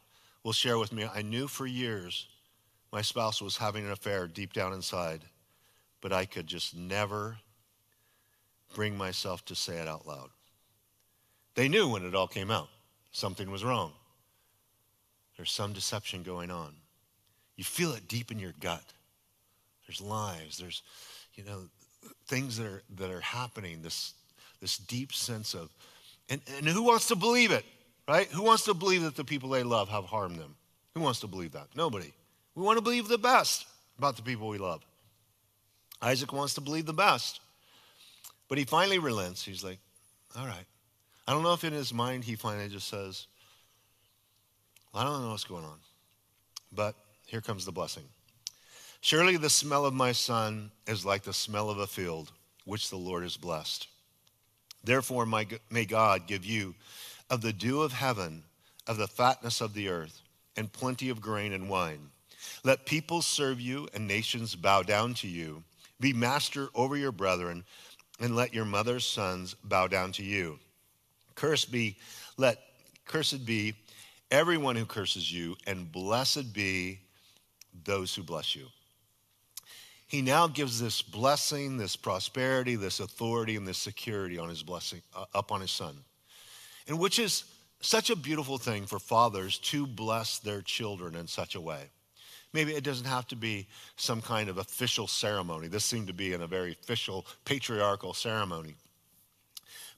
will 0.43 0.53
share 0.53 0.77
with 0.77 0.91
me, 0.91 1.07
I 1.13 1.21
knew 1.21 1.47
for 1.47 1.65
years 1.65 2.27
my 2.91 3.01
spouse 3.01 3.41
was 3.41 3.57
having 3.57 3.85
an 3.85 3.91
affair 3.91 4.27
deep 4.27 4.53
down 4.53 4.73
inside, 4.73 5.21
but 6.01 6.11
I 6.11 6.25
could 6.25 6.47
just 6.47 6.75
never 6.75 7.37
bring 8.73 8.97
myself 8.97 9.45
to 9.45 9.55
say 9.55 9.77
it 9.77 9.87
out 9.87 10.05
loud. 10.05 10.29
They 11.55 11.67
knew 11.67 11.89
when 11.89 12.05
it 12.05 12.15
all 12.15 12.27
came 12.27 12.51
out 12.51 12.69
something 13.11 13.49
was 13.51 13.63
wrong. 13.63 13.93
There's 15.37 15.51
some 15.51 15.73
deception 15.73 16.23
going 16.23 16.51
on. 16.51 16.73
You 17.55 17.63
feel 17.63 17.93
it 17.93 18.07
deep 18.07 18.31
in 18.31 18.39
your 18.39 18.53
gut. 18.59 18.83
There's 19.87 20.01
lies. 20.01 20.57
There's, 20.59 20.81
you 21.35 21.43
know, 21.43 21.63
things 22.27 22.57
that 22.57 22.65
are 22.65 22.81
that 22.97 23.11
are 23.11 23.21
happening. 23.21 23.81
This 23.81 24.13
this 24.61 24.77
deep 24.77 25.13
sense 25.13 25.53
of, 25.53 25.69
and, 26.29 26.41
and 26.57 26.67
who 26.67 26.83
wants 26.83 27.07
to 27.09 27.15
believe 27.15 27.51
it, 27.51 27.65
right? 28.07 28.27
Who 28.27 28.43
wants 28.43 28.63
to 28.65 28.73
believe 28.73 29.03
that 29.03 29.15
the 29.15 29.25
people 29.25 29.49
they 29.49 29.63
love 29.63 29.89
have 29.89 30.05
harmed 30.05 30.37
them? 30.37 30.55
Who 30.95 31.01
wants 31.01 31.19
to 31.19 31.27
believe 31.27 31.51
that? 31.51 31.67
Nobody. 31.75 32.13
We 32.55 32.63
want 32.63 32.77
to 32.77 32.83
believe 32.83 33.07
the 33.07 33.17
best 33.17 33.65
about 33.97 34.15
the 34.15 34.21
people 34.21 34.47
we 34.47 34.57
love. 34.57 34.81
Isaac 36.01 36.31
wants 36.33 36.53
to 36.55 36.61
believe 36.61 36.85
the 36.85 36.93
best. 36.93 37.39
But 38.47 38.57
he 38.57 38.65
finally 38.65 38.99
relents. 38.99 39.43
He's 39.43 39.63
like, 39.63 39.79
all 40.37 40.45
right. 40.45 40.65
I 41.27 41.33
don't 41.33 41.43
know 41.43 41.53
if 41.53 41.63
in 41.63 41.73
his 41.73 41.93
mind 41.93 42.23
he 42.23 42.35
finally 42.35 42.69
just 42.69 42.87
says, 42.87 43.27
well, 44.93 45.03
I 45.03 45.05
don't 45.05 45.21
know 45.21 45.31
what's 45.31 45.45
going 45.45 45.63
on. 45.63 45.77
But 46.71 46.95
here 47.25 47.41
comes 47.41 47.65
the 47.65 47.71
blessing. 47.71 48.03
Surely 49.01 49.37
the 49.37 49.49
smell 49.49 49.85
of 49.85 49.93
my 49.93 50.11
son 50.11 50.71
is 50.87 51.05
like 51.05 51.23
the 51.23 51.33
smell 51.33 51.69
of 51.69 51.79
a 51.79 51.87
field, 51.87 52.31
which 52.65 52.89
the 52.89 52.97
Lord 52.97 53.23
has 53.23 53.37
blessed. 53.37 53.87
Therefore, 54.83 55.25
my, 55.25 55.47
may 55.69 55.85
God 55.85 56.27
give 56.27 56.45
you 56.45 56.75
of 57.29 57.41
the 57.41 57.53
dew 57.53 57.81
of 57.81 57.93
heaven, 57.93 58.43
of 58.87 58.97
the 58.97 59.07
fatness 59.07 59.61
of 59.61 59.73
the 59.73 59.89
earth, 59.89 60.21
and 60.55 60.71
plenty 60.71 61.09
of 61.09 61.21
grain 61.21 61.53
and 61.53 61.69
wine. 61.69 62.09
Let 62.63 62.85
peoples 62.85 63.25
serve 63.25 63.59
you 63.59 63.87
and 63.93 64.07
nations 64.07 64.55
bow 64.55 64.83
down 64.83 65.13
to 65.15 65.27
you. 65.27 65.63
Be 65.99 66.13
master 66.13 66.69
over 66.75 66.95
your 66.95 67.11
brethren 67.11 67.63
and 68.19 68.35
let 68.35 68.53
your 68.53 68.65
mother's 68.65 69.05
sons 69.05 69.55
bow 69.63 69.87
down 69.87 70.11
to 70.13 70.23
you. 70.23 70.59
Cursed 71.35 71.71
be, 71.71 71.97
let 72.37 72.57
cursed 73.05 73.45
be 73.45 73.75
everyone 74.31 74.75
who 74.75 74.85
curses 74.85 75.31
you, 75.31 75.55
and 75.67 75.91
blessed 75.91 76.53
be 76.53 76.99
those 77.83 78.15
who 78.15 78.23
bless 78.23 78.55
you. 78.55 78.65
He 80.07 80.21
now 80.21 80.47
gives 80.47 80.79
this 80.79 81.01
blessing, 81.01 81.77
this 81.77 81.95
prosperity, 81.95 82.75
this 82.75 82.99
authority, 82.99 83.55
and 83.55 83.67
this 83.67 83.79
security 83.79 84.37
on 84.37 84.49
his 84.49 84.61
blessing 84.61 85.01
uh, 85.15 85.25
up 85.33 85.51
on 85.51 85.61
his 85.61 85.71
son. 85.71 85.95
And 86.87 86.99
which 86.99 87.17
is 87.17 87.45
such 87.81 88.09
a 88.09 88.15
beautiful 88.15 88.57
thing 88.57 88.85
for 88.85 88.99
fathers 88.99 89.57
to 89.59 89.87
bless 89.87 90.39
their 90.39 90.61
children 90.61 91.15
in 91.15 91.27
such 91.27 91.55
a 91.55 91.61
way. 91.61 91.89
Maybe 92.53 92.73
it 92.73 92.83
doesn't 92.83 93.07
have 93.07 93.27
to 93.29 93.35
be 93.35 93.67
some 93.95 94.21
kind 94.21 94.49
of 94.49 94.59
official 94.59 95.07
ceremony. 95.07 95.67
This 95.67 95.83
seemed 95.83 96.07
to 96.07 96.13
be 96.13 96.33
in 96.33 96.43
a 96.43 96.47
very 96.47 96.73
official, 96.73 97.25
patriarchal 97.45 98.13
ceremony. 98.13 98.75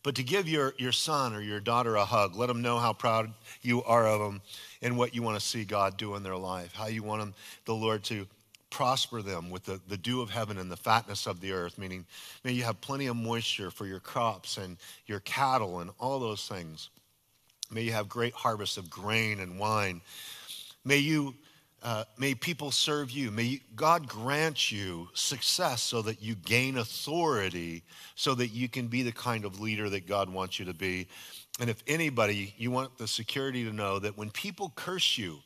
But 0.05 0.13
to 0.17 0.23
give 0.23 0.47
your, 0.47 0.75
your 0.77 0.91
son 0.91 1.33
or 1.33 1.41
your 1.41 1.59
daughter 1.59 1.95
a 1.95 2.05
hug, 2.05 2.35
let 2.35 2.45
them 2.45 2.61
know 2.61 2.77
how 2.77 2.93
proud 2.93 3.33
you 3.63 3.83
are 3.85 4.05
of 4.05 4.19
them 4.19 4.39
and 4.83 4.99
what 4.99 5.15
you 5.15 5.23
want 5.23 5.39
to 5.39 5.43
see 5.43 5.65
God 5.65 5.97
do 5.97 6.13
in 6.13 6.21
their 6.21 6.37
life, 6.37 6.75
how 6.75 6.85
you 6.85 7.01
want 7.01 7.21
them, 7.21 7.33
the 7.65 7.73
Lord 7.73 8.03
to 8.03 8.27
prosper 8.69 9.23
them 9.23 9.49
with 9.49 9.65
the, 9.65 9.81
the 9.87 9.97
dew 9.97 10.21
of 10.21 10.29
heaven 10.29 10.59
and 10.59 10.71
the 10.71 10.77
fatness 10.77 11.25
of 11.25 11.41
the 11.41 11.53
earth, 11.53 11.79
meaning 11.79 12.05
may 12.43 12.51
you 12.51 12.61
have 12.61 12.79
plenty 12.81 13.07
of 13.07 13.15
moisture 13.15 13.71
for 13.71 13.87
your 13.87 13.99
crops 13.99 14.57
and 14.57 14.77
your 15.07 15.21
cattle 15.21 15.79
and 15.79 15.89
all 15.99 16.19
those 16.19 16.47
things. 16.47 16.91
May 17.71 17.81
you 17.81 17.93
have 17.93 18.07
great 18.07 18.35
harvests 18.35 18.77
of 18.77 18.91
grain 18.91 19.39
and 19.39 19.57
wine. 19.57 20.01
May 20.83 20.97
you 20.97 21.33
uh, 21.85 22.03
may 22.17 22.33
people 22.33 22.71
serve 22.71 23.11
you. 23.11 23.29
May 23.29 23.61
God 23.75 24.07
grant 24.07 24.71
you 24.71 25.07
success 25.13 25.83
so 25.83 26.01
that 26.01 26.19
you 26.19 26.33
gain 26.33 26.77
authority, 26.79 27.83
so 28.15 28.33
that 28.33 28.47
you 28.47 28.67
can 28.67 28.87
be 28.87 29.03
the 29.03 29.11
kind 29.11 29.45
of 29.45 29.59
leader 29.61 29.87
that 29.91 30.07
God 30.07 30.27
wants 30.27 30.57
you 30.57 30.65
to 30.65 30.73
be. 30.73 31.07
And 31.59 31.69
if 31.69 31.83
anybody, 31.85 32.55
you 32.57 32.71
want 32.71 32.97
the 32.97 33.07
security 33.07 33.63
to 33.65 33.71
know 33.71 33.99
that 33.99 34.17
when 34.17 34.31
people 34.31 34.73
curse 34.75 35.15
you, 35.15 35.37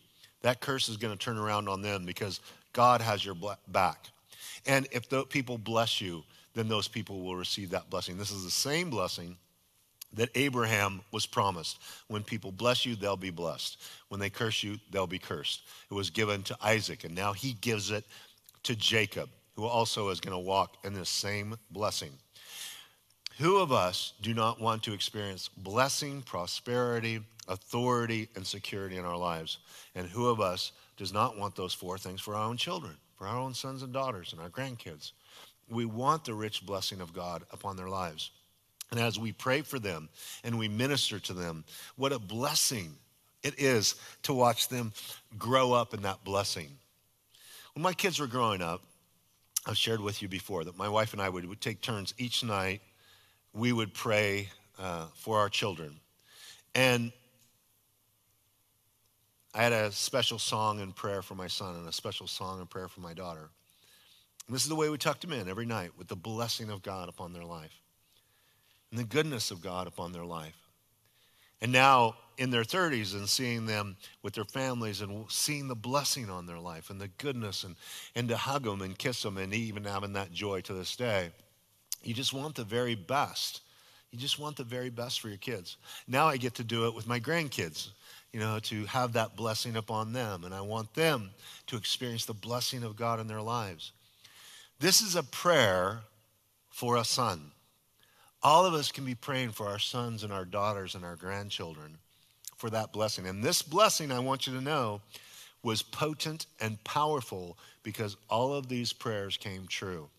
that 0.42 0.62
curse 0.62 0.88
is 0.88 0.96
going 0.96 1.12
to 1.12 1.20
turn 1.20 1.38
around 1.38 1.68
on 1.68 1.82
them 1.82 2.06
because 2.06 2.40
God 2.72 3.02
has 3.02 3.26
your 3.26 3.36
back. 3.68 4.06
And 4.66 4.88
if 4.94 5.10
the 5.10 5.26
people 5.26 5.58
bless 5.58 6.00
you, 6.00 6.24
then 6.56 6.70
those 6.70 6.88
people 6.88 7.20
will 7.20 7.36
receive 7.36 7.72
that 7.72 7.90
blessing. 7.90 8.18
This 8.18 8.32
is 8.32 8.46
the 8.46 8.50
same 8.50 8.90
blessing 8.90 9.36
that 10.14 10.30
Abraham 10.36 11.02
was 11.12 11.26
promised. 11.26 11.80
When 12.08 12.24
people 12.24 12.52
bless 12.52 12.86
you, 12.86 12.96
they'll 12.96 13.16
be 13.16 13.30
blessed. 13.30 13.82
When 14.08 14.20
they 14.20 14.30
curse 14.30 14.64
you, 14.64 14.80
they'll 14.92 15.08
be 15.08 15.20
cursed. 15.20 15.62
It 15.90 15.94
was 15.94 16.10
given 16.10 16.44
to 16.44 16.58
Isaac, 16.62 17.04
and 17.04 17.14
now 17.16 17.34
he 17.34 17.54
gives 17.54 17.92
it 17.92 18.06
to 18.64 18.76
Jacob, 18.76 19.30
who 19.56 19.66
also 19.66 20.10
is 20.10 20.20
going 20.20 20.34
to 20.36 20.40
walk 20.40 20.78
in 20.84 20.94
this 20.94 21.10
same 21.10 21.56
blessing. 21.72 22.12
Who 23.38 23.58
of 23.58 23.72
us 23.72 24.14
do 24.22 24.34
not 24.34 24.60
want 24.60 24.84
to 24.84 24.94
experience 24.94 25.48
blessing, 25.48 26.22
prosperity, 26.24 27.22
authority, 27.48 28.28
and 28.36 28.46
security 28.46 28.98
in 28.98 29.06
our 29.06 29.18
lives? 29.18 29.60
And 29.96 30.08
who 30.08 30.28
of 30.28 30.42
us 30.42 30.74
does 30.98 31.14
not 31.14 31.38
want 31.38 31.56
those 31.56 31.74
four 31.74 31.98
things 31.98 32.20
for 32.20 32.36
our 32.36 32.44
own 32.44 32.58
children, 32.58 32.98
for 33.18 33.28
our 33.28 33.38
own 33.38 33.54
sons 33.54 33.82
and 33.82 33.94
daughters, 33.94 34.34
and 34.34 34.42
our 34.42 34.50
grandkids? 34.50 35.14
We 35.70 35.86
want 35.86 36.26
the 36.26 36.34
rich 36.34 36.66
blessing 36.66 37.00
of 37.00 37.14
God 37.14 37.44
upon 37.52 37.78
their 37.78 37.88
lives. 37.88 38.32
And 38.92 39.00
as 39.00 39.20
we 39.20 39.32
pray 39.32 39.62
for 39.62 39.78
them 39.78 40.10
and 40.44 40.58
we 40.58 40.68
minister 40.68 41.20
to 41.20 41.34
them, 41.34 41.64
what 41.96 42.12
a 42.12 42.20
blessing 42.20 42.96
it 43.44 43.60
is 43.60 43.96
to 44.24 44.34
watch 44.34 44.68
them 44.68 44.94
grow 45.38 45.74
up 45.74 45.94
in 45.94 46.02
that 46.02 46.24
blessing. 46.24 46.70
When 47.74 47.84
my 47.84 47.94
kids 47.94 48.20
were 48.20 48.28
growing 48.28 48.62
up, 48.62 48.82
I've 49.66 49.78
shared 49.78 50.02
with 50.02 50.22
you 50.22 50.28
before 50.28 50.64
that 50.64 50.78
my 50.78 50.90
wife 50.90 51.14
and 51.14 51.22
I 51.22 51.30
would, 51.30 51.46
would 51.46 51.62
take 51.62 51.82
turns 51.82 52.14
each 52.18 52.44
night. 52.44 52.82
We 53.54 53.72
would 53.72 53.94
pray 53.94 54.50
uh, 54.80 55.06
for 55.14 55.38
our 55.38 55.50
children. 55.50 56.00
And 56.74 57.12
I 59.54 59.64
had 59.64 59.74
a 59.74 59.92
special 59.92 60.40
song 60.40 60.80
and 60.80 60.96
prayer 60.96 61.22
for 61.22 61.36
my 61.36 61.48
son 61.48 61.76
and 61.76 61.88
a 61.88 61.92
special 61.92 62.28
song 62.28 62.60
and 62.60 62.70
prayer 62.70 62.88
for 62.88 63.02
my 63.02 63.14
daughter. 63.14 63.50
And 64.48 64.56
this 64.56 64.64
is 64.64 64.70
the 64.70 64.76
way 64.76 64.90
we 64.90 64.98
tucked 64.98 65.22
them 65.22 65.34
in 65.34 65.48
every 65.48 65.66
night 65.66 65.92
with 65.98 66.08
the 66.08 66.16
blessing 66.16 66.70
of 66.72 66.82
God 66.82 67.10
upon 67.10 67.34
their 67.34 67.46
life 67.46 67.79
and 68.92 69.00
the 69.00 69.06
goodness 69.06 69.52
of 69.52 69.62
God 69.62 69.88
upon 69.88 70.12
their 70.12 70.26
life. 70.26 70.56
And 71.62 71.72
now 71.72 72.16
in 72.38 72.52
their 72.52 72.64
30s 72.64 73.14
and 73.14 73.28
seeing 73.28 73.66
them 73.66 73.98
with 74.24 74.34
their 74.34 74.46
families 74.46 75.02
and 75.02 75.30
seeing 75.30 75.68
the 75.68 75.76
blessing 75.76 76.30
on 76.30 76.46
their 76.46 76.60
life 76.60 76.90
and 76.90 77.00
the 77.00 77.10
goodness 77.10 77.66
and, 77.66 77.76
and 78.16 78.30
to 78.30 78.38
hug 78.38 78.64
them 78.64 78.82
and 78.82 78.98
kiss 78.98 79.22
them 79.22 79.38
and 79.38 79.54
even 79.54 79.84
having 79.84 80.14
that 80.14 80.32
joy 80.32 80.62
to 80.62 80.74
this 80.74 80.96
day. 80.96 81.32
You 82.02 82.14
just 82.14 82.34
want 82.34 82.56
the 82.56 82.64
very 82.64 82.96
best. 82.96 83.62
You 84.12 84.18
just 84.18 84.40
want 84.40 84.56
the 84.56 84.64
very 84.64 84.90
best 84.90 85.20
for 85.20 85.28
your 85.28 85.38
kids. 85.38 85.76
Now 86.08 86.28
I 86.28 86.38
get 86.38 86.56
to 86.56 86.64
do 86.64 86.88
it 86.88 86.96
with 86.96 87.08
my 87.08 87.20
grandkids, 87.20 87.90
you 88.32 88.40
know, 88.40 88.60
to 88.60 88.86
have 88.86 89.14
that 89.14 89.36
blessing 89.36 89.76
upon 89.76 90.14
them. 90.14 90.46
And 90.46 90.54
I 90.54 90.62
want 90.62 90.94
them 90.94 91.32
to 91.68 91.76
experience 91.76 92.26
the 92.26 92.34
blessing 92.34 92.84
of 92.84 92.96
God 92.96 93.20
in 93.20 93.28
their 93.28 93.42
lives. 93.42 93.92
This 94.80 95.02
is 95.02 95.18
a 95.18 95.24
prayer 95.24 96.00
for 96.70 96.96
a 96.96 97.04
son. 97.04 97.52
All 98.42 98.66
of 98.66 98.74
us 98.74 98.92
can 98.92 99.06
be 99.06 99.16
praying 99.16 99.52
for 99.52 99.68
our 99.68 99.80
sons 99.80 100.24
and 100.24 100.32
our 100.32 100.46
daughters 100.46 100.96
and 100.96 101.04
our 101.04 101.16
grandchildren 101.16 101.98
for 102.56 102.70
that 102.70 102.94
blessing. 102.94 103.26
And 103.28 103.44
this 103.44 103.62
blessing, 103.62 104.12
I 104.12 104.20
want 104.20 104.48
you 104.48 104.54
to 104.54 104.62
know, 104.62 105.02
was 105.64 105.82
potent 105.82 106.46
and 106.62 106.82
powerful 106.84 107.58
because 107.84 108.16
all 108.30 108.54
of 108.54 108.70
these 108.70 108.94
prayers 108.94 109.36
came 109.38 109.68
true. 109.68 110.10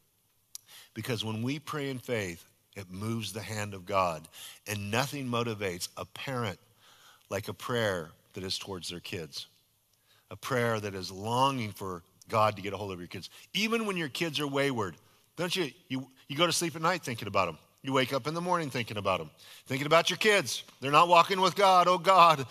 Because 0.93 1.25
when 1.25 1.43
we 1.43 1.59
pray 1.59 1.89
in 1.89 1.99
faith, 1.99 2.45
it 2.77 2.91
moves 2.91 3.33
the 3.33 3.41
hand 3.41 3.75
of 3.75 3.87
God. 3.87 4.29
And 4.67 4.91
nothing 4.91 5.27
motivates 5.27 5.89
a 5.97 6.05
parent 6.05 6.59
like 7.31 7.49
a 7.49 7.55
prayer 7.55 8.11
that 8.35 8.45
is 8.45 8.59
towards 8.59 8.91
their 8.91 9.01
kids, 9.01 9.47
a 10.31 10.37
prayer 10.37 10.79
that 10.81 10.95
is 10.95 11.11
longing 11.11 11.73
for 11.73 12.03
God 12.29 12.57
to 12.57 12.63
get 12.63 12.73
a 12.73 12.77
hold 12.77 12.93
of 12.93 12.99
your 12.99 13.09
kids. 13.09 13.31
Even 13.55 13.87
when 13.87 13.97
your 13.97 14.09
kids 14.09 14.41
are 14.41 14.47
wayward, 14.47 14.97
don't 15.37 15.55
you, 15.55 15.71
you, 15.89 16.07
you 16.29 16.37
go 16.37 16.47
to 16.47 16.53
sleep 16.53 16.77
at 16.77 16.83
night 16.83 17.03
thinking 17.03 17.29
about 17.29 17.47
them. 17.47 17.59
You 17.83 17.93
wake 17.93 18.13
up 18.13 18.27
in 18.27 18.35
the 18.35 18.41
morning 18.41 18.69
thinking 18.69 18.99
about 18.99 19.19
them, 19.19 19.31
thinking 19.67 19.87
about 19.87 20.11
your 20.11 20.19
kids. 20.19 20.65
They're 20.81 20.91
not 20.91 21.09
walking 21.09 21.41
with 21.41 21.57
God. 21.57 21.89
Oh, 21.89 21.99
God, 21.99 22.47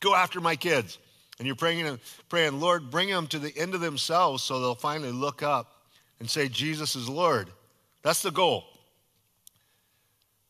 go 0.00 0.14
after 0.14 0.40
my 0.40 0.54
kids. 0.54 0.98
And 1.38 1.46
you're 1.46 1.56
praying, 1.56 1.98
praying, 2.28 2.60
Lord, 2.60 2.90
bring 2.90 3.08
them 3.08 3.26
to 3.28 3.38
the 3.38 3.56
end 3.56 3.74
of 3.74 3.80
themselves 3.80 4.42
so 4.42 4.60
they'll 4.60 4.74
finally 4.74 5.12
look 5.12 5.42
up 5.42 5.82
and 6.20 6.28
say, 6.28 6.48
Jesus 6.48 6.96
is 6.96 7.08
Lord. 7.08 7.48
That's 8.02 8.22
the 8.22 8.30
goal. 8.30 8.64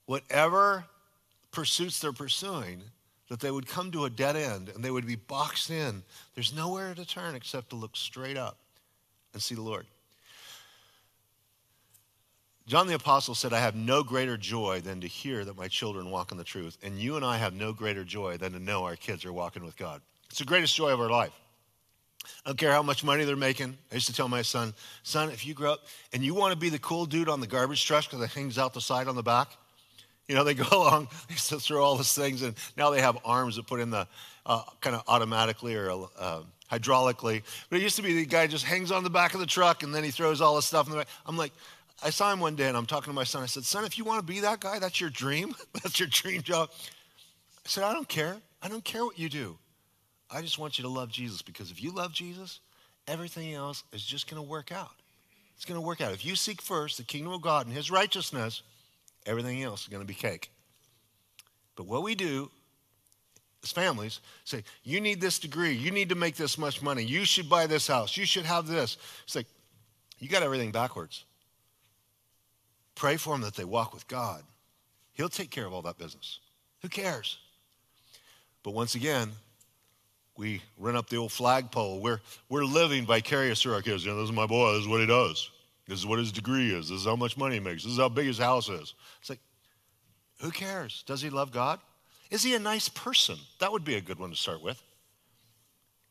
Whatever 0.07 0.85
pursuits 1.51 2.01
they're 2.01 2.13
pursuing, 2.13 2.83
that 3.29 3.41
they 3.41 3.51
would 3.51 3.67
come 3.67 3.91
to 3.93 4.05
a 4.05 4.11
dead 4.11 4.37
end 4.37 4.71
and 4.71 4.83
they 4.83 4.91
would 4.91 5.07
be 5.07 5.17
boxed 5.17 5.71
in. 5.71 6.03
There's 6.35 6.55
nowhere 6.55 6.95
to 6.95 7.07
turn 7.07 7.35
except 7.35 7.71
to 7.71 7.77
look 7.77 7.97
straight 7.97 8.37
up 8.37 8.59
and 9.33 9.43
see 9.43 9.55
the 9.55 9.63
Lord. 9.63 9.87
John 12.69 12.87
the 12.87 12.95
Apostle 12.95 13.35
said, 13.35 13.55
I 13.55 13.61
have 13.61 13.75
no 13.75 14.03
greater 14.03 14.37
joy 14.37 14.83
than 14.83 15.01
to 15.01 15.07
hear 15.07 15.43
that 15.43 15.57
my 15.57 15.69
children 15.69 16.11
walk 16.11 16.33
in 16.33 16.37
the 16.37 16.45
truth. 16.45 16.77
And 16.83 16.99
you 16.99 17.17
and 17.17 17.25
I 17.25 17.39
have 17.39 17.55
no 17.55 17.73
greater 17.73 18.05
joy 18.05 18.37
than 18.37 18.53
to 18.53 18.59
know 18.59 18.85
our 18.85 18.95
kids 18.95 19.25
are 19.25 19.33
walking 19.33 19.65
with 19.65 19.75
God. 19.79 20.03
It's 20.29 20.39
the 20.39 20.45
greatest 20.45 20.77
joy 20.77 20.91
of 20.91 21.01
our 21.01 21.09
life. 21.09 21.33
I 22.45 22.51
don't 22.51 22.59
care 22.59 22.71
how 22.71 22.83
much 22.83 23.03
money 23.03 23.25
they're 23.25 23.37
making. 23.37 23.79
I 23.91 23.95
used 23.95 24.07
to 24.09 24.13
tell 24.13 24.29
my 24.29 24.43
son, 24.43 24.75
son, 25.03 25.31
if 25.31 25.47
you 25.47 25.55
grow 25.55 25.73
up 25.73 25.87
and 26.13 26.23
you 26.23 26.35
want 26.35 26.53
to 26.53 26.59
be 26.59 26.69
the 26.69 26.79
cool 26.79 27.07
dude 27.07 27.31
on 27.31 27.41
the 27.41 27.47
garbage 27.47 27.87
truck 27.87 28.05
because 28.05 28.21
it 28.21 28.31
hangs 28.31 28.59
out 28.59 28.75
the 28.75 28.83
side 28.83 29.09
on 29.09 29.17
the 29.17 29.23
back, 29.23 29.49
you 30.27 30.35
know, 30.35 30.45
they 30.45 30.53
go 30.53 30.67
along, 30.73 31.09
they 31.31 31.37
throw 31.37 31.83
all 31.83 31.97
these 31.97 32.13
things, 32.13 32.43
and 32.43 32.55
now 32.77 32.91
they 32.91 33.01
have 33.01 33.17
arms 33.25 33.57
that 33.57 33.67
put 33.67 33.81
in 33.81 33.89
the 33.89 34.07
uh, 34.45 34.63
kind 34.83 34.95
of 34.95 35.05
automatically 35.09 35.75
or 35.75 36.07
uh, 36.19 36.41
hydraulically. 36.71 37.43
But 37.71 37.79
it 37.79 37.83
used 37.83 37.97
to 37.97 38.03
be 38.03 38.13
the 38.13 38.27
guy 38.27 38.47
just 38.47 38.67
hangs 38.67 38.93
on 38.93 39.05
the 39.05 39.11
back 39.11 39.33
of 39.33 39.41
the 39.41 39.47
truck 39.47 39.83
and 39.83 39.95
then 39.95 40.05
he 40.05 40.11
throws 40.11 40.43
all 40.43 40.57
the 40.57 40.63
stuff 40.63 40.87
in 40.87 40.93
the 40.93 40.99
back. 40.99 41.09
I'm 41.25 41.39
like, 41.39 41.53
I 42.03 42.11
saw 42.11 42.33
him 42.33 42.41
one 42.41 42.55
day 42.55 42.69
and 42.69 42.77
I'm 42.77 42.87
talking 42.87 43.11
to 43.11 43.15
my 43.15 43.25
son. 43.25 43.43
I 43.43 43.47
said, 43.47 43.65
Son, 43.65 43.85
if 43.85 43.99
you 43.99 44.05
want 44.05 44.21
to 44.21 44.33
be 44.33 44.41
that 44.41 44.61
guy, 44.61 44.79
that's 44.79 45.01
your 45.01 45.11
dream. 45.11 45.55
that's 45.83 45.99
your 45.99 46.09
dream 46.09 46.43
job. 46.43 46.71
I 46.73 47.69
said, 47.69 47.85
I 47.85 47.93
don't 47.93 48.09
care. 48.09 48.37
I 48.63 48.69
don't 48.69 48.85
care 48.85 49.05
what 49.05 49.19
you 49.19 49.29
do. 49.29 49.59
I 50.31 50.43
just 50.43 50.59
want 50.59 50.79
you 50.79 50.83
to 50.83 50.89
love 50.89 51.11
Jesus 51.11 51.43
because 51.43 51.71
if 51.71 51.83
you 51.83 51.91
love 51.91 52.13
Jesus, 52.13 52.61
everything 53.07 53.55
else 53.55 53.83
is 53.93 54.05
just 54.05 54.31
going 54.31 54.43
to 54.43 54.49
work 54.49 54.71
out. 54.71 54.93
It's 55.57 55.65
going 55.65 55.81
to 55.81 55.87
work 55.87 56.01
out. 56.01 56.13
If 56.13 56.25
you 56.25 56.37
seek 56.37 56.63
first 56.63 56.99
the 56.99 57.03
kingdom 57.03 57.33
of 57.33 57.43
God 57.43 57.67
and 57.67 57.75
his 57.75 57.91
righteousness, 57.91 58.63
everything 59.27 59.63
else 59.63 59.83
is 59.83 59.89
going 59.89 60.03
to 60.03 60.07
be 60.07 60.15
cake. 60.15 60.51
But 61.75 61.87
what 61.87 62.03
we 62.03 62.15
do 62.15 62.51
as 63.63 63.73
families 63.73 64.21
say, 64.45 64.63
you 64.85 65.01
need 65.01 65.21
this 65.21 65.39
degree, 65.39 65.73
you 65.73 65.91
need 65.91 66.11
to 66.11 66.15
make 66.15 66.37
this 66.37 66.59
much 66.59 66.81
money, 66.81 67.03
you 67.03 67.25
should 67.25 67.49
buy 67.49 67.67
this 67.67 67.87
house, 67.89 68.17
you 68.17 68.25
should 68.25 68.45
have 68.45 68.67
this. 68.67 68.97
It's 69.25 69.35
like, 69.35 69.47
you 70.19 70.29
got 70.29 70.43
everything 70.43 70.71
backwards. 70.71 71.25
Pray 72.99 73.17
for 73.17 73.33
them 73.33 73.43
that 73.43 73.55
they 73.55 73.65
walk 73.65 73.95
with 73.95 74.09
God. 74.09 74.43
He'll 75.15 75.29
take 75.29 75.51
care 75.51 75.65
of 75.65 75.73
all 75.73 75.83
that 75.83 75.99
business. 75.99 76.41
Who 76.83 76.89
cares? 76.89 77.39
But 78.65 78.75
once 78.75 78.97
again, 78.97 79.31
we 80.37 80.63
run 80.77 80.97
up 80.97 81.09
the 81.09 81.17
old 81.17 81.31
flagpole. 81.31 82.01
We're, 82.01 82.21
we're 82.49 82.65
living 82.65 83.07
vicarious 83.07 83.63
through 83.63 83.75
our 83.75 83.83
kids. 83.83 84.05
You 84.05 84.11
know, 84.11 84.17
this 84.17 84.31
is 84.31 84.35
my 84.35 84.47
boy, 84.47 84.73
this 84.73 84.83
is 84.83 84.89
what 84.89 84.99
he 84.99 85.07
does. 85.07 85.49
This 85.87 86.01
is 86.01 86.07
what 86.07 86.19
his 86.19 86.33
degree 86.33 86.75
is. 86.75 86.89
This 86.89 87.03
is 87.03 87.07
how 87.07 87.15
much 87.15 87.37
money 87.37 87.55
he 87.55 87.61
makes. 87.61 87.85
This 87.85 87.93
is 87.93 87.99
how 87.99 88.09
big 88.09 88.27
his 88.27 88.39
house 88.39 88.69
is. 88.69 88.95
It's 89.21 89.31
like, 89.31 89.41
who 90.41 90.51
cares? 90.51 91.05
Does 91.07 91.23
he 91.23 91.31
love 91.31 91.53
God? 91.53 91.79
Is 92.33 92.43
he 92.43 92.57
a 92.57 92.59
nice 92.59 92.89
person? 92.89 93.37
That 93.61 93.71
would 93.71 93.85
be 93.85 93.95
a 93.95 94.01
good 94.01 94.19
one 94.19 94.31
to 94.31 94.37
start 94.37 94.61
with. 94.61 94.83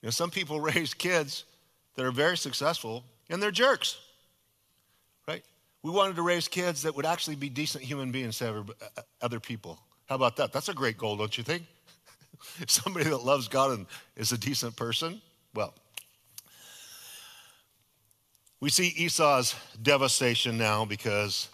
You 0.01 0.07
know, 0.07 0.11
some 0.11 0.29
people 0.29 0.61
raise 0.61 0.93
kids 0.93 1.43
that 1.95 2.05
are 2.05 2.11
very 2.11 2.37
successful 2.37 3.03
and 3.29 3.43
they're 3.43 3.51
jerks? 3.51 3.97
We 5.83 5.91
wanted 5.91 6.15
to 6.15 6.21
raise 6.21 6.47
kids 6.47 6.81
that 6.83 6.95
would 6.95 7.05
actually 7.05 7.35
be 7.35 7.49
decent 7.49 7.83
human 7.83 8.11
beings 8.11 8.39
to 8.39 8.49
uh, 8.49 9.01
other 9.21 9.39
people. 9.39 9.79
How 10.07 10.15
about 10.15 10.35
that? 10.37 10.51
That's 10.51 10.69
a 10.69 10.73
great 10.73 10.97
goal, 10.97 11.17
don't 11.17 11.37
you 11.37 11.43
think? 11.43 11.63
Somebody 12.67 13.09
that 13.09 13.17
loves 13.17 13.47
God 13.47 13.71
and 13.77 13.85
is 14.15 14.31
a 14.31 14.37
decent 14.37 14.75
person. 14.75 15.21
Well, 15.53 15.73
we 18.59 18.69
see 18.69 18.87
Esau's 18.97 19.53
devastation 19.81 20.57
now 20.57 20.83
because 20.83 21.49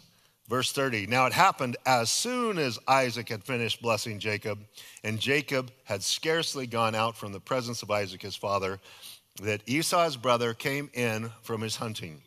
verse 0.48 0.72
30 0.72 1.08
now 1.08 1.26
it 1.26 1.34
happened 1.34 1.76
as 1.86 2.10
soon 2.10 2.58
as 2.58 2.80
Isaac 2.88 3.28
had 3.30 3.44
finished 3.44 3.82
blessing 3.82 4.20
Jacob, 4.20 4.60
and 5.04 5.20
Jacob 5.20 5.72
had 5.84 6.02
scarcely 6.02 6.66
gone 6.66 6.96
out 6.96 7.18
from 7.18 7.34
the 7.34 7.40
presence 7.40 7.82
of 7.82 7.92
Isaac 7.92 8.22
his 8.22 8.36
father, 8.36 8.80
that 9.42 9.68
Esau's 9.68 10.16
brother 10.16 10.54
came 10.54 10.90
in 10.94 11.32
from 11.42 11.62
his 11.62 11.76
hunting. 11.76 12.22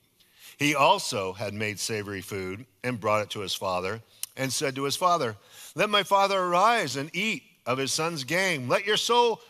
He 0.56 0.74
also 0.74 1.32
had 1.32 1.54
made 1.54 1.78
savory 1.78 2.20
food 2.20 2.64
and 2.82 3.00
brought 3.00 3.22
it 3.22 3.30
to 3.30 3.40
his 3.40 3.54
father, 3.54 4.00
and 4.36 4.52
said 4.52 4.74
to 4.76 4.84
his 4.84 4.96
father, 4.96 5.36
Let 5.74 5.90
my 5.90 6.02
father 6.02 6.38
arise 6.38 6.96
and 6.96 7.14
eat 7.14 7.42
of 7.66 7.78
his 7.78 7.92
son's 7.92 8.24
game. 8.24 8.68
Let 8.68 8.86
your 8.86 8.96
soul 8.96 9.40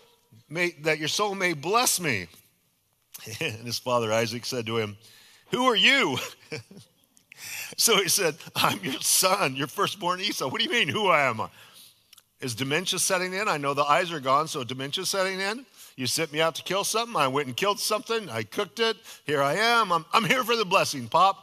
may, 0.49 0.71
that 0.83 0.99
your 0.99 1.09
soul 1.09 1.35
may 1.35 1.53
bless 1.53 2.01
me. 2.01 2.27
And 3.41 3.65
his 3.65 3.79
father 3.79 4.13
Isaac 4.13 4.45
said 4.45 4.67
to 4.67 4.77
him, 4.79 4.97
who 5.51 5.67
are 5.67 5.77
you? 5.77 6.19
so 7.77 7.97
he 8.03 8.09
said, 8.09 8.37
I'm 8.55 8.83
your 8.83 9.01
son, 9.01 9.57
your 9.57 9.69
firstborn 9.69 10.21
Esau. 10.21 10.49
What 10.49 10.59
do 10.59 10.65
you 10.65 10.71
mean, 10.71 10.89
who 10.89 11.09
I 11.09 11.29
am? 11.29 11.41
Is 12.41 12.55
dementia 12.55 12.99
setting 12.99 13.33
in? 13.33 13.49
I 13.49 13.57
know 13.57 13.73
the 13.73 13.85
eyes 13.85 14.13
are 14.13 14.21
gone, 14.21 14.49
so 14.49 14.65
dementia 14.65 15.07
setting 15.07 15.41
in? 15.41 15.65
You 15.97 16.07
sent 16.07 16.31
me 16.33 16.43
out 16.43 16.55
to 16.57 16.63
kill 16.63 16.85
something. 16.85 17.17
I 17.17 17.29
went 17.29 17.49
and 17.49 17.57
killed 17.57 17.81
something. 17.81 18.29
I 18.29 18.43
cooked 18.43 18.81
it. 18.81 18.97
Here 19.25 19.43
I 19.43 19.55
am. 19.55 19.91
I'm, 19.91 20.05
I'm 20.13 20.25
here 20.25 20.45
for 20.45 20.55
the 20.55 20.67
blessing, 20.67 21.09
Pop. 21.09 21.43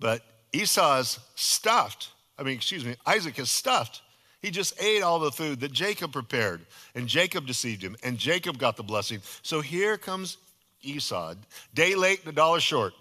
But 0.00 0.22
Esau 0.52 0.98
is 0.98 1.20
stuffed. 1.36 2.10
I 2.36 2.42
mean, 2.42 2.54
excuse 2.54 2.84
me, 2.84 2.96
Isaac 3.06 3.38
is 3.38 3.50
stuffed. 3.50 4.02
He 4.40 4.50
just 4.50 4.74
ate 4.82 5.02
all 5.02 5.20
the 5.20 5.30
food 5.30 5.60
that 5.60 5.70
Jacob 5.70 6.12
prepared, 6.12 6.62
and 6.96 7.06
Jacob 7.06 7.46
deceived 7.46 7.80
him, 7.80 7.96
and 8.02 8.18
Jacob 8.18 8.58
got 8.58 8.76
the 8.76 8.82
blessing. 8.82 9.20
So 9.42 9.60
here 9.60 9.96
comes 9.96 10.38
Esau. 10.82 11.34
Day 11.72 11.94
late 11.94 12.20
and 12.20 12.32
a 12.32 12.34
dollar 12.34 12.58
short. 12.58 12.94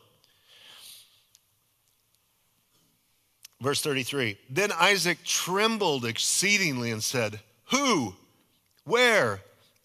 Verse 3.60 3.82
33 3.82 4.38
Then 4.52 4.72
Isaac 4.72 5.24
trembled 5.24 6.06
exceedingly 6.06 6.92
and 6.92 7.04
said, 7.04 7.40
Who, 7.72 8.14
where 8.84 9.42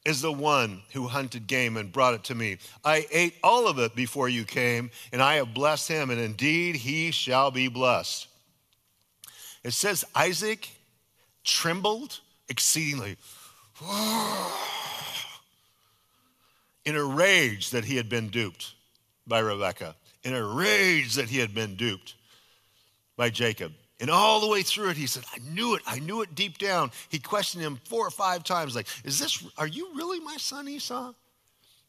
is 0.07 0.23
the 0.23 0.33
one 0.33 0.83
who 0.93 1.09
hunted 1.09 1.49
game 1.49 1.77
and 1.77 1.91
brought 1.91 2.15
it 2.15 2.23
to 2.23 2.35
me? 2.35 2.59
I 2.85 3.09
ate 3.11 3.35
all 3.43 3.67
of 3.67 3.81
it 3.81 3.97
before 3.97 4.29
you 4.29 4.45
came, 4.45 4.93
and 5.13 5.21
I 5.21 5.35
have 5.35 5.53
blessed 5.53 5.89
him, 5.89 6.11
and 6.11 6.21
indeed 6.21 6.77
he 6.77 7.11
shall 7.11 7.51
be 7.51 7.67
blessed. 7.67 8.29
It 9.65 9.73
says 9.73 10.05
Isaac 10.15 10.71
trembled 11.43 12.21
exceedingly. 12.49 13.17
in 16.85 16.95
a 16.95 17.05
rage 17.05 17.71
that 17.71 17.85
he 17.85 17.97
had 17.97 18.09
been 18.09 18.29
duped 18.29 18.75
by 19.27 19.41
Rebekah, 19.41 19.97
in 20.23 20.35
a 20.35 20.45
rage 20.45 21.15
that 21.17 21.29
he 21.29 21.39
had 21.39 21.53
been 21.53 21.75
duped 21.75 22.15
by 23.17 23.29
Jacob. 23.29 23.73
And 23.99 24.11
all 24.11 24.41
the 24.41 24.47
way 24.47 24.63
through 24.63 24.91
it, 24.91 24.97
he 24.97 25.07
said, 25.07 25.25
I 25.33 25.39
knew 25.39 25.75
it. 25.75 25.83
I 25.87 25.99
knew 26.01 26.21
it 26.21 26.35
deep 26.35 26.59
down. 26.59 26.91
He 27.09 27.19
questioned 27.19 27.65
him 27.65 27.81
four 27.85 28.07
or 28.07 28.11
five 28.11 28.45
times, 28.45 28.77
like, 28.77 28.87
is 29.05 29.19
this, 29.19 29.43
are 29.57 29.67
you 29.67 29.89
really 29.95 30.21
my 30.21 30.37
son 30.37 30.69
Esau? 30.69 31.15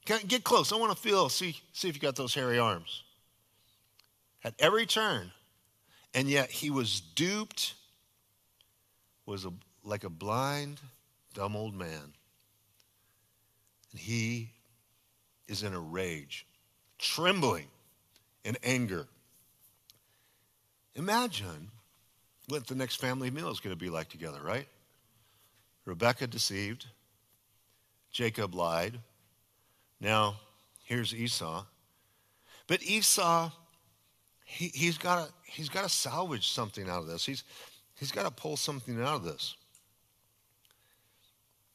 Get 0.05 0.45
close. 0.45 0.71
I 0.71 0.77
want 0.77 0.95
to 0.95 1.01
feel, 1.01 1.27
see, 1.27 1.59
see 1.73 1.89
if 1.89 1.95
you 1.95 2.01
got 2.01 2.15
those 2.15 2.33
hairy 2.33 2.59
arms. 2.59 3.03
At 4.41 4.53
every 4.57 4.85
turn. 4.85 5.31
And 6.13 6.29
yet 6.29 6.49
he 6.49 6.69
was 6.69 7.01
duped, 7.01 7.73
was 9.25 9.43
a, 9.43 9.51
like 9.83 10.05
a 10.05 10.09
blind, 10.09 10.79
dumb 11.33 11.57
old 11.57 11.75
man. 11.75 12.13
And 13.91 13.99
he 13.99 14.51
is 15.49 15.63
in 15.63 15.73
a 15.73 15.79
rage, 15.79 16.45
trembling 16.97 17.67
in 18.45 18.55
anger. 18.63 19.07
Imagine 20.95 21.69
what 22.47 22.67
the 22.67 22.75
next 22.75 22.95
family 22.95 23.29
meal 23.29 23.49
is 23.49 23.59
going 23.59 23.75
to 23.75 23.79
be 23.79 23.89
like 23.89 24.09
together, 24.09 24.39
right? 24.41 24.67
Rebecca 25.85 26.27
deceived, 26.27 26.85
Jacob 28.11 28.55
lied. 28.55 28.99
Now, 29.99 30.35
here's 30.83 31.13
Esau. 31.13 31.63
But 32.67 32.83
Esau, 32.83 33.51
he, 34.43 34.67
he's 34.73 34.97
got 34.97 35.29
he's 35.45 35.69
to 35.69 35.89
salvage 35.89 36.49
something 36.51 36.89
out 36.89 36.99
of 36.99 37.07
this. 37.07 37.25
He's, 37.25 37.43
he's 37.95 38.11
got 38.11 38.23
to 38.23 38.31
pull 38.31 38.57
something 38.57 39.01
out 39.01 39.15
of 39.15 39.23
this. 39.23 39.55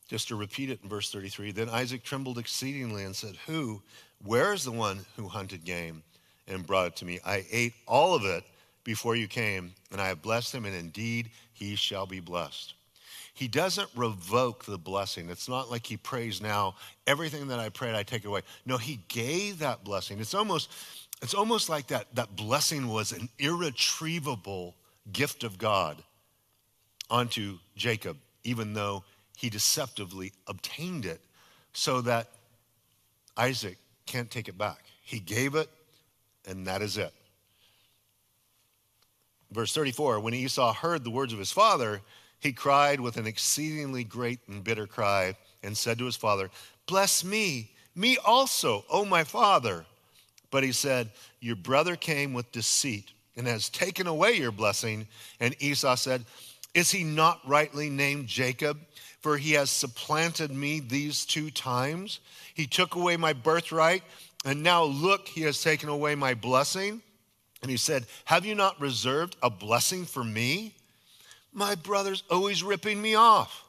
Just 0.09 0.29
to 0.29 0.37
repeat 0.37 0.69
it 0.69 0.81
in 0.83 0.89
verse 0.91 1.11
33 1.11 1.53
Then 1.53 1.71
Isaac 1.71 2.03
trembled 2.03 2.39
exceedingly 2.39 3.05
and 3.05 3.17
said, 3.17 3.37
Who, 3.47 3.83
where 4.25 4.53
is 4.53 4.65
the 4.65 4.73
one 4.73 5.01
who 5.17 5.27
hunted 5.27 5.65
game 5.65 6.03
and 6.47 6.67
brought 6.67 6.89
it 6.89 6.97
to 6.97 7.07
me? 7.07 7.19
I 7.25 7.47
ate 7.51 7.73
all 7.87 8.15
of 8.15 8.25
it 8.25 8.45
before 8.85 9.16
you 9.16 9.29
came, 9.29 9.73
and 9.90 10.01
I 10.01 10.09
have 10.09 10.23
blessed 10.23 10.55
him, 10.55 10.64
and 10.64 10.75
indeed 10.75 11.31
he 11.53 11.77
shall 11.77 12.07
be 12.07 12.21
blessed. 12.21 12.75
He 13.35 13.49
doesn't 13.49 13.88
revoke 13.97 14.64
the 14.64 14.79
blessing. 14.79 15.31
It's 15.31 15.49
not 15.49 15.71
like 15.71 15.87
he 15.87 15.97
prays 15.97 16.42
now, 16.42 16.75
everything 17.07 17.49
that 17.49 17.59
I 17.59 17.71
prayed, 17.71 17.95
I 17.95 18.03
take 18.03 18.25
away. 18.25 18.42
No, 18.66 18.77
he 18.77 19.01
gave 19.09 19.61
that 19.61 19.85
blessing. 19.85 20.21
It's 20.21 20.35
almost, 20.35 20.71
it's 21.23 21.35
almost 21.35 21.68
like 21.68 21.87
that, 21.88 22.14
that 22.14 22.37
blessing 22.37 22.88
was 22.88 23.12
an 23.12 23.29
irretrievable 23.38 24.75
gift 25.12 25.45
of 25.45 25.59
God 25.59 25.97
onto 27.11 27.59
Jacob, 27.75 28.16
even 28.45 28.75
though 28.75 29.05
he 29.37 29.49
deceptively 29.49 30.33
obtained 30.47 31.07
it 31.07 31.21
so 31.73 32.01
that 32.03 32.29
Isaac 33.37 33.79
can't 34.07 34.31
take 34.31 34.49
it 34.49 34.59
back. 34.59 34.85
He 35.03 35.21
gave 35.21 35.55
it, 35.55 35.71
and 36.47 36.66
that 36.66 36.83
is 36.83 36.99
it. 36.99 37.12
Verse 39.53 39.75
34 39.75 40.21
When 40.21 40.35
Esau 40.35 40.73
heard 40.73 41.05
the 41.05 41.11
words 41.11 41.33
of 41.33 41.38
his 41.38 41.53
father, 41.53 42.01
he 42.41 42.53
cried 42.53 43.01
with 43.01 43.17
an 43.17 43.27
exceedingly 43.27 44.03
great 44.03 44.41
and 44.49 44.65
bitter 44.65 44.87
cry 44.87 45.37
and 45.62 45.77
said 45.77 45.99
to 45.99 46.07
his 46.07 46.17
father, 46.17 46.51
Bless 46.87 47.23
me, 47.23 47.71
me 47.95 48.19
also, 48.25 48.85
O 48.91 49.05
my 49.05 49.25
father. 49.25 49.85
But 50.51 50.65
he 50.65 50.73
said, 50.73 51.11
Your 51.41 51.57
brother 51.57 51.97
came 51.97 52.35
with 52.35 52.51
deceit 52.53 53.12
and 53.37 53.47
has 53.47 53.69
taken 53.69 54.07
away 54.07 54.33
your 54.33 54.53
blessing. 54.53 55.07
And 55.38 55.55
Esau 55.61 55.95
said, 55.95 56.25
Is 56.75 56.91
he 56.91 57.05
not 57.05 57.41
rightly 57.47 57.91
named 57.91 58.27
Jacob? 58.27 58.79
For 59.21 59.37
he 59.37 59.53
has 59.53 59.71
supplanted 59.71 60.51
me 60.51 60.81
these 60.81 61.25
two 61.25 61.51
times. 61.51 62.19
He 62.55 62.67
took 62.67 62.97
away 62.97 63.17
my 63.17 63.33
birthright, 63.33 64.03
and 64.45 64.65
now 64.65 64.83
look, 64.83 65.29
he 65.29 65.43
has 65.43 65.62
taken 65.62 65.88
away 65.88 66.17
my 66.17 66.35
blessing. 66.35 67.03
And 67.62 67.70
he 67.70 67.77
said, 67.77 68.07
Have 68.25 68.44
you 68.44 68.55
not 68.55 68.81
reserved 68.81 69.37
a 69.42 69.48
blessing 69.48 70.05
for 70.05 70.25
me? 70.25 70.75
My 71.53 71.75
brother's 71.75 72.25
always 72.31 72.62
ripping 72.62 73.01
me 73.01 73.14
off. 73.14 73.64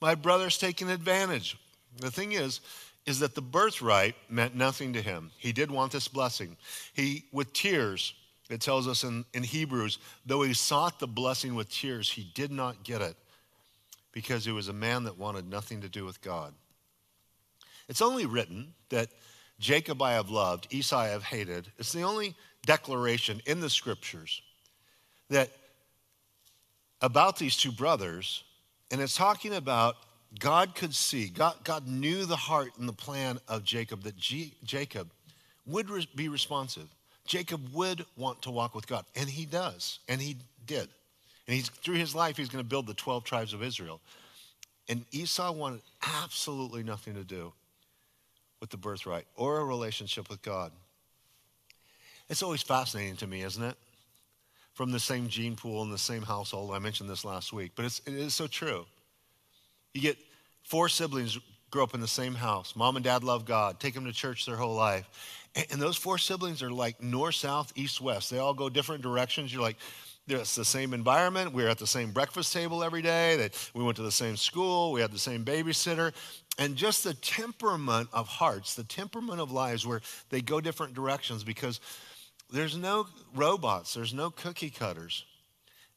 My 0.00 0.14
brother's 0.14 0.58
taking 0.58 0.90
advantage. 0.90 1.56
The 1.98 2.10
thing 2.10 2.32
is, 2.32 2.60
is 3.06 3.20
that 3.20 3.34
the 3.34 3.42
birthright 3.42 4.14
meant 4.28 4.54
nothing 4.54 4.92
to 4.94 5.02
him. 5.02 5.30
He 5.38 5.52
did 5.52 5.70
want 5.70 5.92
this 5.92 6.08
blessing. 6.08 6.56
He, 6.92 7.24
with 7.32 7.52
tears, 7.52 8.14
it 8.48 8.60
tells 8.60 8.88
us 8.88 9.04
in, 9.04 9.24
in 9.32 9.42
Hebrews, 9.42 9.98
though 10.26 10.42
he 10.42 10.54
sought 10.54 10.98
the 10.98 11.06
blessing 11.06 11.54
with 11.54 11.70
tears, 11.70 12.10
he 12.10 12.30
did 12.34 12.50
not 12.50 12.82
get 12.82 13.00
it 13.00 13.16
because 14.12 14.44
he 14.44 14.52
was 14.52 14.68
a 14.68 14.72
man 14.72 15.04
that 15.04 15.18
wanted 15.18 15.48
nothing 15.48 15.80
to 15.82 15.88
do 15.88 16.04
with 16.04 16.20
God. 16.20 16.52
It's 17.88 18.02
only 18.02 18.26
written 18.26 18.74
that 18.88 19.08
Jacob 19.58 20.00
I 20.02 20.12
have 20.12 20.30
loved, 20.30 20.68
Esau 20.70 20.98
I 20.98 21.08
have 21.08 21.22
hated. 21.22 21.70
It's 21.78 21.92
the 21.92 22.02
only 22.02 22.34
declaration 22.70 23.42
in 23.46 23.58
the 23.58 23.68
scriptures 23.68 24.42
that 25.28 25.50
about 27.00 27.36
these 27.36 27.56
two 27.56 27.72
brothers, 27.72 28.44
and 28.92 29.00
it's 29.00 29.16
talking 29.16 29.54
about 29.54 29.96
God 30.38 30.76
could 30.76 30.94
see, 30.94 31.26
God, 31.30 31.56
God 31.64 31.88
knew 31.88 32.24
the 32.26 32.36
heart 32.36 32.70
and 32.78 32.88
the 32.88 32.92
plan 32.92 33.40
of 33.48 33.64
Jacob, 33.64 34.04
that 34.04 34.16
G, 34.16 34.54
Jacob 34.62 35.10
would 35.66 35.90
re- 35.90 36.08
be 36.14 36.28
responsive. 36.28 36.86
Jacob 37.26 37.60
would 37.74 38.04
want 38.16 38.40
to 38.42 38.52
walk 38.52 38.76
with 38.76 38.86
God, 38.86 39.04
and 39.16 39.28
he 39.28 39.46
does, 39.46 39.98
and 40.08 40.20
he 40.20 40.36
did. 40.64 40.88
And 41.48 41.56
he's, 41.56 41.68
through 41.68 41.96
his 41.96 42.14
life, 42.14 42.36
he's 42.36 42.48
going 42.48 42.62
to 42.62 42.68
build 42.68 42.86
the 42.86 42.94
12 42.94 43.24
tribes 43.24 43.52
of 43.52 43.64
Israel. 43.64 44.00
And 44.88 45.04
Esau 45.10 45.50
wanted 45.50 45.80
absolutely 46.22 46.84
nothing 46.84 47.14
to 47.14 47.24
do 47.24 47.52
with 48.60 48.70
the 48.70 48.76
birthright 48.76 49.26
or 49.34 49.58
a 49.58 49.64
relationship 49.64 50.30
with 50.30 50.40
God. 50.42 50.70
It's 52.30 52.44
always 52.44 52.62
fascinating 52.62 53.16
to 53.16 53.26
me, 53.26 53.42
isn't 53.42 53.62
it? 53.62 53.76
From 54.72 54.92
the 54.92 55.00
same 55.00 55.28
gene 55.28 55.56
pool 55.56 55.82
in 55.82 55.90
the 55.90 55.98
same 55.98 56.22
household. 56.22 56.70
I 56.70 56.78
mentioned 56.78 57.10
this 57.10 57.24
last 57.24 57.52
week, 57.52 57.72
but 57.74 57.84
it's, 57.84 58.00
it 58.06 58.14
is 58.14 58.34
so 58.34 58.46
true. 58.46 58.86
You 59.92 60.00
get 60.00 60.16
four 60.62 60.88
siblings 60.88 61.38
grow 61.70 61.82
up 61.82 61.92
in 61.92 62.00
the 62.00 62.08
same 62.08 62.34
house. 62.34 62.74
Mom 62.76 62.96
and 62.96 63.04
dad 63.04 63.24
love 63.24 63.44
God, 63.44 63.80
take 63.80 63.94
them 63.94 64.04
to 64.04 64.12
church 64.12 64.46
their 64.46 64.56
whole 64.56 64.74
life. 64.74 65.08
And, 65.56 65.66
and 65.72 65.82
those 65.82 65.96
four 65.96 66.18
siblings 66.18 66.62
are 66.62 66.70
like 66.70 67.02
north, 67.02 67.34
south, 67.34 67.72
east, 67.74 68.00
west. 68.00 68.30
They 68.30 68.38
all 68.38 68.54
go 68.54 68.68
different 68.68 69.02
directions. 69.02 69.52
You're 69.52 69.62
like, 69.62 69.76
it's 70.28 70.54
the 70.54 70.64
same 70.64 70.94
environment. 70.94 71.52
We 71.52 71.64
are 71.64 71.68
at 71.68 71.78
the 71.78 71.86
same 71.86 72.12
breakfast 72.12 72.52
table 72.52 72.84
every 72.84 73.02
day. 73.02 73.36
That 73.36 73.70
we 73.74 73.82
went 73.82 73.96
to 73.96 74.02
the 74.02 74.12
same 74.12 74.36
school. 74.36 74.92
We 74.92 75.00
had 75.00 75.10
the 75.10 75.18
same 75.18 75.44
babysitter. 75.44 76.12
And 76.58 76.76
just 76.76 77.02
the 77.02 77.14
temperament 77.14 78.08
of 78.12 78.28
hearts, 78.28 78.74
the 78.74 78.84
temperament 78.84 79.40
of 79.40 79.50
lives 79.50 79.84
where 79.84 80.00
they 80.28 80.40
go 80.40 80.60
different 80.60 80.94
directions 80.94 81.42
because 81.42 81.80
there's 82.52 82.76
no 82.76 83.06
robots, 83.34 83.94
there's 83.94 84.14
no 84.14 84.30
cookie 84.30 84.70
cutters. 84.70 85.24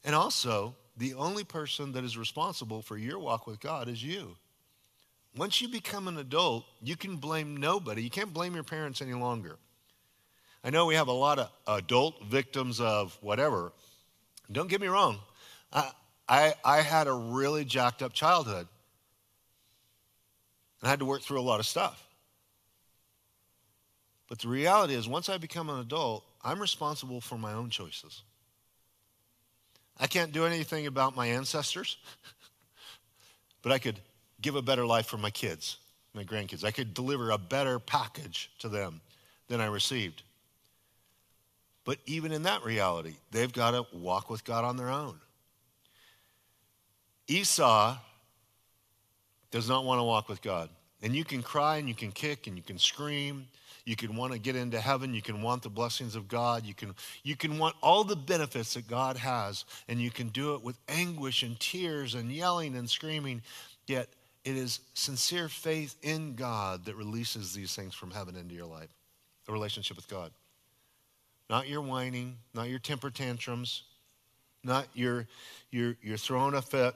And 0.04 0.14
also, 0.14 0.74
the 0.96 1.14
only 1.14 1.44
person 1.44 1.92
that 1.92 2.04
is 2.04 2.16
responsible 2.16 2.82
for 2.82 2.96
your 2.96 3.18
walk 3.18 3.46
with 3.46 3.60
God 3.60 3.88
is 3.88 4.02
you. 4.02 4.36
Once 5.36 5.60
you 5.60 5.68
become 5.68 6.06
an 6.06 6.18
adult, 6.18 6.64
you 6.80 6.96
can 6.96 7.16
blame 7.16 7.56
nobody. 7.56 8.02
You 8.02 8.10
can't 8.10 8.32
blame 8.32 8.54
your 8.54 8.62
parents 8.62 9.02
any 9.02 9.14
longer. 9.14 9.56
I 10.62 10.70
know 10.70 10.86
we 10.86 10.94
have 10.94 11.08
a 11.08 11.12
lot 11.12 11.38
of 11.38 11.50
adult 11.66 12.24
victims 12.24 12.80
of 12.80 13.18
whatever. 13.20 13.72
Don't 14.52 14.68
get 14.68 14.80
me 14.80 14.86
wrong, 14.86 15.18
I, 15.72 15.90
I, 16.28 16.54
I 16.64 16.80
had 16.80 17.06
a 17.06 17.12
really 17.12 17.64
jacked 17.64 18.02
up 18.02 18.12
childhood. 18.12 18.68
And 20.80 20.86
I 20.86 20.90
had 20.90 21.00
to 21.00 21.04
work 21.04 21.22
through 21.22 21.40
a 21.40 21.42
lot 21.42 21.60
of 21.60 21.66
stuff. 21.66 22.06
But 24.28 24.38
the 24.38 24.48
reality 24.48 24.94
is, 24.94 25.08
once 25.08 25.28
I 25.28 25.38
become 25.38 25.68
an 25.68 25.80
adult, 25.80 26.24
I'm 26.44 26.60
responsible 26.60 27.20
for 27.20 27.38
my 27.38 27.54
own 27.54 27.70
choices. 27.70 28.22
I 29.98 30.06
can't 30.06 30.32
do 30.32 30.44
anything 30.44 30.86
about 30.86 31.16
my 31.16 31.26
ancestors, 31.26 31.96
but 33.62 33.72
I 33.72 33.78
could 33.78 33.98
give 34.42 34.56
a 34.56 34.62
better 34.62 34.84
life 34.84 35.06
for 35.06 35.16
my 35.16 35.30
kids, 35.30 35.78
my 36.12 36.24
grandkids. 36.24 36.64
I 36.64 36.70
could 36.70 36.92
deliver 36.92 37.30
a 37.30 37.38
better 37.38 37.78
package 37.78 38.50
to 38.58 38.68
them 38.68 39.00
than 39.48 39.60
I 39.60 39.66
received. 39.66 40.22
But 41.84 41.98
even 42.06 42.32
in 42.32 42.42
that 42.42 42.64
reality, 42.64 43.14
they've 43.30 43.52
got 43.52 43.70
to 43.72 43.86
walk 43.96 44.30
with 44.30 44.44
God 44.44 44.64
on 44.64 44.76
their 44.76 44.90
own. 44.90 45.20
Esau 47.26 47.96
does 49.50 49.68
not 49.68 49.84
want 49.84 49.98
to 49.98 50.04
walk 50.04 50.28
with 50.28 50.42
God. 50.42 50.68
And 51.02 51.14
you 51.14 51.24
can 51.24 51.42
cry 51.42 51.76
and 51.76 51.88
you 51.88 51.94
can 51.94 52.12
kick 52.12 52.46
and 52.46 52.56
you 52.56 52.62
can 52.62 52.78
scream 52.78 53.46
you 53.84 53.96
can 53.96 54.16
want 54.16 54.32
to 54.32 54.38
get 54.38 54.56
into 54.56 54.80
heaven. 54.80 55.12
You 55.12 55.20
can 55.20 55.42
want 55.42 55.62
the 55.62 55.68
blessings 55.68 56.16
of 56.16 56.26
God. 56.26 56.64
You 56.64 56.74
can, 56.74 56.94
you 57.22 57.36
can 57.36 57.58
want 57.58 57.76
all 57.82 58.02
the 58.02 58.16
benefits 58.16 58.74
that 58.74 58.88
God 58.88 59.16
has, 59.18 59.64
and 59.88 60.00
you 60.00 60.10
can 60.10 60.28
do 60.28 60.54
it 60.54 60.62
with 60.62 60.78
anguish 60.88 61.42
and 61.42 61.58
tears 61.60 62.14
and 62.14 62.32
yelling 62.32 62.76
and 62.76 62.88
screaming. 62.88 63.42
Yet 63.86 64.08
it 64.44 64.56
is 64.56 64.80
sincere 64.94 65.48
faith 65.48 65.96
in 66.02 66.34
God 66.34 66.86
that 66.86 66.96
releases 66.96 67.52
these 67.52 67.74
things 67.74 67.94
from 67.94 68.10
heaven 68.10 68.36
into 68.36 68.54
your 68.54 68.66
life 68.66 68.88
a 69.46 69.52
relationship 69.52 69.96
with 69.96 70.08
God. 70.08 70.30
Not 71.50 71.68
your 71.68 71.82
whining, 71.82 72.38
not 72.54 72.70
your 72.70 72.78
temper 72.78 73.10
tantrums, 73.10 73.82
not 74.62 74.86
your, 74.94 75.26
your, 75.70 75.96
your 76.02 76.16
throwing 76.16 76.54
a 76.54 76.62
fit. 76.62 76.94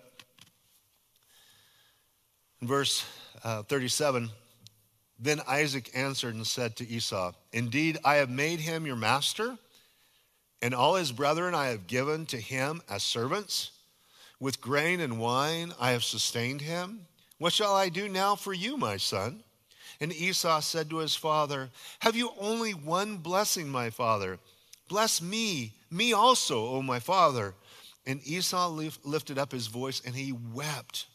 In 2.63 2.67
verse 2.67 3.05
uh, 3.45 3.63
37, 3.65 4.31
then 5.19 5.41
Isaac 5.47 5.91
answered 5.95 6.35
and 6.35 6.47
said 6.47 6.77
to 6.77 6.89
Esau, 6.89 7.33
Indeed, 7.53 7.99
I 8.05 8.17
have 8.17 8.31
made 8.31 8.61
him 8.61 8.87
your 8.87 8.97
master, 8.97 9.59
and 10.63 10.75
all 10.75 10.95
his 10.95 11.13
brethren 11.13 11.55
I 11.55 11.69
have 11.69 11.87
given 11.87 12.27
to 12.27 12.39
him 12.39 12.83
as 12.89 13.03
servants. 13.03 13.73
With 14.41 14.61
grain 14.61 15.01
and 15.01 15.19
wine 15.19 15.73
I 15.81 15.91
have 15.91 16.05
sustained 16.05 16.61
him. 16.61 17.07
What 17.39 17.53
shall 17.53 17.75
I 17.75 17.89
do 17.89 18.09
now 18.09 18.37
for 18.37 18.53
you, 18.53 18.77
my 18.77 18.97
son? 18.97 19.43
And 20.01 20.13
Esau 20.13 20.61
said 20.61 20.91
to 20.91 20.99
his 20.99 21.17
father, 21.17 21.71
Have 22.01 22.15
you 22.15 22.31
only 22.39 22.73
one 22.73 23.17
blessing, 23.17 23.69
my 23.69 23.91
father? 23.91 24.39
Bless 24.89 25.21
me, 25.21 25.75
me 25.91 26.13
also, 26.13 26.67
O 26.69 26.83
my 26.83 27.01
father. 27.01 27.55
And 28.07 28.21
Esau 28.27 28.69
lifted 29.05 29.39
up 29.39 29.53
his 29.53 29.67
voice 29.67 30.01
and 30.05 30.15
he 30.15 30.33
wept. 30.33 31.07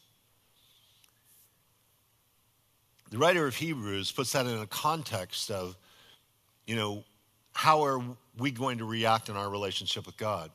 The 3.14 3.20
writer 3.20 3.46
of 3.46 3.56
Hebrews 3.56 4.12
puts 4.12 4.32
that 4.32 4.48
in 4.48 4.58
a 4.58 4.66
context 4.66 5.52
of, 5.52 5.78
you 6.66 6.76
know, 6.76 7.04
how 7.52 7.86
are 7.86 8.02
we 8.40 8.50
going 8.50 8.80
to 8.80 8.86
react 8.86 9.30
in 9.30 9.36
our 9.36 9.52
relationship 9.52 10.08
with 10.08 10.18
God? 10.18 10.50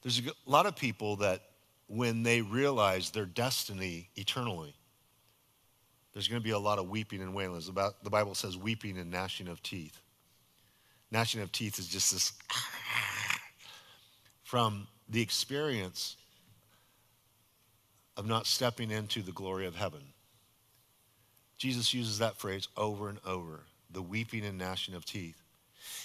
There's 0.00 0.20
a 0.20 0.32
lot 0.46 0.64
of 0.64 0.74
people 0.74 1.16
that 1.16 1.42
when 1.86 2.22
they 2.22 2.40
realize 2.40 3.10
their 3.10 3.26
destiny 3.26 4.08
eternally, 4.16 4.74
there's 6.14 6.28
going 6.28 6.40
to 6.40 6.42
be 6.42 6.52
a 6.52 6.58
lot 6.58 6.78
of 6.78 6.88
weeping 6.88 7.20
and 7.20 7.34
wailing. 7.34 7.62
About, 7.68 8.02
the 8.04 8.08
Bible 8.08 8.34
says 8.34 8.56
weeping 8.56 8.96
and 8.96 9.10
gnashing 9.10 9.46
of 9.46 9.62
teeth. 9.62 10.00
Gnashing 11.10 11.42
of 11.42 11.52
teeth 11.52 11.78
is 11.78 11.88
just 11.88 12.10
this 12.10 12.32
from 14.44 14.86
the 15.10 15.20
experience 15.20 16.16
of 18.16 18.26
not 18.26 18.46
stepping 18.46 18.90
into 18.90 19.20
the 19.20 19.32
glory 19.32 19.66
of 19.66 19.76
heaven. 19.76 20.00
Jesus 21.60 21.92
uses 21.92 22.20
that 22.20 22.38
phrase 22.38 22.68
over 22.74 23.10
and 23.10 23.18
over 23.26 23.60
the 23.90 24.00
weeping 24.00 24.46
and 24.46 24.56
gnashing 24.56 24.94
of 24.94 25.04
teeth. 25.04 25.42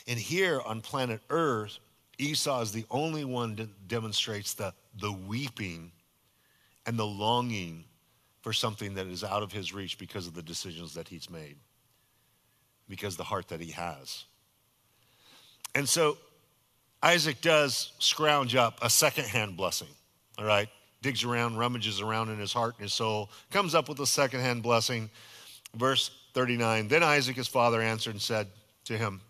And 0.06 0.20
here 0.20 0.60
on 0.65 0.82
planet 0.82 1.22
Earth, 1.30 1.80
Esau 2.18 2.62
is 2.62 2.74
the 2.74 2.86
only 2.91 3.24
one 3.24 3.56
that 3.56 3.88
demonstrates 3.88 4.54
the, 4.54 4.74
the 5.00 5.13
weeping 5.13 5.94
and 6.86 7.00
the 7.00 7.06
longing 7.06 7.86
for 8.41 8.52
something 8.52 8.96
that 8.96 9.08
is 9.08 9.24
out 9.24 9.44
of 9.44 9.54
his 9.54 9.74
reach 9.74 9.98
because 9.98 10.28
of 10.28 10.34
the 10.34 10.41
decisions 10.44 10.94
that 10.94 11.08
he's 11.08 11.30
made, 11.30 11.56
because 12.90 13.15
the 13.15 13.23
heart 13.23 13.48
that 13.48 13.62
he 13.62 13.71
has. 13.71 14.25
And 15.73 15.88
so 15.88 16.17
Isaac 17.02 17.40
does 17.40 17.94
scrounge 18.00 18.56
up 18.56 18.79
a 18.82 18.90
secondhand 18.90 19.56
blessing, 19.56 19.88
all 20.38 20.46
right? 20.46 20.67
Digs 21.02 21.23
around, 21.23 21.58
rummages 21.58 22.02
around 22.02 22.27
in 22.27 22.40
his 22.40 22.52
heart 22.52 22.73
and 22.75 22.84
his 22.84 22.94
soul, 22.94 23.29
comes 23.52 23.73
up 23.73 23.88
with 23.88 24.02
a 24.02 24.06
secondhand 24.06 24.62
blessing 24.62 25.10
Verse 25.76 26.12
39 26.34 26.88
Then 26.88 27.04
Isaac 27.04 27.36
his 27.36 27.48
father 27.48 27.82
answered 27.82 28.12
and 28.12 28.21
said 28.21 28.48
to 28.86 28.98
him, 28.98 29.21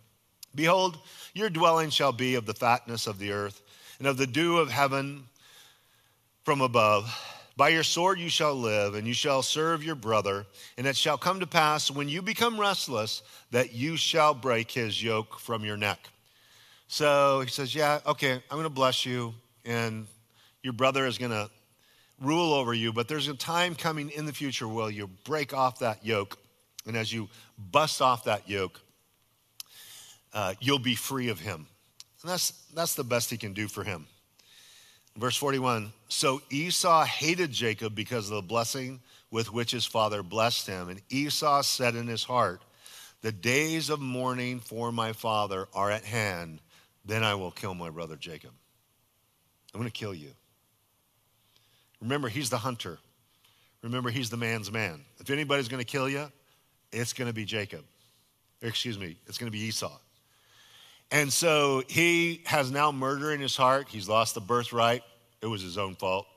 Behold, 0.53 0.97
your 1.33 1.49
dwelling 1.49 1.89
shall 1.89 2.13
be 2.13 2.35
of 2.35 2.45
the 2.45 2.53
fatness 2.53 3.07
of 3.07 3.19
the 3.19 3.31
earth 3.31 3.61
and 3.99 4.07
of 4.07 4.17
the 4.17 4.27
dew 4.27 4.57
of 4.57 4.69
heaven 4.69 5.25
from 6.43 6.61
above. 6.61 7.13
By 7.57 7.69
your 7.69 7.83
sword 7.83 8.19
you 8.19 8.29
shall 8.29 8.53
live, 8.53 8.95
and 8.95 9.07
you 9.07 9.13
shall 9.13 9.41
serve 9.41 9.83
your 9.83 9.95
brother. 9.95 10.45
And 10.77 10.85
it 10.85 10.97
shall 10.97 11.17
come 11.17 11.39
to 11.39 11.47
pass 11.47 11.89
when 11.89 12.09
you 12.09 12.21
become 12.21 12.59
restless 12.59 13.21
that 13.51 13.73
you 13.73 13.95
shall 13.95 14.33
break 14.33 14.71
his 14.71 15.01
yoke 15.01 15.39
from 15.39 15.63
your 15.63 15.77
neck. 15.77 15.99
So 16.87 17.41
he 17.41 17.49
says, 17.49 17.73
Yeah, 17.73 17.99
okay, 18.05 18.33
I'm 18.33 18.41
going 18.57 18.63
to 18.63 18.69
bless 18.69 19.05
you, 19.05 19.33
and 19.63 20.05
your 20.63 20.73
brother 20.73 21.05
is 21.05 21.17
going 21.17 21.31
to 21.31 21.49
rule 22.21 22.53
over 22.53 22.73
you, 22.73 22.93
but 22.93 23.07
there's 23.07 23.27
a 23.27 23.33
time 23.33 23.75
coming 23.75 24.09
in 24.09 24.25
the 24.25 24.33
future 24.33 24.67
where 24.67 24.89
you 24.89 25.07
break 25.23 25.53
off 25.53 25.79
that 25.79 26.05
yoke. 26.05 26.37
And 26.85 26.95
as 26.95 27.11
you 27.11 27.29
bust 27.57 28.01
off 28.01 28.25
that 28.25 28.47
yoke, 28.47 28.79
uh, 30.33 30.53
you'll 30.59 30.79
be 30.79 30.95
free 30.95 31.29
of 31.29 31.39
him. 31.39 31.67
And 32.21 32.31
that's, 32.31 32.51
that's 32.73 32.95
the 32.95 33.03
best 33.03 33.29
he 33.29 33.37
can 33.37 33.53
do 33.53 33.67
for 33.67 33.83
him. 33.83 34.05
Verse 35.17 35.37
41 35.37 35.93
So 36.09 36.41
Esau 36.49 37.05
hated 37.05 37.51
Jacob 37.51 37.95
because 37.95 38.29
of 38.29 38.35
the 38.35 38.41
blessing 38.41 38.99
with 39.31 39.51
which 39.51 39.71
his 39.71 39.85
father 39.85 40.23
blessed 40.23 40.67
him. 40.67 40.89
And 40.89 41.01
Esau 41.09 41.61
said 41.61 41.95
in 41.95 42.07
his 42.07 42.23
heart, 42.23 42.61
The 43.21 43.31
days 43.31 43.89
of 43.89 43.99
mourning 43.99 44.59
for 44.59 44.91
my 44.91 45.13
father 45.13 45.67
are 45.73 45.91
at 45.91 46.03
hand. 46.03 46.59
Then 47.05 47.23
I 47.23 47.35
will 47.35 47.51
kill 47.51 47.75
my 47.75 47.89
brother 47.89 48.15
Jacob. 48.15 48.51
I'm 49.73 49.79
going 49.79 49.91
to 49.91 49.97
kill 49.97 50.13
you. 50.13 50.31
Remember, 52.05 52.29
he's 52.29 52.51
the 52.51 52.59
hunter. 52.59 52.99
Remember, 53.81 54.11
he's 54.11 54.29
the 54.29 54.37
man's 54.37 54.71
man. 54.71 55.03
If 55.19 55.31
anybody's 55.31 55.67
going 55.67 55.83
to 55.83 55.91
kill 55.91 56.07
you, 56.07 56.31
it's 56.91 57.13
going 57.13 57.27
to 57.27 57.33
be 57.33 57.45
Jacob. 57.45 57.83
excuse 58.61 58.99
me, 58.99 59.17
it's 59.25 59.39
going 59.39 59.51
to 59.51 59.57
be 59.57 59.63
Esau. 59.63 59.91
And 61.09 61.33
so 61.33 61.81
he 61.87 62.43
has 62.45 62.69
now 62.69 62.91
murder 62.91 63.31
in 63.31 63.39
his 63.39 63.57
heart. 63.57 63.87
He's 63.89 64.07
lost 64.07 64.35
the 64.35 64.41
birthright. 64.41 65.01
It 65.41 65.47
was 65.47 65.63
his 65.63 65.79
own 65.79 65.95
fault. 65.95 66.27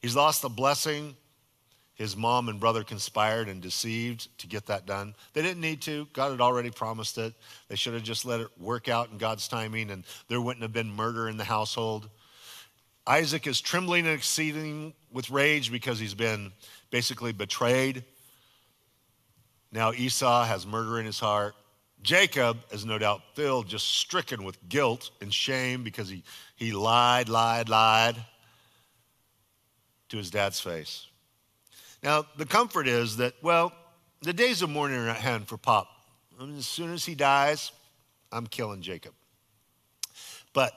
He's 0.00 0.16
lost 0.16 0.40
the 0.40 0.48
blessing. 0.48 1.14
His 1.94 2.16
mom 2.16 2.48
and 2.48 2.58
brother 2.58 2.82
conspired 2.82 3.50
and 3.50 3.60
deceived 3.60 4.28
to 4.38 4.46
get 4.46 4.64
that 4.66 4.86
done. 4.86 5.14
They 5.34 5.42
didn't 5.42 5.60
need 5.60 5.82
to. 5.82 6.08
God 6.14 6.30
had 6.30 6.40
already 6.40 6.70
promised 6.70 7.18
it. 7.18 7.34
They 7.68 7.76
should 7.76 7.92
have 7.92 8.02
just 8.02 8.24
let 8.24 8.40
it 8.40 8.48
work 8.58 8.88
out 8.88 9.10
in 9.10 9.18
God's 9.18 9.46
timing, 9.46 9.90
and 9.90 10.04
there 10.28 10.40
wouldn't 10.40 10.62
have 10.62 10.72
been 10.72 10.90
murder 10.90 11.28
in 11.28 11.36
the 11.36 11.44
household. 11.44 12.08
Isaac 13.06 13.46
is 13.46 13.60
trembling 13.60 14.06
and 14.06 14.14
exceeding 14.14 14.94
with 15.12 15.30
rage 15.30 15.70
because 15.72 15.98
he's 15.98 16.14
been 16.14 16.52
basically 16.90 17.32
betrayed. 17.32 18.04
Now 19.72 19.92
Esau 19.92 20.44
has 20.44 20.66
murder 20.66 20.98
in 20.98 21.06
his 21.06 21.20
heart. 21.20 21.54
Jacob 22.02 22.58
is 22.70 22.84
no 22.84 22.98
doubt 22.98 23.22
filled, 23.34 23.66
just 23.66 23.86
stricken 23.86 24.44
with 24.44 24.68
guilt 24.68 25.10
and 25.20 25.34
shame 25.34 25.82
because 25.82 26.08
he, 26.08 26.22
he 26.54 26.72
lied, 26.72 27.28
lied, 27.28 27.68
lied 27.68 28.16
to 30.08 30.16
his 30.16 30.30
dad's 30.30 30.60
face. 30.60 31.06
Now, 32.02 32.24
the 32.36 32.46
comfort 32.46 32.86
is 32.86 33.16
that, 33.16 33.34
well, 33.42 33.72
the 34.22 34.32
days 34.32 34.62
of 34.62 34.70
mourning 34.70 34.98
are 34.98 35.08
at 35.08 35.16
hand 35.16 35.48
for 35.48 35.56
Pop. 35.56 35.88
I 36.40 36.44
mean, 36.44 36.56
as 36.56 36.66
soon 36.66 36.92
as 36.92 37.04
he 37.04 37.14
dies, 37.14 37.72
I'm 38.30 38.46
killing 38.46 38.80
Jacob. 38.80 39.12
But 40.52 40.72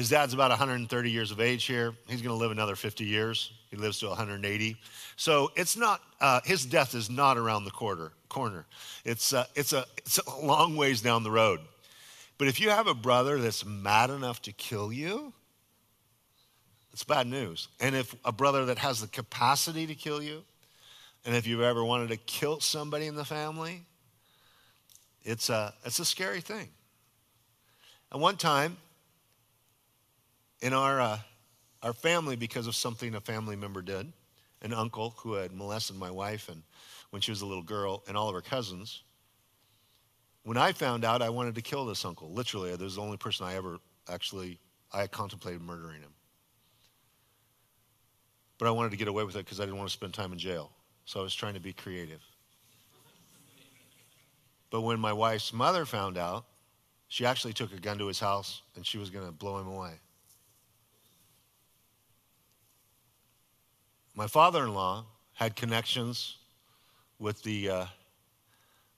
his 0.00 0.08
dad's 0.08 0.32
about 0.32 0.48
130 0.48 1.10
years 1.10 1.30
of 1.30 1.40
age 1.40 1.64
here. 1.64 1.92
He's 2.08 2.22
going 2.22 2.34
to 2.34 2.40
live 2.40 2.50
another 2.50 2.74
50 2.74 3.04
years. 3.04 3.52
He 3.70 3.76
lives 3.76 3.98
to 3.98 4.08
180. 4.08 4.76
So 5.16 5.52
it's 5.56 5.76
not, 5.76 6.00
uh, 6.22 6.40
his 6.42 6.64
death 6.64 6.94
is 6.94 7.10
not 7.10 7.36
around 7.36 7.64
the 7.64 7.70
corner. 7.70 8.12
corner. 8.30 8.64
It's, 9.04 9.34
uh, 9.34 9.44
it's, 9.54 9.74
a, 9.74 9.84
it's 9.98 10.18
a 10.26 10.40
long 10.40 10.74
ways 10.74 11.02
down 11.02 11.22
the 11.22 11.30
road. 11.30 11.60
But 12.38 12.48
if 12.48 12.58
you 12.58 12.70
have 12.70 12.86
a 12.86 12.94
brother 12.94 13.36
that's 13.36 13.66
mad 13.66 14.08
enough 14.08 14.40
to 14.42 14.52
kill 14.52 14.90
you, 14.90 15.34
it's 16.94 17.04
bad 17.04 17.26
news. 17.26 17.68
And 17.78 17.94
if 17.94 18.14
a 18.24 18.32
brother 18.32 18.64
that 18.64 18.78
has 18.78 19.02
the 19.02 19.06
capacity 19.06 19.86
to 19.86 19.94
kill 19.94 20.22
you, 20.22 20.44
and 21.26 21.36
if 21.36 21.46
you've 21.46 21.60
ever 21.60 21.84
wanted 21.84 22.08
to 22.08 22.16
kill 22.16 22.58
somebody 22.60 23.06
in 23.06 23.16
the 23.16 23.26
family, 23.26 23.82
it's 25.24 25.50
a, 25.50 25.74
it's 25.84 25.98
a 25.98 26.06
scary 26.06 26.40
thing. 26.40 26.68
At 28.10 28.18
one 28.18 28.38
time, 28.38 28.78
in 30.62 30.72
our, 30.72 31.00
uh, 31.00 31.18
our 31.82 31.92
family, 31.92 32.36
because 32.36 32.66
of 32.66 32.74
something 32.74 33.14
a 33.14 33.20
family 33.20 33.56
member 33.56 33.82
did, 33.82 34.12
an 34.62 34.72
uncle 34.72 35.14
who 35.18 35.34
had 35.34 35.52
molested 35.52 35.96
my 35.96 36.10
wife 36.10 36.48
and 36.48 36.62
when 37.10 37.22
she 37.22 37.30
was 37.30 37.40
a 37.40 37.46
little 37.46 37.62
girl 37.62 38.02
and 38.08 38.16
all 38.16 38.28
of 38.28 38.34
her 38.34 38.40
cousins. 38.40 39.02
When 40.42 40.56
I 40.56 40.72
found 40.72 41.04
out, 41.04 41.22
I 41.22 41.28
wanted 41.28 41.54
to 41.56 41.62
kill 41.62 41.86
this 41.86 42.04
uncle. 42.04 42.32
Literally, 42.32 42.74
was 42.76 42.96
the 42.96 43.02
only 43.02 43.16
person 43.16 43.46
I 43.46 43.56
ever 43.56 43.78
actually 44.08 44.58
I 44.92 45.06
contemplated 45.06 45.60
murdering 45.62 46.00
him. 46.00 46.12
But 48.58 48.68
I 48.68 48.70
wanted 48.70 48.90
to 48.90 48.96
get 48.96 49.08
away 49.08 49.24
with 49.24 49.36
it 49.36 49.44
because 49.44 49.60
I 49.60 49.64
didn't 49.64 49.78
want 49.78 49.88
to 49.88 49.92
spend 49.92 50.12
time 50.12 50.32
in 50.32 50.38
jail. 50.38 50.70
So 51.04 51.20
I 51.20 51.22
was 51.22 51.34
trying 51.34 51.54
to 51.54 51.60
be 51.60 51.72
creative. 51.72 52.20
But 54.70 54.82
when 54.82 55.00
my 55.00 55.12
wife's 55.12 55.52
mother 55.52 55.84
found 55.84 56.16
out, 56.16 56.44
she 57.08 57.26
actually 57.26 57.52
took 57.52 57.72
a 57.72 57.80
gun 57.80 57.98
to 57.98 58.06
his 58.06 58.20
house 58.20 58.62
and 58.76 58.86
she 58.86 58.98
was 58.98 59.10
going 59.10 59.26
to 59.26 59.32
blow 59.32 59.58
him 59.58 59.66
away. 59.66 59.94
My 64.14 64.26
father 64.26 64.64
in 64.64 64.74
law 64.74 65.04
had 65.34 65.56
connections 65.56 66.36
with 67.18 67.42
the, 67.42 67.70
uh, 67.70 67.86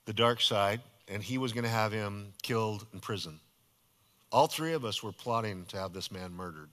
the 0.05 0.13
dark 0.13 0.41
side, 0.41 0.81
and 1.07 1.21
he 1.21 1.37
was 1.37 1.53
going 1.53 1.63
to 1.63 1.69
have 1.69 1.91
him 1.91 2.33
killed 2.41 2.85
in 2.93 2.99
prison. 2.99 3.39
All 4.31 4.47
three 4.47 4.73
of 4.73 4.83
us 4.83 5.03
were 5.03 5.11
plotting 5.11 5.65
to 5.65 5.77
have 5.77 5.93
this 5.93 6.11
man 6.11 6.33
murdered. 6.33 6.69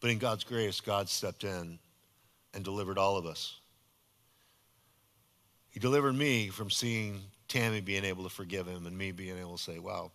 But 0.00 0.10
in 0.10 0.18
God's 0.18 0.44
grace, 0.44 0.80
God 0.80 1.08
stepped 1.08 1.44
in 1.44 1.78
and 2.52 2.64
delivered 2.64 2.98
all 2.98 3.16
of 3.16 3.24
us. 3.24 3.56
He 5.70 5.80
delivered 5.80 6.14
me 6.14 6.48
from 6.48 6.68
seeing 6.68 7.22
Tammy 7.48 7.80
being 7.80 8.04
able 8.04 8.24
to 8.24 8.30
forgive 8.30 8.66
him 8.66 8.86
and 8.86 8.96
me 8.96 9.12
being 9.12 9.38
able 9.38 9.56
to 9.56 9.62
say, 9.62 9.78
wow, 9.78 10.10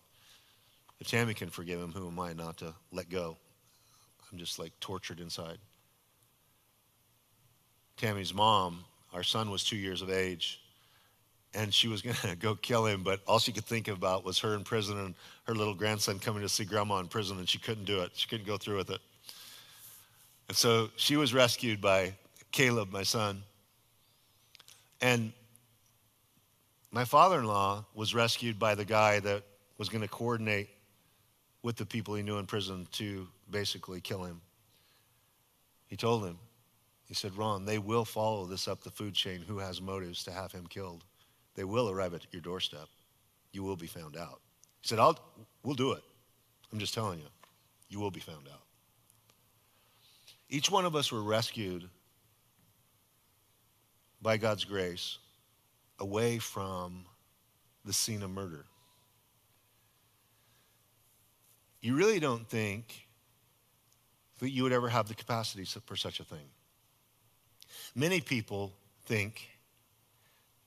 if 1.00 1.08
Tammy 1.08 1.34
can 1.34 1.50
forgive 1.50 1.80
him, 1.80 1.92
who 1.92 2.06
am 2.06 2.20
I 2.20 2.32
not 2.32 2.58
to 2.58 2.74
let 2.92 3.08
go? 3.08 3.36
I'm 4.30 4.38
just 4.38 4.58
like 4.58 4.72
tortured 4.78 5.20
inside. 5.20 5.58
Tammy's 7.98 8.32
mom, 8.32 8.84
our 9.12 9.22
son 9.22 9.50
was 9.50 9.64
two 9.64 9.76
years 9.76 10.02
of 10.02 10.10
age, 10.10 10.60
and 11.52 11.74
she 11.74 11.88
was 11.88 12.00
going 12.02 12.16
to 12.16 12.36
go 12.36 12.54
kill 12.54 12.86
him, 12.86 13.02
but 13.02 13.20
all 13.26 13.38
she 13.38 13.52
could 13.52 13.64
think 13.64 13.88
about 13.88 14.24
was 14.24 14.38
her 14.38 14.54
in 14.54 14.64
prison 14.64 14.98
and 14.98 15.14
her 15.44 15.54
little 15.54 15.74
grandson 15.74 16.18
coming 16.18 16.42
to 16.42 16.48
see 16.48 16.64
grandma 16.64 16.98
in 16.98 17.08
prison, 17.08 17.38
and 17.38 17.48
she 17.48 17.58
couldn't 17.58 17.84
do 17.84 18.00
it. 18.00 18.12
She 18.14 18.28
couldn't 18.28 18.46
go 18.46 18.56
through 18.56 18.76
with 18.76 18.90
it. 18.90 19.00
And 20.48 20.56
so 20.56 20.88
she 20.96 21.16
was 21.16 21.34
rescued 21.34 21.80
by 21.80 22.14
Caleb, 22.52 22.90
my 22.90 23.02
son. 23.02 23.42
And 25.00 25.32
my 26.90 27.04
father 27.04 27.40
in 27.40 27.44
law 27.44 27.84
was 27.94 28.14
rescued 28.14 28.58
by 28.58 28.74
the 28.74 28.84
guy 28.84 29.20
that 29.20 29.42
was 29.76 29.88
going 29.88 30.02
to 30.02 30.08
coordinate 30.08 30.68
with 31.62 31.76
the 31.76 31.84
people 31.84 32.14
he 32.14 32.22
knew 32.22 32.38
in 32.38 32.46
prison 32.46 32.86
to 32.92 33.28
basically 33.50 34.00
kill 34.00 34.24
him. 34.24 34.40
He 35.88 35.96
told 35.96 36.24
him, 36.24 36.38
he 37.08 37.14
said, 37.14 37.36
Ron, 37.36 37.64
they 37.64 37.78
will 37.78 38.04
follow 38.04 38.44
this 38.44 38.68
up 38.68 38.82
the 38.82 38.90
food 38.90 39.14
chain 39.14 39.40
who 39.40 39.58
has 39.58 39.80
motives 39.80 40.22
to 40.24 40.30
have 40.30 40.52
him 40.52 40.66
killed. 40.66 41.04
They 41.54 41.64
will 41.64 41.88
arrive 41.88 42.12
at 42.12 42.26
your 42.32 42.42
doorstep. 42.42 42.86
You 43.50 43.62
will 43.62 43.76
be 43.76 43.86
found 43.86 44.14
out. 44.14 44.40
He 44.82 44.88
said, 44.88 44.98
I'll, 44.98 45.18
we'll 45.62 45.74
do 45.74 45.92
it. 45.92 46.02
I'm 46.70 46.78
just 46.78 46.92
telling 46.92 47.18
you, 47.18 47.26
you 47.88 47.98
will 47.98 48.10
be 48.10 48.20
found 48.20 48.46
out. 48.52 48.60
Each 50.50 50.70
one 50.70 50.84
of 50.84 50.94
us 50.94 51.10
were 51.10 51.22
rescued 51.22 51.88
by 54.20 54.36
God's 54.36 54.64
grace 54.64 55.16
away 55.98 56.38
from 56.38 57.06
the 57.86 57.92
scene 57.92 58.22
of 58.22 58.30
murder. 58.30 58.66
You 61.80 61.96
really 61.96 62.20
don't 62.20 62.46
think 62.46 63.08
that 64.40 64.50
you 64.50 64.62
would 64.62 64.72
ever 64.72 64.88
have 64.88 65.08
the 65.08 65.14
capacity 65.14 65.64
for 65.64 65.96
such 65.96 66.20
a 66.20 66.24
thing. 66.24 66.50
Many 67.94 68.20
people 68.20 68.72
think, 69.04 69.48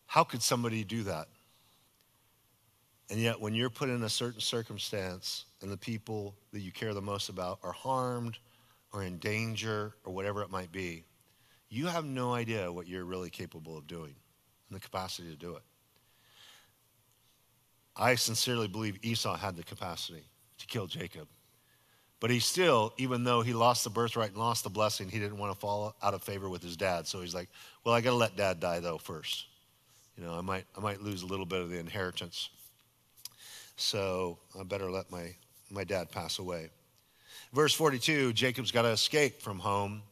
how 0.05 0.23
could 0.23 0.41
somebody 0.41 0.83
do 0.83 1.03
that? 1.03 1.27
And 3.09 3.19
yet, 3.19 3.39
when 3.41 3.53
you're 3.53 3.69
put 3.69 3.89
in 3.89 4.03
a 4.03 4.09
certain 4.09 4.39
circumstance 4.39 5.45
and 5.61 5.71
the 5.71 5.77
people 5.77 6.35
that 6.53 6.61
you 6.61 6.71
care 6.71 6.93
the 6.93 7.01
most 7.01 7.29
about 7.29 7.59
are 7.61 7.73
harmed 7.73 8.37
or 8.93 9.03
in 9.03 9.17
danger 9.17 9.93
or 10.05 10.13
whatever 10.13 10.41
it 10.41 10.49
might 10.49 10.71
be, 10.71 11.03
you 11.69 11.87
have 11.87 12.05
no 12.05 12.33
idea 12.33 12.71
what 12.71 12.87
you're 12.87 13.05
really 13.05 13.29
capable 13.29 13.77
of 13.77 13.87
doing 13.87 14.15
and 14.69 14.75
the 14.75 14.79
capacity 14.79 15.29
to 15.29 15.35
do 15.35 15.55
it. 15.55 15.63
I 17.95 18.15
sincerely 18.15 18.67
believe 18.67 18.97
Esau 19.01 19.35
had 19.35 19.55
the 19.55 19.63
capacity 19.63 20.23
to 20.57 20.67
kill 20.67 20.87
Jacob. 20.87 21.27
But 22.21 22.29
he 22.29 22.39
still, 22.39 22.93
even 22.97 23.23
though 23.23 23.41
he 23.41 23.51
lost 23.51 23.83
the 23.83 23.89
birthright 23.89 24.29
and 24.29 24.37
lost 24.37 24.63
the 24.63 24.69
blessing, 24.69 25.09
he 25.09 25.17
didn't 25.17 25.39
want 25.39 25.51
to 25.51 25.59
fall 25.59 25.95
out 26.03 26.13
of 26.13 26.21
favor 26.21 26.47
with 26.47 26.61
his 26.61 26.77
dad. 26.77 27.07
So 27.07 27.19
he's 27.19 27.33
like, 27.33 27.49
well, 27.83 27.95
I 27.95 27.99
got 27.99 28.11
to 28.11 28.15
let 28.15 28.37
dad 28.37 28.59
die, 28.59 28.79
though, 28.79 28.99
first. 28.99 29.47
You 30.15 30.23
know, 30.23 30.33
I 30.33 30.41
might, 30.41 30.65
I 30.77 30.81
might 30.81 31.01
lose 31.01 31.23
a 31.23 31.25
little 31.25 31.47
bit 31.47 31.61
of 31.61 31.71
the 31.71 31.79
inheritance. 31.79 32.51
So 33.75 34.37
I 34.57 34.61
better 34.61 34.91
let 34.91 35.11
my, 35.11 35.33
my 35.71 35.83
dad 35.83 36.11
pass 36.11 36.37
away. 36.37 36.69
Verse 37.53 37.73
42 37.73 38.33
Jacob's 38.33 38.71
got 38.71 38.83
to 38.83 38.89
escape 38.89 39.41
from 39.41 39.57
home. 39.57 40.03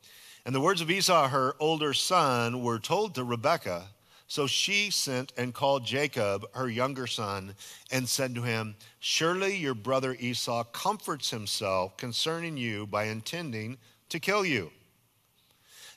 And 0.47 0.55
the 0.55 0.61
words 0.61 0.81
of 0.81 0.89
Esau, 0.89 1.27
her 1.27 1.53
older 1.59 1.93
son, 1.93 2.63
were 2.63 2.79
told 2.79 3.13
to 3.15 3.23
Rebekah 3.23 3.83
So 4.29 4.45
she 4.45 4.91
sent 4.91 5.33
and 5.37 5.55
called 5.55 5.83
Jacob, 5.83 6.45
her 6.53 6.69
younger 6.69 7.07
son, 7.07 7.55
and 7.91 8.07
said 8.07 8.35
to 8.35 8.43
him, 8.43 8.75
Surely 8.99 9.57
your 9.57 9.73
brother 9.73 10.15
Esau 10.19 10.63
comforts 10.65 11.31
himself 11.31 11.97
concerning 11.97 12.55
you 12.55 12.85
by 12.85 13.05
intending 13.05 13.79
to 14.09 14.19
kill 14.19 14.45
you. 14.45 14.69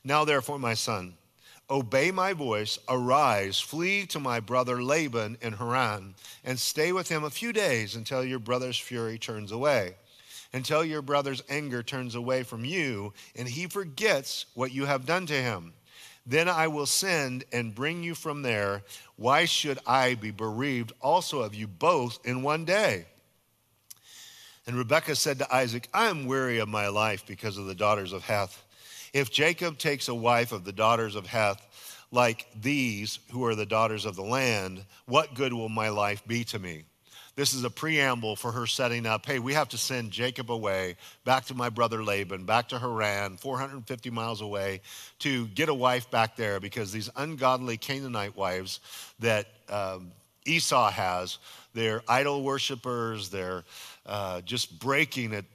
Now, 0.03 0.24
therefore, 0.24 0.59
my 0.59 0.72
son, 0.72 1.12
obey 1.68 2.11
my 2.11 2.33
voice, 2.33 2.78
arise, 2.89 3.61
flee 3.61 4.07
to 4.07 4.18
my 4.18 4.41
brother 4.41 4.83
Laban 4.83 5.37
in 5.43 5.53
Haran, 5.53 6.14
and 6.43 6.59
stay 6.59 6.91
with 6.91 7.11
him 7.11 7.24
a 7.24 7.30
few 7.30 7.53
days 7.53 7.97
until 7.97 8.24
your 8.24 8.39
brother's 8.39 8.78
fury 8.78 9.18
turns 9.18 9.53
away, 9.53 9.95
until 10.55 10.83
your 10.87 11.03
brother's 11.03 11.43
anger 11.51 11.83
turns 11.83 12.14
away 12.14 12.45
from 12.45 12.64
you, 12.64 13.12
and 13.37 13.47
he 13.47 13.66
forgets 13.66 14.47
what 14.55 14.72
you 14.72 14.87
have 14.87 15.05
done 15.05 15.26
to 15.26 15.35
him. 15.35 15.74
Then 16.25 16.49
I 16.49 16.68
will 16.68 16.87
send 16.87 17.45
and 17.53 17.75
bring 17.75 18.03
you 18.03 18.14
from 18.14 18.43
there. 18.43 18.83
Why 19.16 19.45
should 19.45 19.79
I 19.87 20.14
be 20.14 20.31
bereaved 20.31 20.93
also 21.01 21.41
of 21.41 21.55
you 21.55 21.66
both 21.66 22.25
in 22.25 22.43
one 22.43 22.64
day? 22.64 23.07
And 24.66 24.77
Rebekah 24.77 25.16
said 25.16 25.39
to 25.39 25.55
Isaac, 25.55 25.89
I 25.93 26.07
am 26.07 26.27
weary 26.27 26.59
of 26.59 26.68
my 26.68 26.89
life 26.89 27.27
because 27.27 27.59
of 27.59 27.66
the 27.66 27.75
daughters 27.75 28.12
of 28.12 28.25
Heth. 28.25 28.62
If 29.12 29.31
Jacob 29.31 29.79
takes 29.79 30.09
a 30.09 30.14
wife 30.14 30.53
of 30.53 30.64
the 30.64 30.73
daughters 30.73 31.16
of 31.16 31.27
Heth, 31.27 31.66
like 32.12 32.47
these 32.55 33.18
who 33.33 33.45
are 33.45 33.57
the 33.57 33.66
daughters 33.66 34.05
of 34.05 34.14
the 34.14 34.23
land, 34.23 34.85
what 35.07 35.35
good 35.35 35.53
will 35.53 35.68
my 35.68 35.89
life 35.89 36.25
be 36.27 36.45
to 36.45 36.59
me? 36.59 36.85
This 37.35 37.55
is 37.55 37.64
a 37.64 37.70
preamble 37.70 38.37
for 38.37 38.53
her 38.53 38.66
setting 38.66 39.07
up. 39.07 39.24
Hey, 39.24 39.39
we 39.39 39.55
have 39.55 39.70
to 39.70 39.78
send 39.78 40.11
Jacob 40.11 40.51
away 40.51 40.97
back 41.24 41.47
to 41.47 41.55
my 41.55 41.70
brother 41.70 42.05
Laban, 42.05 42.45
back 42.45 42.68
to 42.68 42.78
Haran, 42.78 43.39
450 43.39 44.11
miles 44.11 44.43
away, 44.43 44.83
to 45.20 45.47
get 45.49 45.70
a 45.70 45.74
wife 45.74 46.11
back 46.11 46.37
there 46.37 46.61
because 46.61 46.93
these 46.93 47.09
ungodly 47.16 47.78
Canaanite 47.78 48.37
wives 48.37 48.80
that 49.20 49.47
um, 49.70 50.12
Esau 50.45 50.91
has, 50.91 51.39
they're 51.72 52.03
idol 52.07 52.43
worshippers, 52.43 53.30
they're 53.30 53.64
uh, 54.05 54.43
just 54.43 54.78
breaking 54.78 55.33
it. 55.33 55.47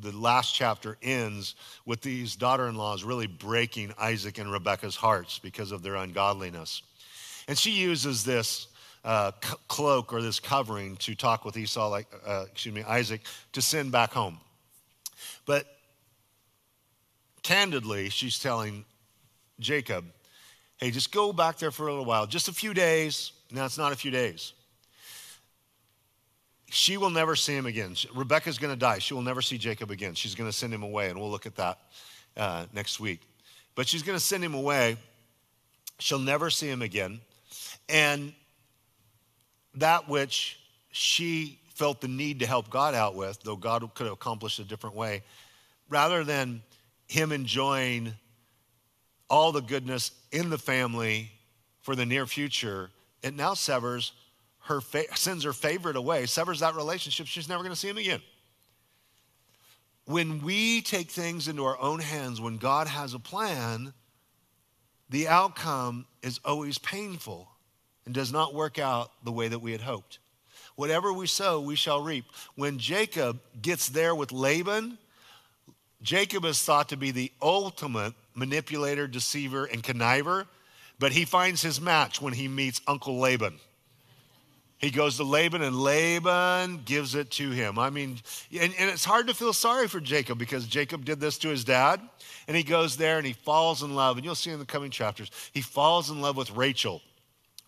The 0.00 0.12
last 0.12 0.54
chapter 0.54 0.96
ends 1.02 1.54
with 1.84 2.00
these 2.00 2.34
daughter 2.34 2.66
in 2.66 2.76
laws 2.76 3.04
really 3.04 3.26
breaking 3.26 3.92
Isaac 3.98 4.38
and 4.38 4.50
Rebekah's 4.50 4.96
hearts 4.96 5.38
because 5.38 5.70
of 5.70 5.82
their 5.82 5.96
ungodliness. 5.96 6.80
And 7.46 7.58
she 7.58 7.72
uses 7.72 8.24
this 8.24 8.68
uh, 9.04 9.32
cloak 9.68 10.12
or 10.12 10.22
this 10.22 10.40
covering 10.40 10.96
to 10.96 11.14
talk 11.14 11.44
with 11.44 11.56
Esau, 11.56 11.88
like, 11.88 12.06
uh, 12.26 12.44
excuse 12.50 12.74
me, 12.74 12.82
Isaac, 12.82 13.22
to 13.52 13.62
send 13.62 13.92
back 13.92 14.12
home. 14.12 14.38
But 15.46 15.66
candidly, 17.42 18.10
she's 18.10 18.38
telling 18.38 18.84
Jacob, 19.58 20.04
hey, 20.78 20.90
just 20.90 21.12
go 21.12 21.32
back 21.32 21.58
there 21.58 21.70
for 21.70 21.88
a 21.88 21.90
little 21.90 22.04
while, 22.04 22.26
just 22.26 22.48
a 22.48 22.52
few 22.52 22.74
days. 22.74 23.32
Now, 23.50 23.64
it's 23.64 23.78
not 23.78 23.92
a 23.92 23.96
few 23.96 24.10
days. 24.10 24.52
She 26.70 26.96
will 26.96 27.10
never 27.10 27.34
see 27.34 27.56
him 27.56 27.66
again. 27.66 27.96
Rebecca's 28.14 28.58
going 28.58 28.72
to 28.72 28.78
die. 28.78 28.98
She 29.00 29.12
will 29.12 29.22
never 29.22 29.42
see 29.42 29.58
Jacob 29.58 29.90
again. 29.90 30.14
She's 30.14 30.36
going 30.36 30.48
to 30.48 30.56
send 30.56 30.72
him 30.72 30.84
away, 30.84 31.10
and 31.10 31.18
we'll 31.18 31.30
look 31.30 31.46
at 31.46 31.56
that 31.56 31.78
uh, 32.36 32.66
next 32.72 33.00
week. 33.00 33.20
But 33.74 33.88
she's 33.88 34.04
going 34.04 34.16
to 34.16 34.24
send 34.24 34.44
him 34.44 34.54
away. 34.54 34.96
She'll 35.98 36.20
never 36.20 36.48
see 36.48 36.68
him 36.68 36.80
again. 36.80 37.20
And 37.88 38.32
that 39.74 40.08
which 40.08 40.58
she 40.90 41.58
felt 41.74 42.00
the 42.00 42.08
need 42.08 42.40
to 42.40 42.46
help 42.46 42.68
God 42.70 42.94
out 42.94 43.14
with, 43.14 43.40
though 43.42 43.56
God 43.56 43.88
could 43.94 44.04
have 44.04 44.14
accomplished 44.14 44.58
a 44.58 44.64
different 44.64 44.96
way, 44.96 45.22
rather 45.88 46.24
than 46.24 46.62
him 47.08 47.32
enjoying 47.32 48.12
all 49.28 49.52
the 49.52 49.62
goodness 49.62 50.10
in 50.32 50.50
the 50.50 50.58
family 50.58 51.30
for 51.80 51.94
the 51.94 52.04
near 52.04 52.26
future, 52.26 52.90
it 53.22 53.34
now 53.34 53.54
severs 53.54 54.12
her, 54.64 54.80
fa- 54.80 55.16
sends 55.16 55.44
her 55.44 55.52
favorite 55.52 55.96
away, 55.96 56.26
severs 56.26 56.60
that 56.60 56.74
relationship. 56.74 57.26
She's 57.26 57.48
never 57.48 57.62
going 57.62 57.72
to 57.72 57.78
see 57.78 57.88
him 57.88 57.98
again. 57.98 58.20
When 60.04 60.42
we 60.42 60.82
take 60.82 61.10
things 61.10 61.48
into 61.48 61.64
our 61.64 61.78
own 61.80 62.00
hands, 62.00 62.40
when 62.40 62.56
God 62.56 62.88
has 62.88 63.14
a 63.14 63.18
plan, 63.18 63.92
the 65.08 65.28
outcome 65.28 66.06
is 66.22 66.40
always 66.44 66.78
painful 66.78 67.48
and 68.06 68.14
does 68.14 68.32
not 68.32 68.54
work 68.54 68.78
out 68.78 69.10
the 69.24 69.32
way 69.32 69.48
that 69.48 69.60
we 69.60 69.72
had 69.72 69.80
hoped. 69.80 70.18
Whatever 70.76 71.12
we 71.12 71.26
sow, 71.26 71.60
we 71.60 71.76
shall 71.76 72.02
reap. 72.02 72.24
When 72.54 72.78
Jacob 72.78 73.40
gets 73.60 73.88
there 73.88 74.14
with 74.14 74.32
Laban, 74.32 74.98
Jacob 76.02 76.44
is 76.44 76.62
thought 76.62 76.88
to 76.88 76.96
be 76.96 77.10
the 77.10 77.30
ultimate 77.42 78.14
manipulator, 78.34 79.06
deceiver, 79.06 79.66
and 79.66 79.82
conniver, 79.82 80.46
but 80.98 81.12
he 81.12 81.24
finds 81.24 81.62
his 81.62 81.80
match 81.80 82.22
when 82.22 82.32
he 82.32 82.48
meets 82.48 82.80
Uncle 82.86 83.18
Laban. 83.18 83.58
He 84.78 84.90
goes 84.90 85.18
to 85.18 85.24
Laban, 85.24 85.60
and 85.60 85.76
Laban 85.78 86.82
gives 86.86 87.14
it 87.14 87.30
to 87.32 87.50
him. 87.50 87.78
I 87.78 87.90
mean, 87.90 88.18
and, 88.50 88.72
and, 88.78 88.88
it's 88.88 89.04
hard 89.04 89.26
to 89.26 89.34
feel 89.34 89.52
sorry 89.52 89.88
for 89.88 90.00
Jacob 90.00 90.38
because 90.38 90.66
Jacob 90.66 91.04
did 91.04 91.20
this 91.20 91.36
to 91.38 91.48
his 91.48 91.64
dad, 91.64 92.00
and 92.48 92.56
he 92.56 92.62
goes 92.62 92.96
there 92.96 93.18
and 93.18 93.26
he 93.26 93.34
falls 93.34 93.82
in 93.82 93.94
love. 93.94 94.16
And 94.16 94.24
you'll 94.24 94.34
see 94.34 94.50
in 94.50 94.58
the 94.58 94.64
coming 94.64 94.90
chapters, 94.90 95.30
he 95.52 95.60
falls 95.60 96.08
in 96.08 96.22
love 96.22 96.34
with 96.34 96.50
Rachel. 96.52 97.02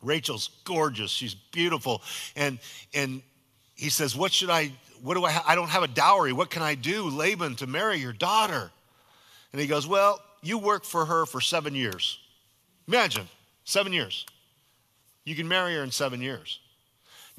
Rachel's 0.02 0.50
gorgeous. 0.64 1.10
She's 1.10 1.34
beautiful. 1.34 2.02
And, 2.36 2.58
and 2.92 3.22
he 3.74 3.88
says, 3.88 4.16
What 4.16 4.32
should 4.32 4.50
I, 4.50 4.72
what 5.02 5.14
do 5.14 5.24
I, 5.24 5.32
ha- 5.32 5.44
I 5.46 5.54
don't 5.54 5.68
have 5.68 5.82
a 5.82 5.88
dowry. 5.88 6.32
What 6.32 6.50
can 6.50 6.62
I 6.62 6.74
do, 6.74 7.08
Laban, 7.08 7.56
to 7.56 7.66
marry 7.66 7.98
your 7.98 8.12
daughter? 8.12 8.70
And 9.52 9.60
he 9.60 9.66
goes, 9.66 9.86
Well, 9.86 10.20
you 10.42 10.58
work 10.58 10.84
for 10.84 11.04
her 11.04 11.26
for 11.26 11.40
seven 11.40 11.74
years. 11.74 12.18
Imagine, 12.88 13.28
seven 13.64 13.92
years. 13.92 14.26
You 15.24 15.34
can 15.36 15.46
marry 15.46 15.74
her 15.74 15.82
in 15.82 15.90
seven 15.90 16.20
years. 16.20 16.58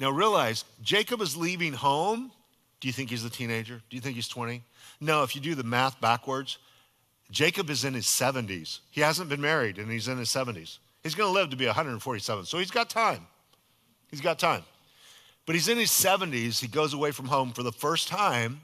Now 0.00 0.10
realize, 0.10 0.64
Jacob 0.82 1.20
is 1.20 1.36
leaving 1.36 1.72
home. 1.72 2.32
Do 2.80 2.88
you 2.88 2.92
think 2.92 3.10
he's 3.10 3.24
a 3.24 3.30
teenager? 3.30 3.80
Do 3.88 3.96
you 3.96 4.00
think 4.00 4.16
he's 4.16 4.28
20? 4.28 4.62
No, 5.00 5.22
if 5.22 5.34
you 5.34 5.40
do 5.40 5.54
the 5.54 5.62
math 5.62 6.00
backwards, 6.00 6.58
Jacob 7.30 7.70
is 7.70 7.84
in 7.84 7.94
his 7.94 8.06
70s. 8.06 8.80
He 8.90 9.00
hasn't 9.00 9.28
been 9.28 9.40
married 9.40 9.78
and 9.78 9.90
he's 9.90 10.08
in 10.08 10.18
his 10.18 10.28
70s. 10.28 10.78
He's 11.04 11.14
going 11.14 11.28
to 11.28 11.38
live 11.38 11.50
to 11.50 11.56
be 11.56 11.66
147. 11.66 12.46
So 12.46 12.58
he's 12.58 12.70
got 12.70 12.90
time. 12.90 13.26
He's 14.10 14.22
got 14.22 14.38
time. 14.38 14.62
But 15.46 15.54
he's 15.54 15.68
in 15.68 15.76
his 15.76 15.90
70s. 15.90 16.60
He 16.60 16.66
goes 16.66 16.94
away 16.94 17.10
from 17.10 17.26
home 17.26 17.52
for 17.52 17.62
the 17.62 17.72
first 17.72 18.08
time. 18.08 18.62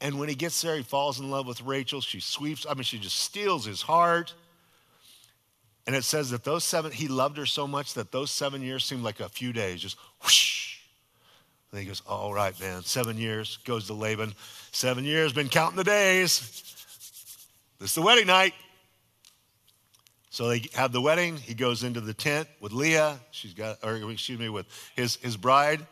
And 0.00 0.18
when 0.18 0.28
he 0.28 0.34
gets 0.34 0.60
there, 0.60 0.76
he 0.76 0.82
falls 0.82 1.18
in 1.18 1.30
love 1.30 1.46
with 1.46 1.62
Rachel. 1.62 2.00
She 2.00 2.20
sweeps, 2.20 2.66
I 2.68 2.74
mean, 2.74 2.82
she 2.82 2.98
just 2.98 3.16
steals 3.18 3.64
his 3.64 3.80
heart. 3.82 4.34
And 5.86 5.96
it 5.96 6.04
says 6.04 6.30
that 6.30 6.44
those 6.44 6.62
seven, 6.62 6.92
he 6.92 7.08
loved 7.08 7.38
her 7.38 7.46
so 7.46 7.66
much 7.66 7.94
that 7.94 8.12
those 8.12 8.30
seven 8.30 8.62
years 8.62 8.84
seemed 8.84 9.02
like 9.02 9.20
a 9.20 9.28
few 9.28 9.52
days, 9.52 9.80
just 9.80 9.96
whoosh. 10.22 10.78
And 11.70 11.80
he 11.80 11.86
goes, 11.86 12.02
All 12.06 12.34
right, 12.34 12.58
man, 12.60 12.82
seven 12.82 13.16
years. 13.16 13.58
Goes 13.64 13.86
to 13.86 13.94
Laban. 13.94 14.34
Seven 14.72 15.04
years, 15.04 15.32
been 15.32 15.48
counting 15.48 15.76
the 15.76 15.84
days. 15.84 16.40
This 17.78 17.90
is 17.90 17.94
the 17.94 18.02
wedding 18.02 18.26
night. 18.26 18.54
So 20.32 20.48
they 20.48 20.64
have 20.72 20.92
the 20.92 21.00
wedding. 21.02 21.36
He 21.36 21.52
goes 21.52 21.82
into 21.82 22.00
the 22.00 22.14
tent 22.14 22.48
with 22.58 22.72
Leah. 22.72 23.20
She's 23.32 23.52
got, 23.52 23.76
or 23.82 23.96
excuse 24.10 24.38
me, 24.38 24.48
with 24.48 24.64
his, 24.96 25.16
his 25.16 25.36
bride. 25.36 25.86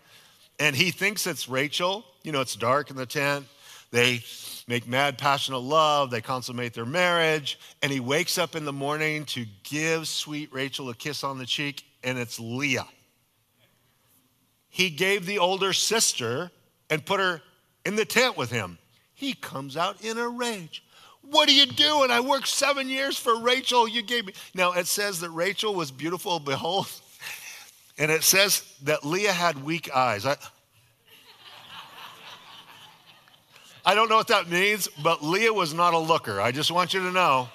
And 0.59 0.75
he 0.75 0.91
thinks 0.91 1.27
it's 1.27 1.47
Rachel. 1.47 2.07
You 2.23 2.33
know, 2.33 2.41
it's 2.41 2.57
dark 2.57 2.89
in 2.89 2.97
the 2.97 3.05
tent. 3.05 3.45
They 3.91 4.25
make 4.67 4.89
mad, 4.89 5.19
passionate 5.19 5.59
love. 5.59 6.11
They 6.11 6.23
consummate 6.23 6.73
their 6.73 6.87
marriage. 6.87 7.61
And 7.83 7.93
he 7.93 8.01
wakes 8.01 8.39
up 8.39 8.57
in 8.57 8.65
the 8.65 8.73
morning 8.73 9.27
to 9.27 9.45
give 9.63 10.09
sweet 10.09 10.51
Rachel 10.55 10.89
a 10.89 10.95
kiss 10.95 11.23
on 11.23 11.37
the 11.37 11.45
cheek, 11.45 11.85
and 12.03 12.17
it's 12.17 12.41
Leah. 12.41 12.89
He 14.71 14.89
gave 14.89 15.27
the 15.27 15.39
older 15.39 15.75
sister 15.75 16.51
and 16.89 17.05
put 17.05 17.21
her 17.21 17.43
in 17.85 17.95
the 17.95 18.07
tent 18.07 18.39
with 18.39 18.51
him. 18.51 18.79
He 19.13 19.35
comes 19.35 19.77
out 19.77 20.03
in 20.03 20.17
a 20.17 20.31
rage. 20.31 20.83
What 21.31 21.49
are 21.49 21.53
you 21.53 21.67
doing? 21.67 22.11
I 22.11 22.21
worked 22.21 22.49
seven 22.49 22.89
years 22.89 23.17
for 23.17 23.39
Rachel. 23.39 23.87
You 23.87 24.03
gave 24.03 24.27
me. 24.27 24.33
Now, 24.53 24.73
it 24.73 24.89
says 24.89 25.21
that 25.21 25.31
Rachel 25.31 25.75
was 25.75 25.93
beautiful, 25.93 26.41
behold. 26.41 26.89
And 27.99 28.11
it 28.11 28.25
says 28.25 28.65
that 28.83 29.05
Leah 29.05 29.33
had 29.33 29.63
weak 29.63 29.95
eyes. 29.95 30.27
I, 30.27 30.37
I 33.85 33.95
don't 33.95 34.09
know 34.09 34.17
what 34.17 34.29
that 34.29 34.49
means, 34.49 34.89
but 35.03 35.23
Leah 35.23 35.53
was 35.53 35.73
not 35.73 35.95
a 35.95 35.99
looker. 35.99 36.41
I 36.41 36.51
just 36.51 36.73
want 36.73 36.95
you 36.95 37.01
to 37.01 37.13
know. 37.13 37.49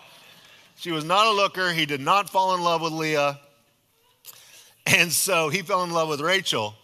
She 0.78 0.92
was 0.92 1.04
not 1.04 1.28
a 1.28 1.32
looker. 1.32 1.72
He 1.72 1.86
did 1.86 2.02
not 2.02 2.30
fall 2.30 2.56
in 2.56 2.62
love 2.62 2.82
with 2.82 2.94
Leah. 2.94 3.40
And 4.86 5.12
so 5.12 5.50
he 5.50 5.62
fell 5.62 5.84
in 5.84 5.92
love 5.92 6.08
with 6.08 6.22
Rachel. 6.22 6.76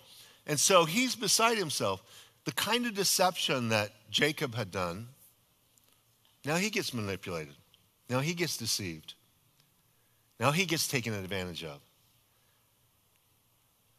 And 0.45 0.59
so 0.59 0.85
he's 0.85 1.15
beside 1.15 1.57
himself. 1.57 2.01
The 2.45 2.51
kind 2.51 2.85
of 2.85 2.95
deception 2.95 3.69
that 3.69 3.91
Jacob 4.09 4.55
had 4.55 4.71
done 4.71 5.07
now 6.45 6.55
he 6.55 6.69
gets 6.69 6.93
manipulated. 6.93 7.55
Now 8.09 8.19
he 8.19 8.33
gets 8.33 8.57
deceived. 8.57 9.13
Now 10.39 10.51
he 10.51 10.65
gets 10.65 10.87
taken 10.87 11.13
advantage 11.13 11.63
of. 11.63 11.79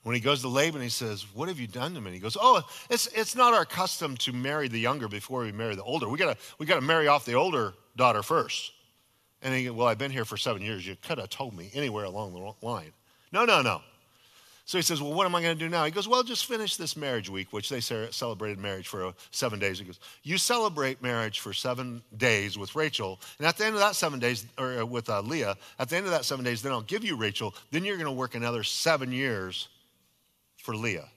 When 0.03 0.17
he 0.17 0.21
goes 0.21 0.41
to 0.41 0.49
Laban, 0.49 0.83
he 0.83 0.89
says, 0.89 1.25
What 1.33 1.49
have 1.49 1.61
you 1.61 1.69
done 1.69 1.95
to 1.95 2.01
me? 2.01 2.11
he 2.11 2.19
goes, 2.19 2.37
Oh, 2.41 2.63
it's, 2.91 3.07
it's 3.09 3.37
not 3.37 3.55
our 3.55 3.65
custom 3.65 4.17
to 4.19 4.33
marry 4.33 4.67
the 4.67 4.79
younger 4.79 5.07
before 5.07 5.43
we 5.43 5.53
marry 5.53 5.77
the 5.77 5.85
older. 5.85 6.09
We 6.09 6.19
gotta, 6.19 6.37
we 6.59 6.67
gotta 6.67 6.81
marry 6.81 7.07
off 7.07 7.25
the 7.25 7.35
older 7.35 7.75
daughter 7.97 8.23
first. 8.23 8.73
And 9.43 9.55
he 9.55 9.67
goes, 9.67 9.75
Well, 9.75 9.87
I've 9.87 9.99
been 9.99 10.11
here 10.11 10.25
for 10.25 10.37
seven 10.37 10.63
years. 10.63 10.87
You 10.87 10.97
could 11.01 11.19
have 11.19 11.31
told 11.31 11.57
me 11.57 11.71
anywhere 11.75 12.05
along 12.05 12.33
the 12.33 12.67
line. 12.67 12.93
No, 13.31 13.45
no, 13.45 13.63
no. 13.63 13.81
So 14.73 14.79
he 14.79 14.83
says, 14.83 15.03
Well, 15.03 15.13
what 15.13 15.27
am 15.27 15.35
I 15.35 15.43
going 15.43 15.55
to 15.55 15.63
do 15.63 15.69
now? 15.69 15.85
He 15.85 15.91
goes, 15.91 16.09
Well, 16.09 16.23
just 16.23 16.47
finish 16.47 16.77
this 16.79 16.97
marriage 16.97 17.29
week, 17.29 17.53
which 17.53 17.69
they 17.69 17.81
celebrated 17.81 18.59
marriage 18.59 18.89
for 18.89 19.05
uh, 19.05 19.13
seven 19.31 19.59
days. 19.59 19.79
He 19.79 19.85
goes, 19.85 20.01
You 20.23 20.39
celebrate 20.39 21.03
marriage 21.03 21.41
for 21.41 21.53
seven 21.53 22.01
days 22.17 22.57
with 22.57 22.75
Rachel. 22.75 23.21
And 23.37 23.47
at 23.47 23.59
the 23.59 23.67
end 23.67 23.75
of 23.75 23.81
that 23.81 23.97
seven 23.97 24.19
days, 24.19 24.47
or 24.57 24.81
uh, 24.81 24.87
with 24.87 25.11
uh, 25.11 25.21
Leah, 25.21 25.59
at 25.79 25.91
the 25.91 25.97
end 25.99 26.07
of 26.07 26.13
that 26.13 26.25
seven 26.25 26.43
days, 26.43 26.63
then 26.63 26.73
I'll 26.73 26.81
give 26.81 27.05
you 27.05 27.17
Rachel. 27.17 27.55
Then 27.71 27.85
you're 27.85 27.99
going 27.99 28.07
to 28.07 28.13
work 28.13 28.35
another 28.35 28.63
seven 28.63 29.13
years 29.13 29.69
for 30.57 30.75
Leah. 30.75 31.11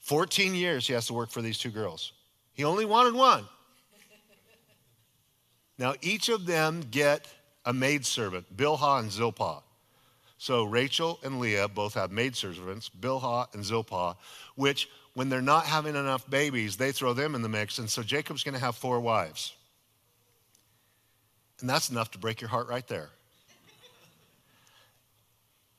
14 0.00 0.52
years 0.56 0.84
he 0.84 0.94
has 0.94 1.06
to 1.06 1.14
work 1.14 1.30
for 1.30 1.42
these 1.42 1.58
two 1.58 1.70
girls. 1.70 2.10
He 2.54 2.64
only 2.64 2.86
wanted 2.86 3.14
one. 3.14 3.44
Now, 5.78 5.94
each 6.02 6.28
of 6.28 6.44
them 6.44 6.82
get 6.90 7.28
a 7.64 7.72
maidservant, 7.72 8.56
Bilhah 8.56 8.98
and 8.98 9.12
Zilpah. 9.12 9.62
So 10.38 10.64
Rachel 10.64 11.18
and 11.22 11.40
Leah 11.40 11.68
both 11.68 11.94
have 11.94 12.10
maidservants, 12.10 12.90
Bilhah 12.90 13.52
and 13.54 13.64
Zilpah, 13.64 14.16
which 14.54 14.88
when 15.14 15.28
they're 15.30 15.40
not 15.40 15.64
having 15.64 15.96
enough 15.96 16.28
babies, 16.28 16.76
they 16.76 16.92
throw 16.92 17.14
them 17.14 17.34
in 17.34 17.42
the 17.42 17.48
mix. 17.48 17.78
And 17.78 17.88
so 17.88 18.02
Jacob's 18.02 18.44
going 18.44 18.54
to 18.54 18.60
have 18.60 18.76
four 18.76 19.00
wives. 19.00 19.54
And 21.60 21.70
that's 21.70 21.88
enough 21.88 22.10
to 22.10 22.18
break 22.18 22.40
your 22.42 22.50
heart 22.50 22.68
right 22.68 22.86
there. 22.86 23.08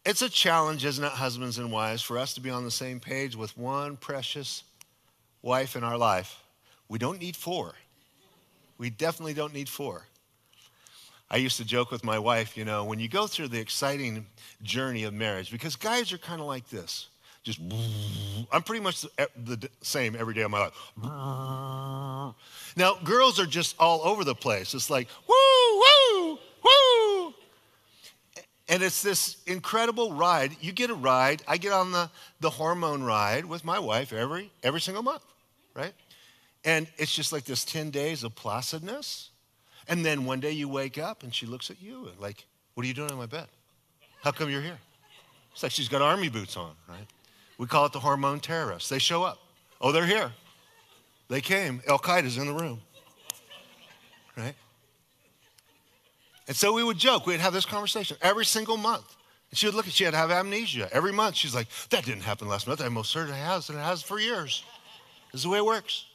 It's 0.05 0.21
a 0.21 0.29
challenge, 0.29 0.85
isn't 0.85 1.03
it, 1.03 1.11
husbands 1.11 1.59
and 1.59 1.71
wives, 1.71 2.01
for 2.01 2.17
us 2.17 2.33
to 2.35 2.41
be 2.41 2.49
on 2.49 2.63
the 2.63 2.71
same 2.71 2.99
page 2.99 3.35
with 3.35 3.55
one 3.57 3.97
precious 3.97 4.63
wife 5.41 5.75
in 5.75 5.83
our 5.83 5.97
life. 5.97 6.41
We 6.87 6.97
don't 6.97 7.19
need 7.19 7.35
four. 7.35 7.73
We 8.77 8.89
definitely 8.89 9.33
don't 9.33 9.53
need 9.53 9.69
four. 9.69 10.05
I 11.30 11.38
used 11.38 11.57
to 11.57 11.65
joke 11.65 11.91
with 11.91 12.03
my 12.03 12.17
wife, 12.17 12.55
you 12.55 12.63
know, 12.63 12.86
when 12.86 12.99
you 12.99 13.09
go 13.09 13.28
through 13.28 13.49
the 13.49 13.59
exciting 13.59 14.25
journey 14.63 15.03
of 15.03 15.13
marriage, 15.13 15.51
because 15.51 15.75
guys 15.75 16.13
are 16.13 16.17
kind 16.17 16.39
of 16.39 16.47
like 16.47 16.69
this. 16.69 17.07
Just, 17.43 17.59
I'm 18.51 18.63
pretty 18.63 18.84
much 18.84 19.01
the 19.01 19.69
same 19.82 20.15
every 20.15 20.34
day 20.34 20.41
of 20.41 20.51
my 20.51 20.59
life. 20.59 20.73
Now, 22.75 22.97
girls 23.03 23.39
are 23.39 23.45
just 23.45 23.75
all 23.80 24.01
over 24.01 24.23
the 24.23 24.36
place. 24.36 24.73
It's 24.73 24.89
like, 24.89 25.07
woo, 25.28 25.84
woo, 26.25 26.39
woo. 26.63 27.34
And 28.69 28.84
it's 28.84 29.01
this 29.01 29.38
incredible 29.47 30.13
ride. 30.13 30.57
You 30.59 30.73
get 30.73 30.89
a 30.89 30.93
ride. 30.93 31.41
I 31.47 31.57
get 31.57 31.71
on 31.71 31.91
the, 31.91 32.09
the 32.41 32.49
hormone 32.49 33.03
ride 33.03 33.45
with 33.45 33.63
my 33.63 33.80
wife 33.80 34.11
every, 34.11 34.51
every 34.61 34.82
single 34.82 35.03
month, 35.03 35.23
right? 35.73 35.93
And 36.65 36.88
it's 36.97 37.13
just 37.13 37.32
like 37.32 37.45
this 37.45 37.63
10 37.63 37.91
days 37.91 38.23
of 38.23 38.36
placidness 38.36 39.30
and 39.88 40.05
then 40.05 40.25
one 40.25 40.39
day 40.39 40.51
you 40.51 40.67
wake 40.67 40.97
up 40.97 41.23
and 41.23 41.33
she 41.33 41.45
looks 41.45 41.69
at 41.69 41.81
you 41.81 42.07
and 42.07 42.19
like, 42.19 42.45
what 42.73 42.83
are 42.83 42.88
you 42.88 42.93
doing 42.93 43.09
in 43.09 43.17
my 43.17 43.25
bed? 43.25 43.47
How 44.23 44.31
come 44.31 44.49
you're 44.49 44.61
here? 44.61 44.79
It's 45.53 45.63
like 45.63 45.71
she's 45.71 45.89
got 45.89 46.01
army 46.01 46.29
boots 46.29 46.57
on, 46.57 46.71
right? 46.88 47.07
We 47.57 47.67
call 47.67 47.85
it 47.85 47.93
the 47.93 47.99
hormone 47.99 48.39
terrorists. 48.39 48.89
They 48.89 48.99
show 48.99 49.23
up. 49.23 49.39
Oh, 49.81 49.91
they're 49.91 50.05
here. 50.05 50.31
They 51.29 51.41
came. 51.41 51.81
Al 51.88 51.99
Qaeda's 51.99 52.38
in 52.38 52.47
the 52.47 52.53
room, 52.53 52.81
right? 54.35 54.55
And 56.47 56.55
so 56.55 56.73
we 56.73 56.83
would 56.83 56.97
joke. 56.97 57.25
We'd 57.25 57.39
have 57.39 57.53
this 57.53 57.65
conversation 57.65 58.17
every 58.21 58.45
single 58.45 58.77
month. 58.77 59.15
And 59.49 59.57
she 59.57 59.65
would 59.65 59.75
look 59.75 59.88
at, 59.88 59.93
she 59.93 60.03
had 60.03 60.11
to 60.11 60.17
have 60.17 60.31
amnesia. 60.31 60.89
Every 60.91 61.11
month, 61.11 61.35
she's 61.35 61.55
like, 61.55 61.67
that 61.89 62.05
didn't 62.05 62.21
happen 62.21 62.47
last 62.47 62.67
month. 62.67 62.81
I 62.81 62.89
most 62.89 63.11
certainly 63.11 63.39
has, 63.39 63.69
and 63.69 63.77
it 63.77 63.81
has 63.81 64.01
for 64.01 64.19
years. 64.19 64.63
This 65.31 65.39
is 65.39 65.43
the 65.43 65.49
way 65.49 65.57
it 65.59 65.65
works. 65.65 66.05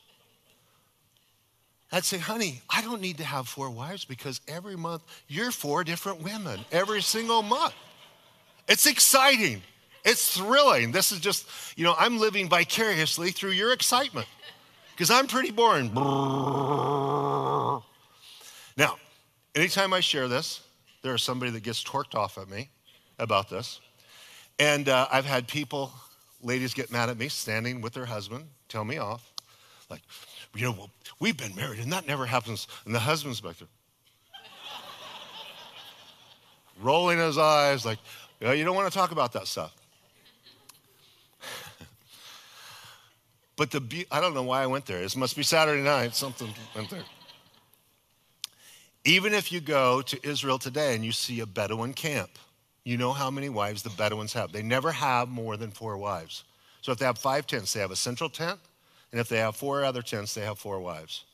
I'd 1.93 2.05
say, 2.05 2.17
honey, 2.17 2.63
I 2.71 2.81
don't 2.81 3.03
need 3.03 3.19
to 3.19 3.25
have 3.25 3.47
four 3.47 3.69
wives 3.69 4.07
because 4.07 4.41
every 4.49 4.77
month 4.77 5.03
you're 5.29 5.51
four 5.51 5.85
different 5.85 6.23
women, 6.23 6.61
every 6.73 7.03
single 7.03 7.43
month. 7.43 7.75
It's 8.67 8.87
exciting. 8.87 9.63
It's 10.05 10.37
thrilling. 10.37 10.91
This 10.91 11.13
is 11.13 11.21
just, 11.21 11.47
you 11.77 11.85
know, 11.85 11.95
I'm 11.99 12.19
living 12.19 12.49
vicariously 12.49 13.31
through 13.31 13.51
your 13.51 13.73
excitement 13.73 14.27
because 14.93 15.11
I'm 15.11 15.27
pretty 15.27 15.51
boring. 15.51 15.93
Now, 18.77 18.97
anytime 19.55 19.93
I 19.93 20.01
share 20.01 20.29
this, 20.29 20.63
there's 21.03 21.23
somebody 21.23 21.53
that 21.53 21.63
gets 21.63 21.85
torqued 21.85 22.15
off 22.15 22.39
at 22.39 22.49
me 22.49 22.71
about 23.19 23.51
this. 23.51 23.81
And 24.59 24.89
uh, 24.89 25.09
I've 25.13 25.27
had 25.27 25.47
people, 25.47 25.93
ladies 26.43 26.73
get 26.73 26.91
mad 26.91 27.11
at 27.11 27.19
me 27.19 27.29
standing 27.29 27.81
with 27.81 27.93
their 27.93 28.07
husband, 28.07 28.47
tell 28.69 28.85
me 28.85 28.99
off. 28.99 29.31
Like, 29.91 30.03
you 30.55 30.67
know, 30.67 30.91
we've 31.21 31.37
been 31.37 31.55
married 31.55 31.81
and 31.81 31.93
that 31.93 32.07
never 32.07 32.27
happens. 32.27 32.67
And 32.85 32.95
the 32.95 32.99
husband's 32.99 33.41
back 33.41 33.57
there, 33.59 33.69
rolling 36.81 37.19
his 37.19 37.39
eyes, 37.39 37.85
like, 37.85 37.99
you 38.41 38.65
don't 38.65 38.75
want 38.75 38.91
to 38.93 38.97
talk 38.97 39.13
about 39.13 39.33
that 39.33 39.47
stuff. 39.47 39.75
but 43.57 43.71
the 43.71 43.81
be- 43.81 44.07
I 44.11 44.21
don't 44.21 44.35
know 44.35 44.43
why 44.43 44.63
I 44.63 44.67
went 44.67 44.87
there. 44.87 45.01
It 45.03 45.17
must 45.17 45.37
be 45.37 45.43
Saturday 45.43 45.83
night. 45.83 46.15
Something 46.15 46.49
went 46.75 46.91
there. 46.91 47.05
Even 49.05 49.33
if 49.33 49.51
you 49.51 49.61
go 49.61 50.03
to 50.03 50.29
Israel 50.29 50.59
today 50.59 50.95
and 50.95 51.05
you 51.05 51.13
see 51.13 51.41
a 51.41 51.47
Bedouin 51.47 51.93
camp, 51.93 52.31
you 52.85 52.97
know 52.97 53.13
how 53.13 53.31
many 53.31 53.49
wives 53.49 53.83
the 53.83 53.91
Bedouins 53.91 54.33
have. 54.33 54.53
They 54.53 54.63
never 54.63 54.93
have 54.93 55.29
more 55.29 55.57
than 55.57 55.71
four 55.71 55.97
wives. 55.97 56.45
So 56.83 56.93
if 56.93 56.99
they 56.99 57.05
have 57.05 57.19
five 57.19 57.47
tents, 57.47 57.73
they 57.73 57.81
have 57.81 57.93
a 57.93 57.97
central 57.97 58.29
tent, 58.29 58.59
and 59.13 59.21
if 59.21 59.29
they 59.29 59.39
have 59.39 59.55
four 59.55 59.85
other 59.85 60.03
tents, 60.03 60.35
they 60.35 60.41
have 60.41 60.59
four 60.59 60.81
wives. 60.81 61.25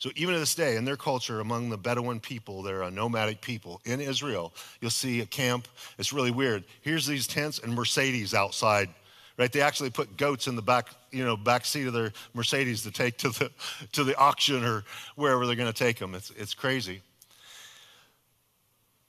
So 0.00 0.10
even 0.16 0.32
to 0.32 0.40
this 0.40 0.54
day, 0.54 0.76
in 0.76 0.86
their 0.86 0.96
culture, 0.96 1.40
among 1.40 1.68
the 1.68 1.76
Bedouin 1.76 2.20
people, 2.20 2.62
they're 2.62 2.82
a 2.82 2.90
nomadic 2.90 3.42
people 3.42 3.82
in 3.84 4.00
Israel. 4.00 4.54
You'll 4.80 4.90
see 4.90 5.20
a 5.20 5.26
camp. 5.26 5.68
It's 5.98 6.12
really 6.12 6.30
weird. 6.30 6.64
Here's 6.80 7.06
these 7.06 7.26
tents 7.26 7.58
and 7.58 7.74
Mercedes 7.74 8.32
outside, 8.32 8.88
right? 9.36 9.52
They 9.52 9.60
actually 9.60 9.90
put 9.90 10.16
goats 10.16 10.46
in 10.46 10.56
the 10.56 10.62
back, 10.62 10.88
you 11.10 11.22
know, 11.22 11.36
back 11.36 11.66
seat 11.66 11.86
of 11.86 11.92
their 11.92 12.14
Mercedes 12.32 12.82
to 12.84 12.90
take 12.90 13.18
to 13.18 13.28
the 13.28 13.50
to 13.92 14.02
the 14.02 14.16
auction 14.16 14.64
or 14.64 14.84
wherever 15.16 15.46
they're 15.46 15.54
going 15.54 15.70
to 15.70 15.78
take 15.78 15.98
them. 15.98 16.14
It's 16.14 16.30
it's 16.30 16.54
crazy. 16.54 17.02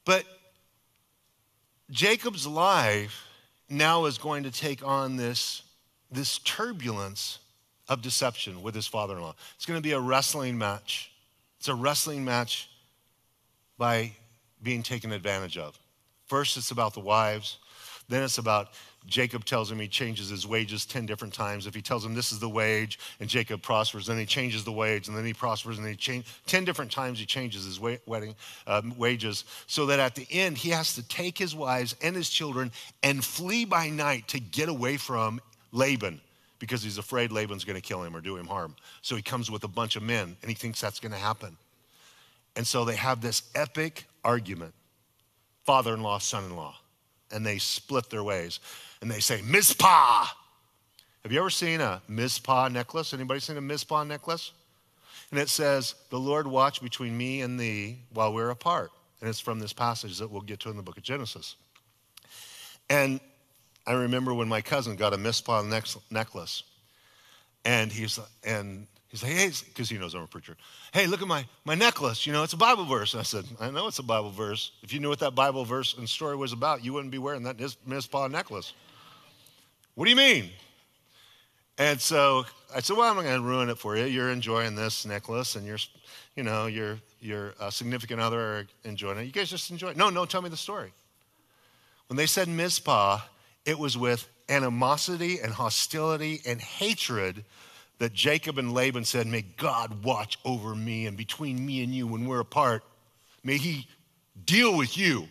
But 0.03 0.26
Jacob's 1.89 2.45
life 2.45 3.28
now 3.69 4.05
is 4.05 4.17
going 4.17 4.43
to 4.43 4.51
take 4.51 4.86
on 4.86 5.15
this 5.15 5.61
this 6.11 6.39
turbulence 6.39 7.39
of 7.89 8.01
deception 8.01 8.61
with 8.61 8.75
his 8.75 8.88
father 8.88 9.15
in 9.15 9.21
law. 9.21 9.36
It's 9.55 9.65
going 9.65 9.77
to 9.77 9.84
be 9.84 9.93
a 9.93 9.99
wrestling 9.99 10.57
match. 10.57 11.11
It's 11.59 11.67
a 11.67 11.75
wrestling 11.75 12.23
match 12.23 12.69
by 13.77 14.11
being 14.63 14.84
taken 14.84 15.11
advantage 15.11 15.57
of. 15.57 15.77
First, 16.27 16.57
it's 16.57 16.71
about 16.71 16.93
the 16.93 16.99
wives. 16.99 17.57
Then 18.07 18.23
it's 18.23 18.38
about 18.38 18.69
Jacob 19.07 19.45
tells 19.45 19.71
him 19.71 19.79
he 19.79 19.88
changes 19.88 20.29
his 20.29 20.45
wages 20.45 20.86
10 20.86 21.05
different 21.05 21.34
times. 21.34 21.65
If 21.65 21.73
he 21.73 21.82
tells 21.82 22.05
him 22.05 22.13
this 22.13 22.32
is 22.32 22.39
the 22.39 22.49
wage 22.49 22.99
and 23.19 23.27
Jacob 23.27 23.61
prospers, 23.61 24.05
then 24.05 24.17
he 24.17 24.25
changes 24.25 24.63
the 24.63 24.71
wage 24.71 25.07
and 25.07 25.17
then 25.17 25.25
he 25.25 25.34
prospers 25.34 25.79
and 25.79 25.88
he 25.88 25.95
change 25.95 26.25
10 26.45 26.65
different 26.65 26.91
times 26.91 27.17
he 27.17 27.25
changes 27.25 27.65
his 27.65 27.79
wedding 27.79 28.36
uh, 28.67 28.82
wages 28.97 29.45
so 29.65 29.88
that 29.88 29.99
at 29.99 30.13
the 30.13 30.27
end 30.29 30.57
he 30.57 30.69
has 30.69 30.93
to 30.95 31.07
take 31.07 31.38
his 31.38 31.55
wives 31.55 31.95
and 32.01 32.15
his 32.15 32.29
children 32.29 32.71
and 33.01 33.25
flee 33.25 33.65
by 33.65 33.89
night 33.89 34.27
to 34.27 34.39
get 34.39 34.69
away 34.69 34.97
from 34.97 35.41
Laban 35.71 36.21
because 36.62 36.84
he's 36.84 36.99
afraid 36.99 37.32
Laban's 37.32 37.66
going 37.66 37.76
to 37.76 37.82
kill 37.82 38.03
him 38.03 38.16
or 38.16 38.22
do 38.22 38.38
him 38.38 38.45
harm. 38.45 38.76
So 39.01 39.16
he 39.16 39.24
comes 39.24 39.49
with 39.49 39.64
a 39.64 39.68
bunch 39.68 39.95
of 39.95 40.03
men 40.03 40.38
and 40.41 40.49
he 40.49 40.53
thinks 40.53 40.80
that's 40.80 40.99
going 40.99 41.12
to 41.12 41.18
happen. 41.18 41.57
And 42.55 42.66
so 42.66 42.86
they 42.86 42.95
have 42.95 43.20
this 43.20 43.49
epic 43.55 44.05
argument 44.24 44.74
father 45.66 45.93
in 45.93 46.01
law, 46.01 46.20
son 46.20 46.45
in 46.45 46.55
law. 46.55 46.76
And 47.32 47.45
they 47.45 47.57
split 47.57 48.09
their 48.09 48.24
ways. 48.24 48.59
And 49.01 49.09
they 49.09 49.20
say, 49.20 49.41
Mizpah. 49.41 50.26
Have 51.24 51.32
you 51.32 51.39
ever 51.39 51.49
seen 51.49 51.82
a 51.82 52.01
Mizpah 52.07 52.68
necklace? 52.68 53.14
Anybody 53.14 53.39
seen 53.39 53.57
a 53.57 53.62
Mizpah 53.62 54.03
necklace? 54.03 54.51
And 55.32 55.39
it 55.39 55.49
says, 55.49 55.95
The 56.09 56.20
Lord 56.20 56.45
watch 56.45 56.82
between 56.82 57.18
me 57.18 57.41
and 57.41 57.59
thee 57.59 57.99
while 58.14 58.32
we 58.32 58.41
we're 58.41 58.49
apart. 58.49 58.91
And 59.20 59.30
it's 59.30 59.39
from 59.39 59.59
this 59.59 59.74
passage 59.74 60.20
that 60.20 60.30
we'll 60.30 60.41
get 60.41 60.59
to 60.62 60.70
in 60.70 60.78
the 60.78 60.84
book 60.84 60.97
of 60.97 61.03
Genesis. 61.03 61.55
And 62.89 63.20
I 63.86 63.93
remember 63.93 64.34
when 64.34 64.47
my 64.47 64.61
cousin 64.61 64.95
got 64.95 65.13
a 65.13 65.17
Mizpah 65.17 65.63
necklace, 66.09 66.63
and 67.65 67.91
he's 67.91 68.19
and 68.43 68.88
he's 69.09 69.23
like, 69.23 69.32
hey, 69.32 69.51
because 69.65 69.89
he 69.89 69.97
knows 69.97 70.13
I'm 70.13 70.21
a 70.23 70.27
preacher. 70.27 70.55
Hey, 70.93 71.07
look 71.07 71.21
at 71.21 71.27
my 71.27 71.45
my 71.65 71.75
necklace. 71.75 72.25
You 72.27 72.34
know, 72.34 72.43
it's 72.43 72.53
a 72.53 72.57
Bible 72.57 72.86
verse. 72.86 73.13
And 73.13 73.19
I 73.21 73.23
said, 73.23 73.45
I 73.59 73.69
know 73.71 73.88
it's 73.88 73.99
a 73.99 74.03
Bible 74.03 74.32
verse. 74.32 74.71
If 74.84 74.93
you 74.93 74.99
knew 74.99 75.09
what 75.09 75.19
that 75.19 75.36
Bible 75.36 75.65
verse 75.65 75.97
and 75.97 76.07
story 76.07 76.36
was 76.36 76.53
about, 76.53 76.84
you 76.84 76.93
wouldn't 76.93 77.11
be 77.11 77.17
wearing 77.17 77.43
that 77.43 77.59
Mizpah 77.86 78.27
necklace. 78.27 78.73
What 79.95 80.05
do 80.05 80.09
you 80.11 80.17
mean? 80.17 80.49
And 81.77 81.99
so 81.99 82.45
I 82.75 82.82
said, 82.82 82.95
well, 82.95 83.09
I'm 83.09 83.15
not 83.15 83.23
going 83.23 83.41
to 83.41 83.47
ruin 83.47 83.69
it 83.69 83.77
for 83.77 83.97
you. 83.97 84.05
You're 84.05 84.29
enjoying 84.29 84.75
this 84.75 85.05
necklace, 85.05 85.55
and 85.55 85.65
your, 85.65 85.77
you 86.36 86.43
know, 86.43 86.67
your 86.67 86.99
your 87.19 87.53
uh, 87.59 87.69
significant 87.69 88.21
other 88.21 88.39
are 88.39 88.67
enjoying 88.84 89.17
it. 89.17 89.23
You 89.23 89.32
guys 89.32 89.49
just 89.49 89.71
enjoy 89.71 89.89
it. 89.89 89.97
No, 89.97 90.09
no, 90.09 90.25
tell 90.25 90.41
me 90.41 90.49
the 90.49 90.57
story. 90.57 90.91
When 92.07 92.17
they 92.17 92.25
said 92.25 92.47
Mizpah, 92.47 93.21
it 93.66 93.78
was 93.78 93.97
with 93.97 94.28
animosity 94.49 95.39
and 95.39 95.53
hostility 95.53 96.41
and 96.45 96.59
hatred 96.59 97.45
that 97.99 98.14
Jacob 98.14 98.57
and 98.57 98.74
Laban 98.74 99.05
said, 99.05 99.28
May 99.28 99.43
God 99.43 100.03
watch 100.03 100.39
over 100.43 100.76
me 100.76 101.05
and 101.05 101.16
between 101.16 101.64
me 101.64 101.84
and 101.84 101.93
you 101.93 102.07
when 102.07 102.26
we're 102.26 102.39
apart. 102.39 102.84
May 103.43 103.57
he 103.57 103.88
deal 104.45 104.76
with 104.76 104.97
you. 104.97 105.28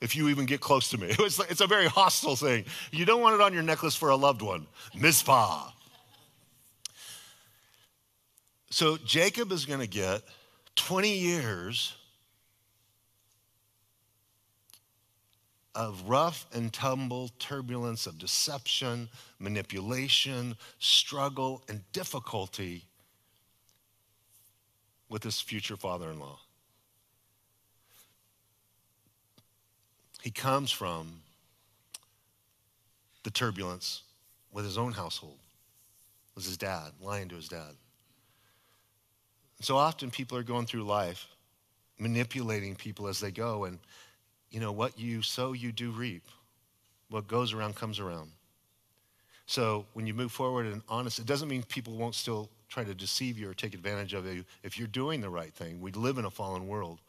if 0.00 0.16
you 0.16 0.28
even 0.28 0.46
get 0.46 0.60
close 0.60 0.88
to 0.90 0.98
me. 0.98 1.06
It 1.10 1.18
was, 1.20 1.38
it's 1.48 1.60
a 1.60 1.66
very 1.68 1.86
hostile 1.86 2.34
thing. 2.34 2.64
You 2.90 3.04
don't 3.04 3.20
want 3.20 3.36
it 3.36 3.40
on 3.40 3.54
your 3.54 3.62
necklace 3.62 3.94
for 3.94 4.08
a 4.08 4.16
loved 4.16 4.42
one. 4.42 4.66
Mizpah. 4.98 5.70
So 8.70 8.96
Jacob 8.96 9.52
is 9.52 9.64
going 9.64 9.78
to 9.78 9.86
get 9.86 10.22
20 10.74 11.16
years 11.16 11.94
of 15.74 16.08
rough 16.08 16.46
and 16.52 16.72
tumble 16.72 17.30
turbulence 17.38 18.06
of 18.06 18.18
deception, 18.18 19.08
manipulation, 19.38 20.56
struggle, 20.78 21.62
and 21.68 21.80
difficulty 21.92 22.84
with 25.08 25.22
his 25.22 25.40
future 25.40 25.76
father 25.76 26.10
in 26.10 26.18
law. 26.18 26.38
He 30.22 30.30
comes 30.30 30.70
from 30.70 31.20
the 33.24 33.30
turbulence 33.30 34.02
with 34.52 34.64
his 34.64 34.78
own 34.78 34.92
household, 34.92 35.38
with 36.34 36.44
his 36.44 36.56
dad, 36.56 36.92
lying 37.00 37.28
to 37.28 37.34
his 37.34 37.48
dad. 37.48 37.74
So 39.60 39.76
often 39.76 40.10
people 40.10 40.36
are 40.36 40.42
going 40.42 40.66
through 40.66 40.84
life 40.84 41.26
manipulating 41.98 42.74
people 42.74 43.06
as 43.06 43.20
they 43.20 43.30
go, 43.30 43.64
and 43.64 43.78
you 44.52 44.60
know, 44.60 44.70
what 44.70 44.98
you 44.98 45.22
sow, 45.22 45.54
you 45.54 45.72
do 45.72 45.90
reap. 45.90 46.22
What 47.08 47.26
goes 47.26 47.52
around 47.52 47.74
comes 47.74 47.98
around. 47.98 48.30
So 49.46 49.86
when 49.94 50.06
you 50.06 50.14
move 50.14 50.30
forward 50.30 50.66
and 50.66 50.82
honest, 50.88 51.18
it 51.18 51.26
doesn't 51.26 51.48
mean 51.48 51.62
people 51.64 51.94
won't 51.94 52.14
still 52.14 52.48
try 52.68 52.84
to 52.84 52.94
deceive 52.94 53.38
you 53.38 53.50
or 53.50 53.54
take 53.54 53.74
advantage 53.74 54.14
of 54.14 54.24
you 54.26 54.44
if 54.62 54.78
you're 54.78 54.88
doing 54.88 55.20
the 55.20 55.28
right 55.28 55.52
thing. 55.52 55.80
We 55.80 55.90
live 55.92 56.18
in 56.18 56.26
a 56.26 56.30
fallen 56.30 56.68
world. 56.68 57.00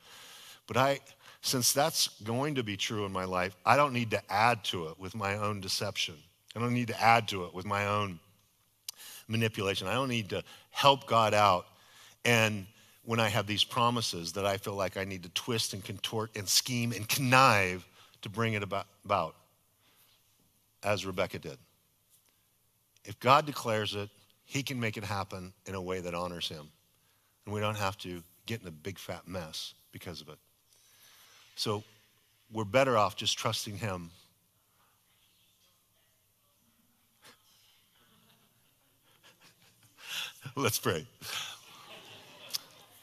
But 0.67 0.77
I, 0.77 0.99
since 1.41 1.73
that's 1.73 2.07
going 2.21 2.55
to 2.55 2.63
be 2.63 2.77
true 2.77 3.05
in 3.05 3.11
my 3.11 3.25
life, 3.25 3.55
I 3.65 3.75
don't 3.75 3.93
need 3.93 4.11
to 4.11 4.21
add 4.29 4.63
to 4.65 4.87
it 4.87 4.99
with 4.99 5.13
my 5.13 5.35
own 5.35 5.59
deception. 5.59 6.15
I 6.55 6.59
don't 6.59 6.73
need 6.73 6.87
to 6.87 7.01
add 7.01 7.27
to 7.29 7.43
it 7.45 7.53
with 7.53 7.65
my 7.65 7.87
own 7.87 8.19
manipulation. 9.27 9.87
I 9.87 9.93
don't 9.93 10.09
need 10.09 10.29
to 10.29 10.43
help 10.71 11.07
God 11.07 11.33
out 11.33 11.65
and 12.25 12.65
when 13.06 13.20
I 13.20 13.28
have 13.30 13.47
these 13.47 13.64
promises 13.64 14.34
that 14.34 14.45
I 14.45 14.58
feel 14.58 14.76
like 14.76 14.97
I 14.97 15.04
need 15.04 15.24
to 15.24 15.30
twist 15.30 15.74
and 15.74 15.84
contort 15.84 16.32
and 16.36 16.47
scheme 16.47 16.91
and 16.93 17.08
connive 17.08 17.86
to 18.22 18.30
bring 18.30 18.54
it 18.54 18.64
about, 18.64 19.36
as 20.84 21.06
Rebecca 21.06 21.39
did. 21.39 21.58
If 23.04 23.20
God 23.20 23.45
declares 23.45 23.95
it, 23.95 24.10
He 24.45 24.64
can 24.64 24.80
make 24.80 24.95
it 24.95 25.04
happen 25.04 25.51
in 25.66 25.76
a 25.76 25.82
way 25.82 25.99
that 25.99 26.14
honors 26.14 26.47
Him. 26.47 26.70
And 27.45 27.54
we 27.54 27.60
don't 27.60 27.76
have 27.78 27.97
to 27.99 28.24
get 28.45 28.62
in 28.62 28.68
a 28.68 28.72
big 28.72 28.97
fat 28.97 29.28
mess 29.28 29.74
because 29.91 30.22
of 30.22 30.30
it. 30.30 30.38
So 31.56 31.84
we're 32.54 32.64
better 32.64 32.97
off 32.97 33.18
just 33.18 33.38
trusting 33.38 33.76
Him. 33.78 34.12
Let's 40.56 40.80
pray. 40.80 41.06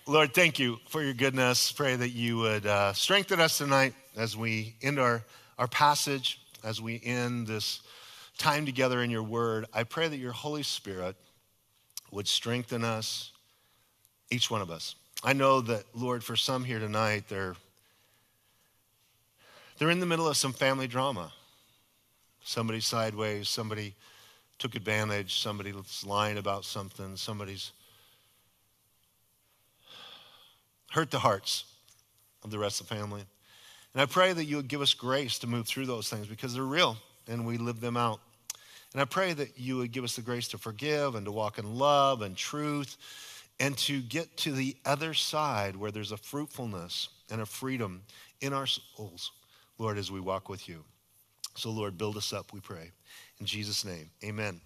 Lord, 0.06 0.32
thank 0.34 0.58
you 0.58 0.78
for 0.88 1.02
your 1.02 1.12
goodness. 1.12 1.70
Pray 1.70 1.94
that 1.94 2.08
you 2.08 2.38
would 2.38 2.66
uh, 2.66 2.92
strengthen 2.94 3.38
us 3.38 3.58
tonight 3.58 3.94
as 4.16 4.36
we 4.36 4.74
end 4.82 4.98
our, 4.98 5.22
our 5.58 5.68
passage, 5.68 6.40
as 6.64 6.80
we 6.80 7.00
end 7.04 7.46
this 7.46 7.80
time 8.38 8.64
together 8.64 9.02
in 9.02 9.10
your 9.10 9.22
word. 9.22 9.66
I 9.74 9.84
pray 9.84 10.08
that 10.08 10.16
your 10.16 10.32
Holy 10.32 10.62
Spirit 10.62 11.16
would 12.10 12.26
strengthen 12.26 12.82
us, 12.82 13.30
each 14.30 14.50
one 14.50 14.62
of 14.62 14.70
us. 14.70 14.96
I 15.22 15.34
know 15.34 15.60
that, 15.60 15.84
Lord, 15.94 16.24
for 16.24 16.34
some 16.34 16.64
here 16.64 16.78
tonight, 16.78 17.24
they're, 17.28 17.54
they're 19.78 19.90
in 19.90 20.00
the 20.00 20.06
middle 20.06 20.26
of 20.26 20.36
some 20.36 20.54
family 20.54 20.88
drama. 20.88 21.30
Somebody 22.42 22.80
sideways, 22.80 23.50
somebody 23.50 23.94
took 24.58 24.74
advantage, 24.74 25.40
somebody's 25.40 26.04
lying 26.06 26.38
about 26.38 26.64
something, 26.64 27.16
somebody's 27.16 27.72
hurt 30.90 31.10
the 31.10 31.18
hearts 31.18 31.64
of 32.42 32.50
the 32.50 32.58
rest 32.58 32.80
of 32.80 32.88
the 32.88 32.94
family. 32.94 33.22
And 33.92 34.02
I 34.02 34.06
pray 34.06 34.32
that 34.32 34.44
you 34.44 34.56
would 34.56 34.68
give 34.68 34.80
us 34.80 34.94
grace 34.94 35.38
to 35.40 35.46
move 35.46 35.66
through 35.66 35.86
those 35.86 36.08
things 36.08 36.26
because 36.26 36.54
they're 36.54 36.62
real 36.62 36.96
and 37.28 37.46
we 37.46 37.58
live 37.58 37.80
them 37.80 37.96
out. 37.96 38.20
And 38.92 39.00
I 39.00 39.04
pray 39.04 39.32
that 39.32 39.58
you 39.58 39.76
would 39.78 39.92
give 39.92 40.04
us 40.04 40.16
the 40.16 40.22
grace 40.22 40.48
to 40.48 40.58
forgive 40.58 41.14
and 41.14 41.24
to 41.26 41.32
walk 41.32 41.58
in 41.58 41.76
love 41.76 42.22
and 42.22 42.36
truth 42.36 42.96
and 43.60 43.76
to 43.78 44.00
get 44.00 44.36
to 44.38 44.52
the 44.52 44.76
other 44.84 45.14
side 45.14 45.76
where 45.76 45.90
there's 45.90 46.12
a 46.12 46.16
fruitfulness 46.16 47.08
and 47.30 47.40
a 47.40 47.46
freedom 47.46 48.02
in 48.40 48.52
our 48.52 48.66
souls, 48.66 49.32
Lord, 49.78 49.98
as 49.98 50.10
we 50.10 50.18
walk 50.18 50.48
with 50.48 50.68
you. 50.68 50.82
So, 51.56 51.70
Lord, 51.70 51.98
build 51.98 52.16
us 52.16 52.32
up, 52.32 52.52
we 52.52 52.60
pray. 52.60 52.90
In 53.38 53.46
Jesus' 53.46 53.84
name, 53.84 54.10
amen. 54.24 54.60